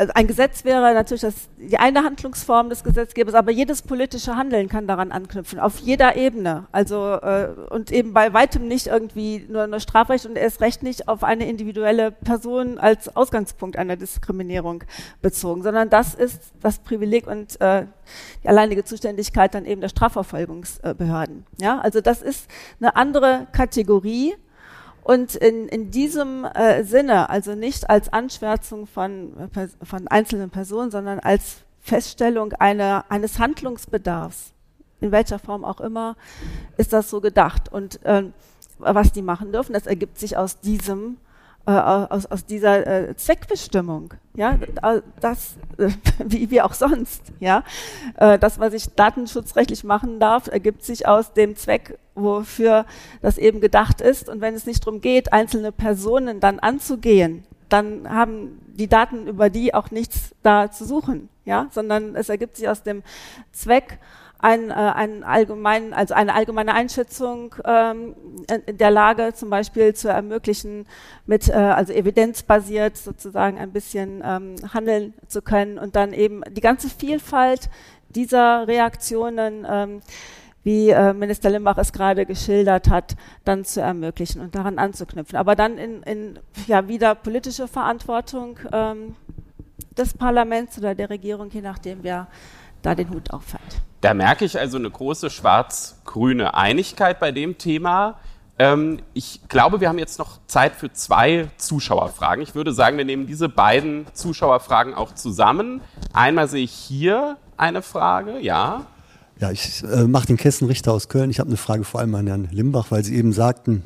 [0.00, 4.66] also ein Gesetz wäre natürlich das, die eine Handlungsform des Gesetzgebers, aber jedes politische Handeln
[4.70, 6.66] kann daran anknüpfen, auf jeder Ebene.
[6.72, 11.06] Also äh, und eben bei weitem nicht irgendwie nur, nur Strafrecht und erst recht nicht
[11.06, 14.84] auf eine individuelle Person als Ausgangspunkt einer Diskriminierung
[15.20, 17.84] bezogen, sondern das ist das Privileg und äh,
[18.42, 21.44] die alleinige Zuständigkeit dann eben der Strafverfolgungsbehörden.
[21.60, 22.48] Ja, also das ist
[22.80, 24.34] eine andere Kategorie
[25.02, 29.50] und in, in diesem äh, Sinne, also nicht als Anschwärzung von,
[29.82, 34.52] von einzelnen Personen, sondern als Feststellung einer, eines Handlungsbedarfs,
[35.00, 36.16] in welcher Form auch immer,
[36.76, 37.72] ist das so gedacht.
[37.72, 38.24] Und äh,
[38.78, 41.16] was die machen dürfen, das ergibt sich aus diesem
[41.66, 44.58] äh, aus, aus dieser äh, Zweckbestimmung, ja,
[45.20, 45.90] das, äh,
[46.24, 47.64] wie, wie auch sonst, ja,
[48.16, 52.86] äh, das, was ich datenschutzrechtlich machen darf, ergibt sich aus dem Zweck, wofür
[53.22, 54.28] das eben gedacht ist.
[54.28, 59.50] Und wenn es nicht darum geht, einzelne Personen dann anzugehen, dann haben die Daten über
[59.50, 63.02] die auch nichts da zu suchen, ja, sondern es ergibt sich aus dem
[63.52, 63.98] Zweck
[64.42, 68.14] ein, äh, ein allgemein, also eine allgemeine Einschätzung ähm,
[68.68, 70.86] der Lage zum Beispiel zu ermöglichen,
[71.26, 76.60] mit äh, also evidenzbasiert sozusagen ein bisschen ähm, handeln zu können und dann eben die
[76.60, 77.68] ganze Vielfalt
[78.08, 80.00] dieser Reaktionen ähm,
[80.62, 85.38] wie äh, Minister Limbach es gerade geschildert hat, dann zu ermöglichen und daran anzuknüpfen.
[85.38, 89.16] Aber dann in, in ja, wieder politische Verantwortung ähm,
[89.96, 92.28] des Parlaments oder der Regierung, je nachdem, wer
[92.82, 93.82] da den Hut auffällt.
[94.00, 98.18] Da merke ich also eine große schwarz-grüne Einigkeit bei dem Thema.
[98.58, 102.42] Ähm, ich glaube, wir haben jetzt noch Zeit für zwei Zuschauerfragen.
[102.42, 105.80] Ich würde sagen, wir nehmen diese beiden Zuschauerfragen auch zusammen.
[106.12, 108.86] Einmal sehe ich hier eine Frage, ja.
[109.38, 111.30] Ja, ich äh, mache den Kessenrichter aus Köln.
[111.30, 113.82] Ich habe eine Frage vor allem an Herrn Limbach, weil Sie eben sagten,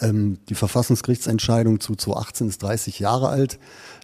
[0.00, 3.58] ähm, die Verfassungsgerichtsentscheidung zu 2018 ist 30 Jahre alt.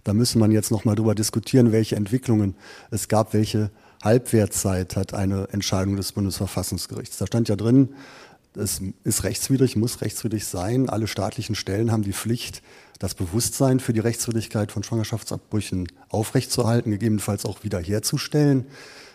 [0.05, 2.55] Da müsse man jetzt nochmal drüber diskutieren, welche Entwicklungen
[2.91, 3.71] es gab, welche
[4.05, 7.17] Halbwertzeit hat eine Entscheidung des Bundesverfassungsgerichts.
[7.17, 7.91] Da stand ja drin,
[8.57, 10.89] es ist rechtswidrig, muss rechtswidrig sein.
[10.89, 12.63] Alle staatlichen Stellen haben die Pflicht,
[13.01, 18.67] das Bewusstsein für die Rechtswidrigkeit von Schwangerschaftsabbrüchen aufrechtzuerhalten, gegebenenfalls auch wiederherzustellen.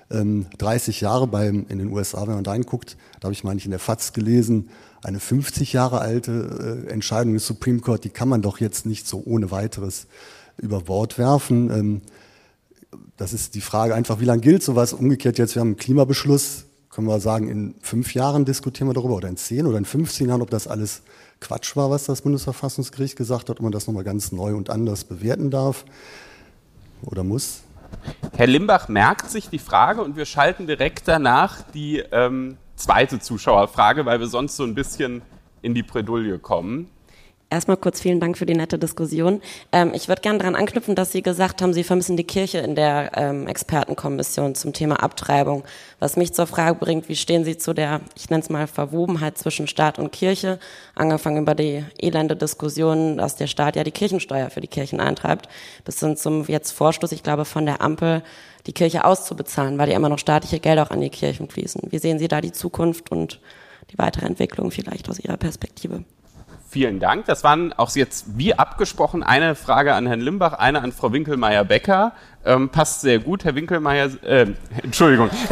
[0.10, 3.54] 30 ähm, Jahre beim, in den USA, wenn man da hinguckt, da habe ich mal
[3.54, 4.70] nicht in der FAZ gelesen,
[5.04, 9.08] eine 50 Jahre alte äh, Entscheidung des Supreme Court, die kann man doch jetzt nicht
[9.08, 10.08] so ohne weiteres
[10.58, 12.02] über Bord werfen.
[13.18, 14.94] Das ist die Frage einfach, wie lange gilt sowas?
[14.94, 19.16] Umgekehrt jetzt, wir haben einen Klimabeschluss, können wir sagen, in fünf Jahren diskutieren wir darüber
[19.16, 21.04] oder in zehn oder in 15 Jahren, ob das alles
[21.40, 25.04] Quatsch war, was das Bundesverfassungsgericht gesagt hat, ob man das nochmal ganz neu und anders
[25.04, 25.86] bewerten darf
[27.04, 27.62] oder muss.
[28.36, 34.06] Herr Limbach merkt sich die Frage und wir schalten direkt danach die ähm, zweite Zuschauerfrage,
[34.06, 35.22] weil wir sonst so ein bisschen
[35.62, 36.90] in die Bredouille kommen.
[37.52, 39.42] Erstmal kurz vielen Dank für die nette Diskussion.
[39.72, 42.76] Ähm, ich würde gerne daran anknüpfen, dass Sie gesagt haben, Sie vermissen die Kirche in
[42.76, 45.64] der ähm, Expertenkommission zum Thema Abtreibung.
[45.98, 49.40] Was mich zur Frage bringt, wie stehen Sie zu der, ich nenne es mal, Verwobenheit
[49.40, 50.60] zwischen Staat und Kirche,
[50.94, 55.50] angefangen über die elende Diskussion, dass der Staat ja die Kirchensteuer für die Kirchen eintreibt,
[55.86, 58.22] bis hin zum jetzt Vorstoß, ich glaube, von der Ampel,
[58.68, 61.82] die Kirche auszubezahlen, weil ja immer noch staatliche Gelder auch an die Kirchen fließen.
[61.90, 63.40] Wie sehen Sie da die Zukunft und
[63.90, 66.04] die weitere Entwicklung vielleicht aus Ihrer Perspektive?
[66.72, 67.26] Vielen Dank.
[67.26, 72.12] Das waren auch jetzt wie abgesprochen eine Frage an Herrn Limbach, eine an Frau Winkelmeier-Becker.
[72.46, 74.12] Ähm, passt sehr gut, Herr Winkelmeier.
[74.24, 74.46] Äh,
[74.84, 75.32] Entschuldigung.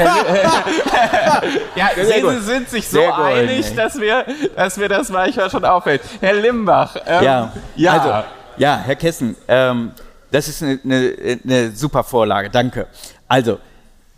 [1.75, 4.25] ja, sehr Sie sind sich so sehr einig, gut, dass wir,
[4.55, 6.01] dass wir das manchmal schon auffällt.
[6.21, 6.95] Herr Limbach.
[7.07, 7.91] Ähm, ja, ja.
[7.93, 8.27] Also,
[8.57, 9.93] ja, Herr Kessen, ähm,
[10.29, 12.51] das ist eine, eine, eine super Vorlage.
[12.51, 12.85] Danke.
[13.27, 13.57] Also,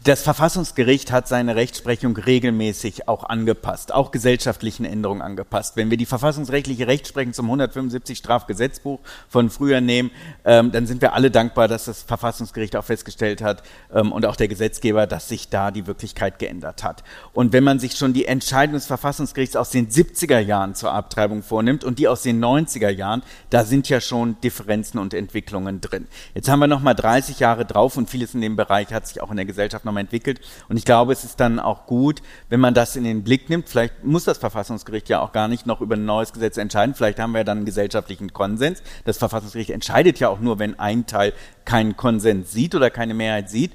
[0.06, 5.76] das Verfassungsgericht hat seine Rechtsprechung regelmäßig auch angepasst, auch gesellschaftlichen Änderungen angepasst.
[5.76, 10.12] Wenn wir die verfassungsrechtliche Rechtsprechung zum 175 Strafgesetzbuch von früher nehmen,
[10.46, 13.62] ähm, dann sind wir alle dankbar, dass das Verfassungsgericht auch festgestellt hat
[13.94, 17.04] ähm, und auch der Gesetzgeber, dass sich da die Wirklichkeit geändert hat.
[17.34, 21.44] Und wenn man sich schon die Entscheidung des Verfassungsgerichts aus den 70er Jahren zur Abtreibung
[21.44, 26.08] vornimmt und die aus den 90er Jahren, da sind ja schon Differenzen und Entwicklungen drin.
[26.36, 29.20] Jetzt haben wir noch mal 30 Jahre drauf und vieles in dem Bereich hat sich
[29.20, 30.40] auch in der Gesellschaft nochmal entwickelt.
[30.70, 33.70] Und ich glaube, es ist dann auch gut, wenn man das in den Blick nimmt.
[33.70, 36.96] Vielleicht muss das Verfassungsgericht ja auch gar nicht noch über ein neues Gesetz entscheiden.
[36.96, 38.82] Vielleicht haben wir dann einen gesellschaftlichen Konsens.
[39.06, 41.34] Das Verfassungsgericht entscheidet ja auch nur, wenn ein Teil
[41.66, 43.72] keinen Konsens sieht oder keine Mehrheit sieht.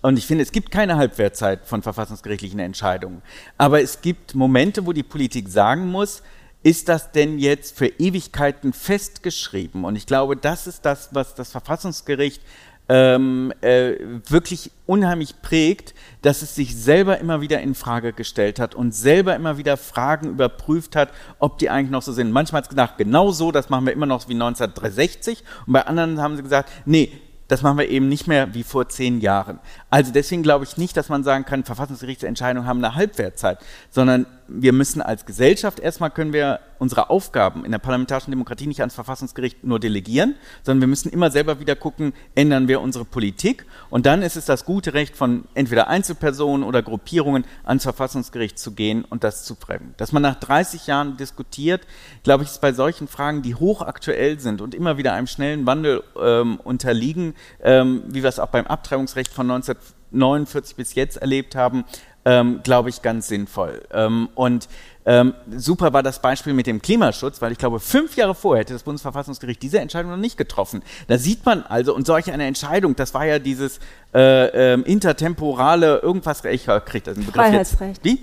[0.00, 3.22] Und ich finde, es gibt keine Halbwertzeit von verfassungsgerichtlichen Entscheidungen.
[3.56, 6.22] Aber es gibt Momente, wo die Politik sagen muss,
[6.62, 9.84] ist das denn jetzt für Ewigkeiten festgeschrieben?
[9.84, 12.42] Und ich glaube, das ist das, was das Verfassungsgericht
[12.88, 13.96] ähm, äh,
[14.28, 19.36] wirklich unheimlich prägt, dass es sich selber immer wieder in Frage gestellt hat und selber
[19.36, 22.32] immer wieder Fragen überprüft hat, ob die eigentlich noch so sind.
[22.32, 25.86] Manchmal hat es gedacht, genau so, das machen wir immer noch wie 1960 und bei
[25.86, 27.12] anderen haben sie gesagt, nee,
[27.48, 29.58] das machen wir eben nicht mehr wie vor zehn Jahren.
[29.90, 33.58] Also deswegen glaube ich nicht, dass man sagen kann, Verfassungsgerichtsentscheidungen haben eine Halbwertzeit,
[33.90, 38.80] sondern wir müssen als Gesellschaft erstmal können wir unsere Aufgaben in der parlamentarischen Demokratie nicht
[38.80, 43.66] ans Verfassungsgericht nur delegieren, sondern wir müssen immer selber wieder gucken, ändern wir unsere Politik
[43.90, 48.72] und dann ist es das gute Recht von entweder Einzelpersonen oder Gruppierungen ans Verfassungsgericht zu
[48.72, 49.94] gehen und das zu prägen.
[49.96, 51.86] Dass man nach 30 Jahren diskutiert,
[52.22, 56.02] glaube ich, ist bei solchen Fragen, die hochaktuell sind und immer wieder einem schnellen Wandel
[56.20, 61.84] ähm, unterliegen, ähm, wie wir es auch beim Abtreibungsrecht von 1949 bis jetzt erlebt haben,
[62.24, 63.82] ähm, glaube ich, ganz sinnvoll.
[63.92, 64.68] Ähm, und
[65.06, 68.74] ähm, super war das Beispiel mit dem Klimaschutz, weil ich glaube, fünf Jahre vorher hätte
[68.74, 70.82] das Bundesverfassungsgericht diese Entscheidung noch nicht getroffen.
[71.06, 73.80] Da sieht man also, und solch eine Entscheidung, das war ja dieses
[74.14, 78.04] äh, äh, intertemporale irgendwas, ich kriege das Begriff Freiheitsrecht.
[78.04, 78.04] Jetzt.
[78.04, 78.22] Wie?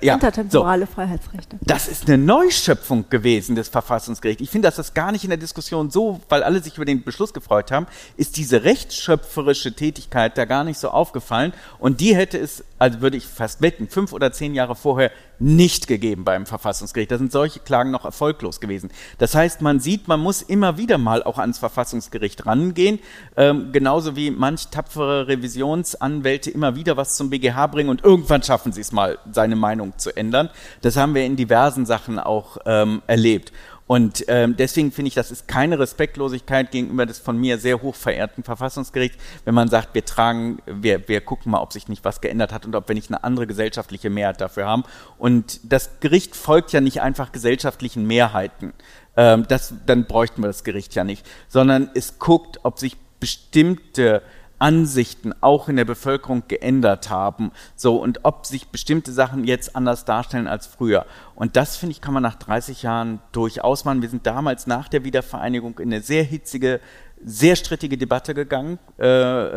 [0.00, 0.14] Ja.
[0.14, 0.92] Intertemporale so.
[0.92, 1.56] Freiheitsrechte.
[1.60, 4.42] Das ist eine Neuschöpfung gewesen des Verfassungsgerichts.
[4.42, 7.04] Ich finde, dass das gar nicht in der Diskussion so, weil alle sich über den
[7.04, 7.86] Beschluss gefreut haben,
[8.16, 11.52] ist diese rechtsschöpferische Tätigkeit da gar nicht so aufgefallen.
[11.78, 15.86] Und die hätte es, also würde ich fast wetten, fünf oder zehn Jahre vorher nicht
[15.86, 17.10] gegeben beim Verfassungsgericht.
[17.10, 18.90] Da sind solche Klagen noch erfolglos gewesen.
[19.18, 22.98] Das heißt, man sieht, man muss immer wieder mal auch ans Verfassungsgericht rangehen,
[23.36, 28.72] ähm, genauso wie manch tapfere Revisionsanwälte immer wieder was zum BGH bringen und irgendwann schaffen
[28.72, 30.50] sie es mal, seine Meinung zu ändern.
[30.82, 33.52] Das haben wir in diversen Sachen auch ähm, erlebt.
[33.88, 37.94] Und ähm, deswegen finde ich, das ist keine Respektlosigkeit gegenüber des von mir sehr hoch
[37.94, 39.16] verehrten Verfassungsgerichts,
[39.46, 42.66] wenn man sagt, wir tragen, wir, wir gucken mal, ob sich nicht was geändert hat
[42.66, 44.84] und ob wir nicht eine andere gesellschaftliche Mehrheit dafür haben.
[45.16, 48.74] Und das Gericht folgt ja nicht einfach gesellschaftlichen Mehrheiten.
[49.16, 54.22] Ähm, das, dann bräuchten wir das Gericht ja nicht, sondern es guckt, ob sich bestimmte
[54.58, 57.52] Ansichten auch in der Bevölkerung geändert haben.
[57.76, 61.06] So, und ob sich bestimmte Sachen jetzt anders darstellen als früher.
[61.34, 64.02] Und das, finde ich, kann man nach 30 Jahren durchaus machen.
[64.02, 66.80] Wir sind damals nach der Wiedervereinigung in eine sehr hitzige,
[67.24, 69.06] sehr strittige Debatte gegangen äh,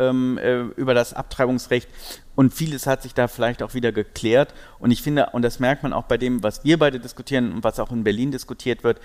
[0.08, 1.88] ähm, äh, über das Abtreibungsrecht.
[2.34, 4.54] Und vieles hat sich da vielleicht auch wieder geklärt.
[4.78, 7.64] Und ich finde, und das merkt man auch bei dem, was wir beide diskutieren und
[7.64, 9.00] was auch in Berlin diskutiert wird,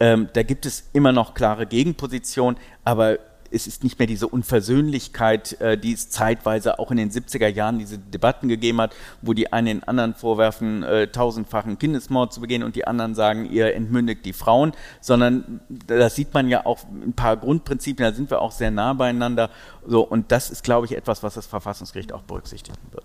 [0.00, 3.18] ähm, da gibt es immer noch klare Gegenpositionen, aber
[3.50, 7.78] es ist nicht mehr diese Unversöhnlichkeit, äh, die es zeitweise auch in den 70er Jahren
[7.78, 12.62] diese Debatten gegeben hat, wo die einen den anderen vorwerfen, äh, tausendfachen Kindesmord zu begehen
[12.62, 17.12] und die anderen sagen, ihr entmündigt die Frauen, sondern da sieht man ja auch ein
[17.12, 19.50] paar Grundprinzipien, da sind wir auch sehr nah beieinander.
[19.86, 23.04] So, und das ist, glaube ich, etwas, was das Verfassungsgericht auch berücksichtigen wird.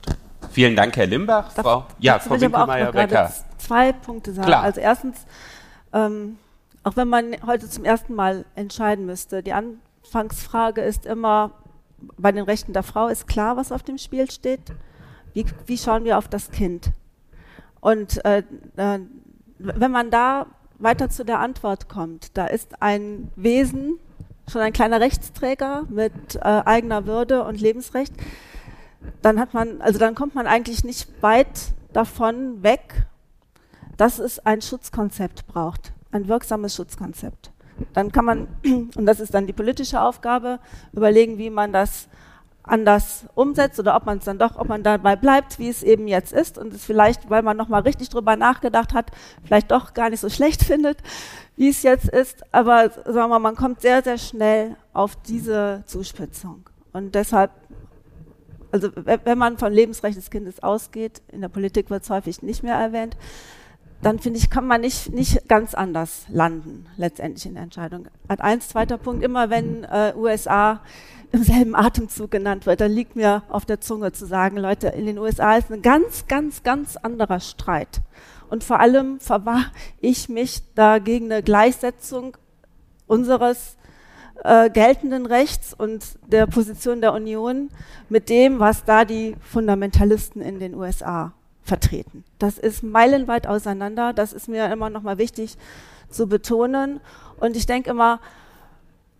[0.51, 1.53] Vielen Dank, Herr Limbach.
[1.53, 3.31] Darf, Frau, ja, Frau Winkelmeier-Becker.
[3.57, 4.47] Zwei Punkte sagen.
[4.47, 4.63] Klar.
[4.63, 5.25] Also erstens,
[5.93, 6.37] ähm,
[6.83, 11.51] auch wenn man heute zum ersten Mal entscheiden müsste, die An Anfangsfrage ist immer,
[12.17, 14.71] bei den Rechten der Frau ist klar, was auf dem Spiel steht.
[15.33, 16.91] Wie, wie schauen wir auf das Kind?
[17.81, 18.43] Und äh,
[18.77, 18.99] äh,
[19.57, 20.45] wenn man da
[20.77, 23.97] weiter zu der Antwort kommt, da ist ein Wesen,
[24.49, 28.13] schon ein kleiner Rechtsträger mit äh, eigener Würde und Lebensrecht,
[29.21, 33.07] dann hat man, also dann kommt man eigentlich nicht weit davon weg,
[33.97, 37.51] dass es ein Schutzkonzept braucht, ein wirksames Schutzkonzept.
[37.93, 38.47] Dann kann man,
[38.95, 40.59] und das ist dann die politische Aufgabe,
[40.93, 42.07] überlegen, wie man das
[42.67, 46.07] anders umsetzt oder ob man es dann doch, ob man dabei bleibt, wie es eben
[46.07, 49.11] jetzt ist und es vielleicht, weil man nochmal richtig drüber nachgedacht hat,
[49.43, 50.97] vielleicht doch gar nicht so schlecht findet,
[51.55, 52.43] wie es jetzt ist.
[52.53, 56.69] Aber sagen wir man kommt sehr, sehr schnell auf diese Zuspitzung.
[56.93, 57.51] Und deshalb,
[58.71, 62.63] also wenn man von Lebensrecht des Kindes ausgeht, in der Politik wird es häufig nicht
[62.63, 63.15] mehr erwähnt,
[64.05, 68.07] dann finde ich, kann man nicht, nicht ganz anders landen, letztendlich in der Entscheidung.
[68.29, 70.81] Hat eins, zweiter Punkt, immer wenn äh, USA
[71.31, 75.07] im selben Atemzug genannt wird, dann liegt mir auf der Zunge zu sagen, Leute, in
[75.07, 78.01] den USA ist ein ganz, ganz, ganz anderer Streit.
[78.47, 79.71] Und vor allem verwahre
[80.01, 82.37] ich mich da gegen eine Gleichsetzung
[83.07, 83.75] unseres
[84.43, 87.71] äh, geltenden Rechts und der Position der Union
[88.09, 91.33] mit dem, was da die Fundamentalisten in den USA
[91.65, 92.23] vertreten.
[92.39, 94.13] Das ist meilenweit auseinander.
[94.13, 95.57] Das ist mir immer noch mal wichtig
[96.09, 97.01] zu betonen.
[97.39, 98.21] Und ich denke immer,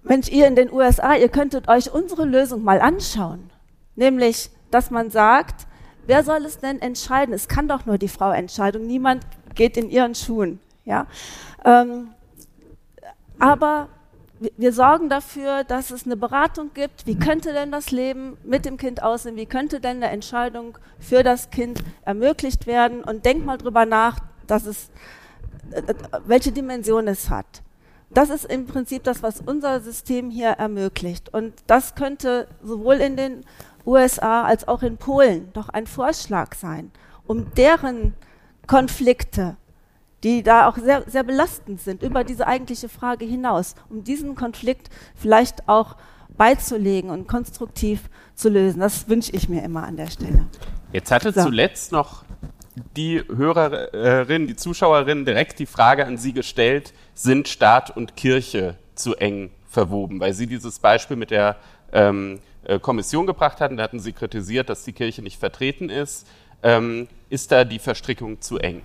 [0.04, 3.50] Mensch, ihr in den USA, ihr könntet euch unsere Lösung mal anschauen.
[3.96, 5.66] Nämlich, dass man sagt,
[6.06, 7.34] wer soll es denn entscheiden?
[7.34, 8.86] Es kann doch nur die Frau entscheiden.
[8.86, 10.60] Niemand geht in ihren Schuhen.
[10.86, 11.08] Ja?
[11.64, 12.10] Ähm,
[13.40, 13.90] aber
[14.40, 17.06] wir sorgen dafür, dass es eine Beratung gibt.
[17.08, 19.36] Wie könnte denn das Leben mit dem Kind aussehen?
[19.36, 23.04] Wie könnte denn eine Entscheidung für das Kind ermöglicht werden?
[23.04, 24.90] Und denk mal drüber nach, dass es,
[25.72, 25.94] äh,
[26.26, 27.62] welche Dimension es hat.
[28.10, 31.34] Das ist im Prinzip das, was unser System hier ermöglicht.
[31.34, 33.46] Und das könnte sowohl in den
[33.86, 36.92] USA als auch in Polen doch ein Vorschlag sein,
[37.28, 38.14] um deren
[38.68, 39.58] Konflikte
[40.26, 44.90] die da auch sehr, sehr belastend sind über diese eigentliche Frage hinaus, um diesen Konflikt
[45.16, 45.96] vielleicht auch
[46.36, 48.80] beizulegen und konstruktiv zu lösen.
[48.80, 50.48] Das wünsche ich mir immer an der Stelle.
[50.92, 51.44] Jetzt hatte so.
[51.44, 52.26] zuletzt noch
[52.98, 59.16] die Hörerin, die Zuschauerin direkt die Frage an Sie gestellt, sind Staat und Kirche zu
[59.16, 60.20] eng verwoben?
[60.20, 61.58] Weil Sie dieses Beispiel mit der
[61.94, 66.26] ähm, äh, Kommission gebracht hatten, da hatten Sie kritisiert, dass die Kirche nicht vertreten ist.
[66.64, 68.82] Ähm, ist da die Verstrickung zu eng?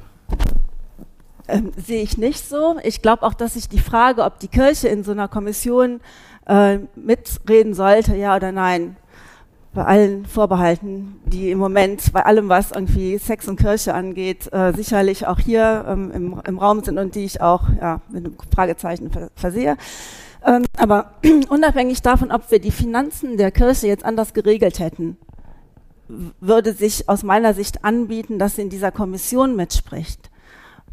[1.51, 2.77] Ähm, sehe ich nicht so.
[2.83, 6.01] Ich glaube auch, dass sich die Frage, ob die Kirche in so einer Kommission
[6.47, 8.97] äh, mitreden sollte, ja oder nein,
[9.73, 14.73] bei allen Vorbehalten, die im Moment bei allem, was irgendwie Sex und Kirche angeht, äh,
[14.73, 18.37] sicherlich auch hier ähm, im, im, Raum sind und die ich auch ja, mit einem
[18.53, 19.77] Fragezeichen versehe.
[20.45, 21.13] Ähm, aber
[21.49, 25.17] unabhängig davon, ob wir die Finanzen der Kirche jetzt anders geregelt hätten,
[26.41, 30.30] würde sich aus meiner Sicht anbieten, dass sie in dieser Kommission mitspricht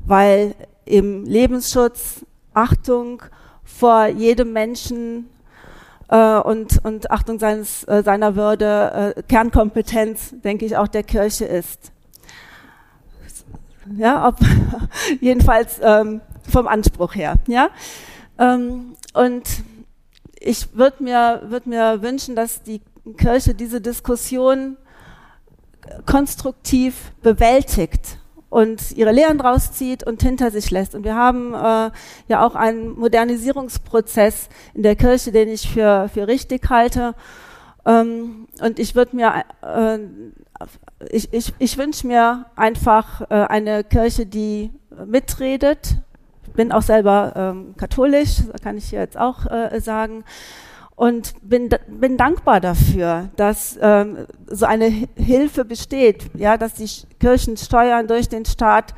[0.07, 0.55] weil
[0.85, 3.21] im Lebensschutz Achtung
[3.63, 5.29] vor jedem Menschen
[6.07, 11.45] äh, und, und Achtung seines, äh, seiner Würde äh, Kernkompetenz, denke ich, auch der Kirche
[11.45, 11.91] ist.
[13.97, 14.37] Ja, ob,
[15.21, 17.35] jedenfalls ähm, vom Anspruch her.
[17.47, 17.69] Ja,
[18.39, 19.43] ähm, und
[20.39, 22.81] ich würde mir, würd mir wünschen, dass die
[23.17, 24.77] Kirche diese Diskussion
[26.05, 28.17] konstruktiv bewältigt
[28.49, 30.95] und ihre Lehren draus zieht und hinter sich lässt.
[30.95, 31.91] Und wir haben äh,
[32.27, 37.13] ja auch einen Modernisierungsprozess in der Kirche, den ich für, für richtig halte.
[37.85, 39.99] Ähm, und ich würde mir, äh,
[41.09, 44.71] ich, ich, ich wünsche mir einfach äh, eine Kirche, die
[45.05, 45.97] mitredet.
[46.47, 50.23] Ich bin auch selber ähm, katholisch, kann ich hier jetzt auch äh, sagen
[50.97, 58.07] und bin, bin dankbar dafür, dass ähm, so eine Hilfe besteht, ja, dass die Kirchensteuern
[58.07, 58.95] durch den Staat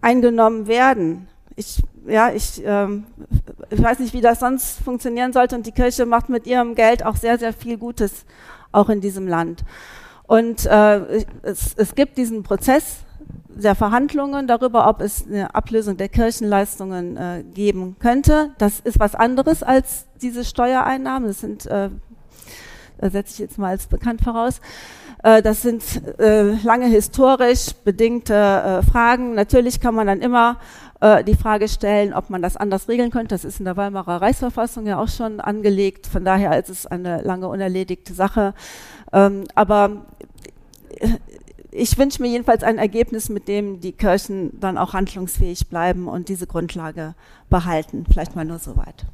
[0.00, 1.28] eingenommen werden.
[1.54, 3.04] Ich, ja, ich, ähm,
[3.68, 7.04] ich weiß nicht, wie das sonst funktionieren sollte und die Kirche macht mit ihrem Geld
[7.04, 8.24] auch sehr, sehr viel Gutes,
[8.72, 9.64] auch in diesem Land.
[10.26, 13.04] Und äh, es, es gibt diesen Prozess
[13.54, 18.50] der Verhandlungen darüber, ob es eine Ablösung der Kirchenleistungen äh, geben könnte.
[18.58, 21.28] Das ist was anderes als diese Steuereinnahmen.
[21.28, 21.90] Das sind, äh,
[23.00, 24.60] setze ich jetzt mal als bekannt voraus.
[25.22, 25.82] Äh, das sind
[26.18, 29.34] äh, lange historisch bedingte äh, Fragen.
[29.34, 30.58] Natürlich kann man dann immer
[31.00, 33.34] äh, die Frage stellen, ob man das anders regeln könnte.
[33.34, 36.06] Das ist in der Weimarer Reichsverfassung ja auch schon angelegt.
[36.06, 38.54] Von daher ist es eine lange unerledigte Sache.
[39.12, 40.06] Ähm, aber
[41.72, 46.28] ich wünsche mir jedenfalls ein Ergebnis, mit dem die Kirchen dann auch handlungsfähig bleiben und
[46.28, 47.14] diese Grundlage
[47.48, 48.04] behalten.
[48.10, 49.06] Vielleicht mal nur so weit.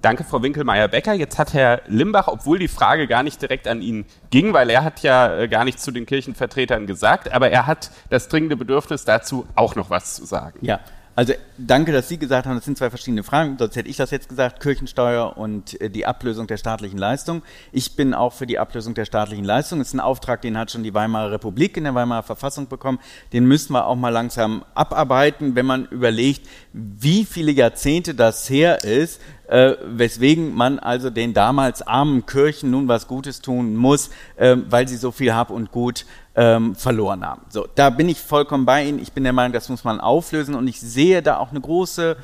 [0.00, 1.12] Danke, Frau Winkelmeier-Becker.
[1.12, 4.84] Jetzt hat Herr Limbach, obwohl die Frage gar nicht direkt an ihn ging, weil er
[4.84, 9.04] hat ja äh, gar nichts zu den Kirchenvertretern gesagt, aber er hat das dringende Bedürfnis
[9.04, 10.60] dazu, auch noch was zu sagen.
[10.62, 10.80] Ja,
[11.18, 13.56] also danke, dass Sie gesagt haben, das sind zwei verschiedene Fragen.
[13.58, 17.42] Sonst hätte ich das jetzt gesagt, Kirchensteuer und äh, die Ablösung der staatlichen Leistung.
[17.72, 19.80] Ich bin auch für die Ablösung der staatlichen Leistung.
[19.80, 23.00] Das ist ein Auftrag, den hat schon die Weimarer Republik in der Weimarer Verfassung bekommen.
[23.32, 28.84] Den müssen wir auch mal langsam abarbeiten, wenn man überlegt, wie viele Jahrzehnte das her
[28.84, 34.56] ist, äh, weswegen man also den damals armen Kirchen nun was Gutes tun muss, äh,
[34.68, 36.04] weil sie so viel Hab und Gut
[36.38, 37.42] ähm, verloren haben.
[37.48, 39.00] So, da bin ich vollkommen bei Ihnen.
[39.00, 42.16] Ich bin der Meinung, das muss man auflösen und ich sehe da auch eine große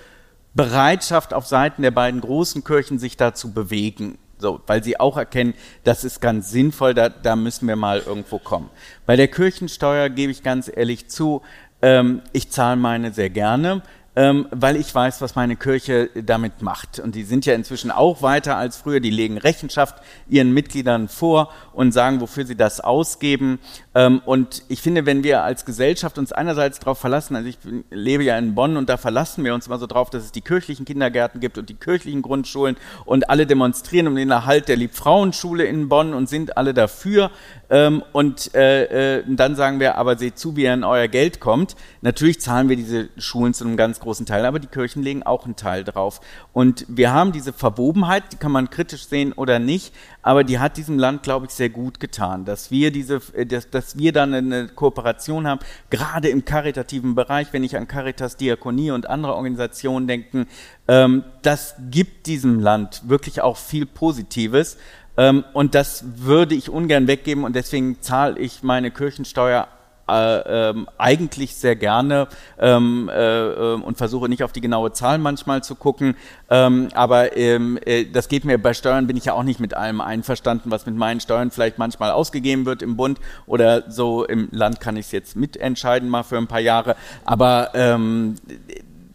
[0.55, 4.17] Bereitschaft auf Seiten der beiden großen Kirchen, sich da zu bewegen.
[4.39, 8.39] So, weil sie auch erkennen, das ist ganz sinnvoll, da, da müssen wir mal irgendwo
[8.39, 8.71] kommen.
[9.05, 11.43] Bei der Kirchensteuer gebe ich ganz ehrlich zu,
[11.83, 13.83] ähm, ich zahle meine sehr gerne
[14.17, 17.01] ähm, weil ich weiß, was meine Kirche damit macht.
[17.01, 19.01] Und die sind ja inzwischen auch weiter als früher.
[19.01, 19.97] Die legen Rechenschaft
[20.29, 23.59] ihren Mitgliedern vor und sagen, wofür sie das ausgeben.
[23.95, 27.59] Ähm, und ich finde, wenn wir als Gesellschaft uns einerseits darauf verlassen, also ich
[27.91, 30.43] lebe ja in Bonn und da verlassen wir uns immer so drauf, dass es die
[30.43, 35.65] kirchlichen Kindergärten gibt und die kirchlichen Grundschulen und alle demonstrieren um den Erhalt der Liebfrauenschule
[35.65, 37.31] in Bonn und sind alle dafür.
[37.71, 41.41] Ähm, und äh, äh, dann sagen wir, aber seht zu, wie ihr an euer Geld
[41.41, 41.77] kommt.
[42.03, 45.45] Natürlich zahlen wir diese Schulen zu einem ganz großen Teil, aber die Kirchen legen auch
[45.45, 46.21] einen Teil drauf.
[46.53, 50.77] Und wir haben diese Verwobenheit, die kann man kritisch sehen oder nicht, aber die hat
[50.77, 54.35] diesem Land, glaube ich, sehr gut getan, dass wir diese, äh, dass, dass wir dann
[54.35, 55.61] eine Kooperation haben,
[55.91, 60.47] gerade im karitativen Bereich, wenn ich an Caritas, Diakonie und andere Organisationen denke,
[60.87, 64.77] ähm, das gibt diesem Land wirklich auch viel Positives.
[65.17, 69.69] Ähm, und das würde ich ungern weggeben und deswegen zahle ich meine Kirchensteuer
[70.09, 72.29] äh, ähm, eigentlich sehr gerne
[72.59, 76.15] ähm, äh, ähm, und versuche nicht auf die genaue Zahl manchmal zu gucken.
[76.51, 79.75] Ähm, aber ähm, äh, das geht mir bei Steuern bin ich ja auch nicht mit
[79.75, 84.49] allem einverstanden, was mit meinen Steuern vielleicht manchmal ausgegeben wird im Bund oder so im
[84.51, 86.97] Land kann ich es jetzt mitentscheiden mal für ein paar Jahre.
[87.25, 88.35] Aber ähm,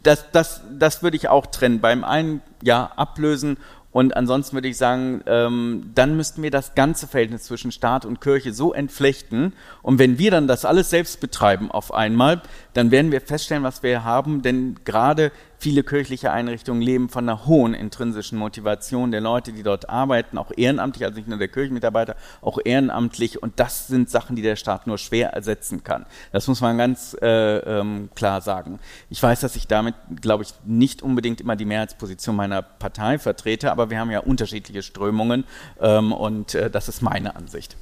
[0.02, 1.82] das, das, das würde ich auch trennen.
[1.82, 3.58] Beim einen ja ablösen
[3.92, 8.22] und ansonsten würde ich sagen, ähm, dann müssten wir das ganze Verhältnis zwischen Staat und
[8.22, 9.54] Kirche so entflechten.
[9.82, 12.44] Und wenn wir dann das alles selbst betreiben auf einmal,
[12.74, 14.44] dann werden wir feststellen, was wir haben.
[14.44, 15.32] Denn gerade
[15.62, 20.52] Viele kirchliche Einrichtungen leben von einer hohen intrinsischen Motivation der Leute, die dort arbeiten, auch
[20.56, 23.44] ehrenamtlich, also nicht nur der Kirchenmitarbeiter, auch ehrenamtlich.
[23.44, 26.06] Und das sind Sachen, die der Staat nur schwer ersetzen kann.
[26.32, 28.80] Das muss man ganz äh, ähm, klar sagen.
[29.10, 33.70] Ich weiß, dass ich damit, glaube ich, nicht unbedingt immer die Mehrheitsposition meiner Partei vertrete,
[33.74, 35.44] aber wir haben ja unterschiedliche Strömungen
[35.82, 37.76] ähm, und äh, das ist meine Ansicht.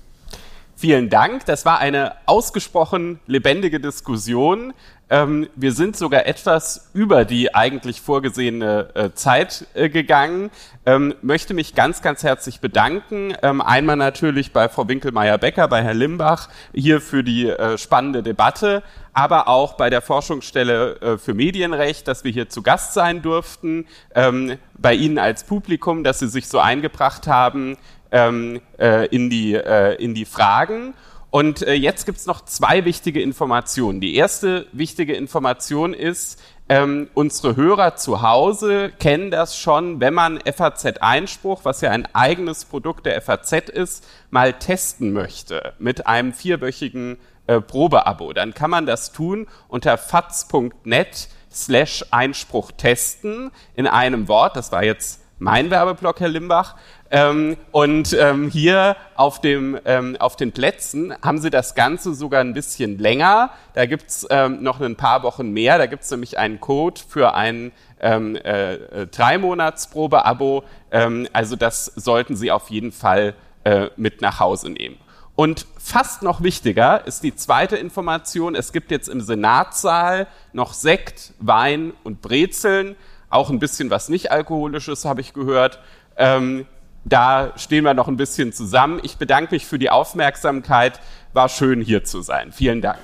[0.80, 1.44] Vielen Dank.
[1.46, 4.76] Das war eine ausgesprochen lebendige Diskussion.
[5.10, 10.50] Ähm, wir sind sogar etwas über die eigentlich vorgesehene äh, Zeit äh, gegangen.
[10.86, 13.34] Ähm, möchte mich ganz, ganz herzlich bedanken.
[13.42, 18.84] Ähm, einmal natürlich bei Frau Winkelmeier-Becker, bei Herrn Limbach hier für die äh, spannende Debatte,
[19.14, 23.86] aber auch bei der Forschungsstelle äh, für Medienrecht, dass wir hier zu Gast sein durften,
[24.14, 27.78] ähm, bei Ihnen als Publikum, dass Sie sich so eingebracht haben
[28.12, 30.94] ähm, äh, in, die, äh, in die Fragen.
[31.38, 34.02] Und äh, jetzt gibt's noch zwei wichtige Informationen.
[34.02, 40.40] Die erste wichtige Information ist, ähm, unsere Hörer zu Hause kennen das schon, wenn man
[40.40, 47.20] FAZ-Einspruch, was ja ein eigenes Produkt der FAZ ist, mal testen möchte mit einem vierwöchigen
[47.46, 48.34] äh, Probeabo.
[48.34, 54.56] Dann kann man das tun unter faz.net slash Einspruch testen in einem Wort.
[54.56, 56.76] Das war jetzt mein Werbeblock, Herr Limbach.
[57.10, 62.42] Ähm, und ähm, hier auf, dem, ähm, auf den Plätzen haben sie das Ganze sogar
[62.42, 63.52] ein bisschen länger.
[63.74, 65.78] Da gibt's ähm, noch ein paar Wochen mehr.
[65.78, 67.72] Da gibt's nämlich einen Code für ein
[68.02, 70.64] ähm, äh, äh, Drei-Monats-Probe-Abo.
[70.92, 74.98] Ähm, also das sollten Sie auf jeden Fall äh, mit nach Hause nehmen.
[75.36, 78.56] Und fast noch wichtiger ist die zweite Information.
[78.56, 82.96] Es gibt jetzt im Senatssaal noch Sekt, Wein und Brezeln.
[83.30, 85.80] Auch ein bisschen was nicht alkoholisches, habe ich gehört.
[86.18, 86.66] Ähm,
[87.10, 89.00] da stehen wir noch ein bisschen zusammen.
[89.04, 91.00] Ich bedanke mich für die Aufmerksamkeit.
[91.34, 92.52] War schön hier zu sein.
[92.52, 93.00] Vielen Dank.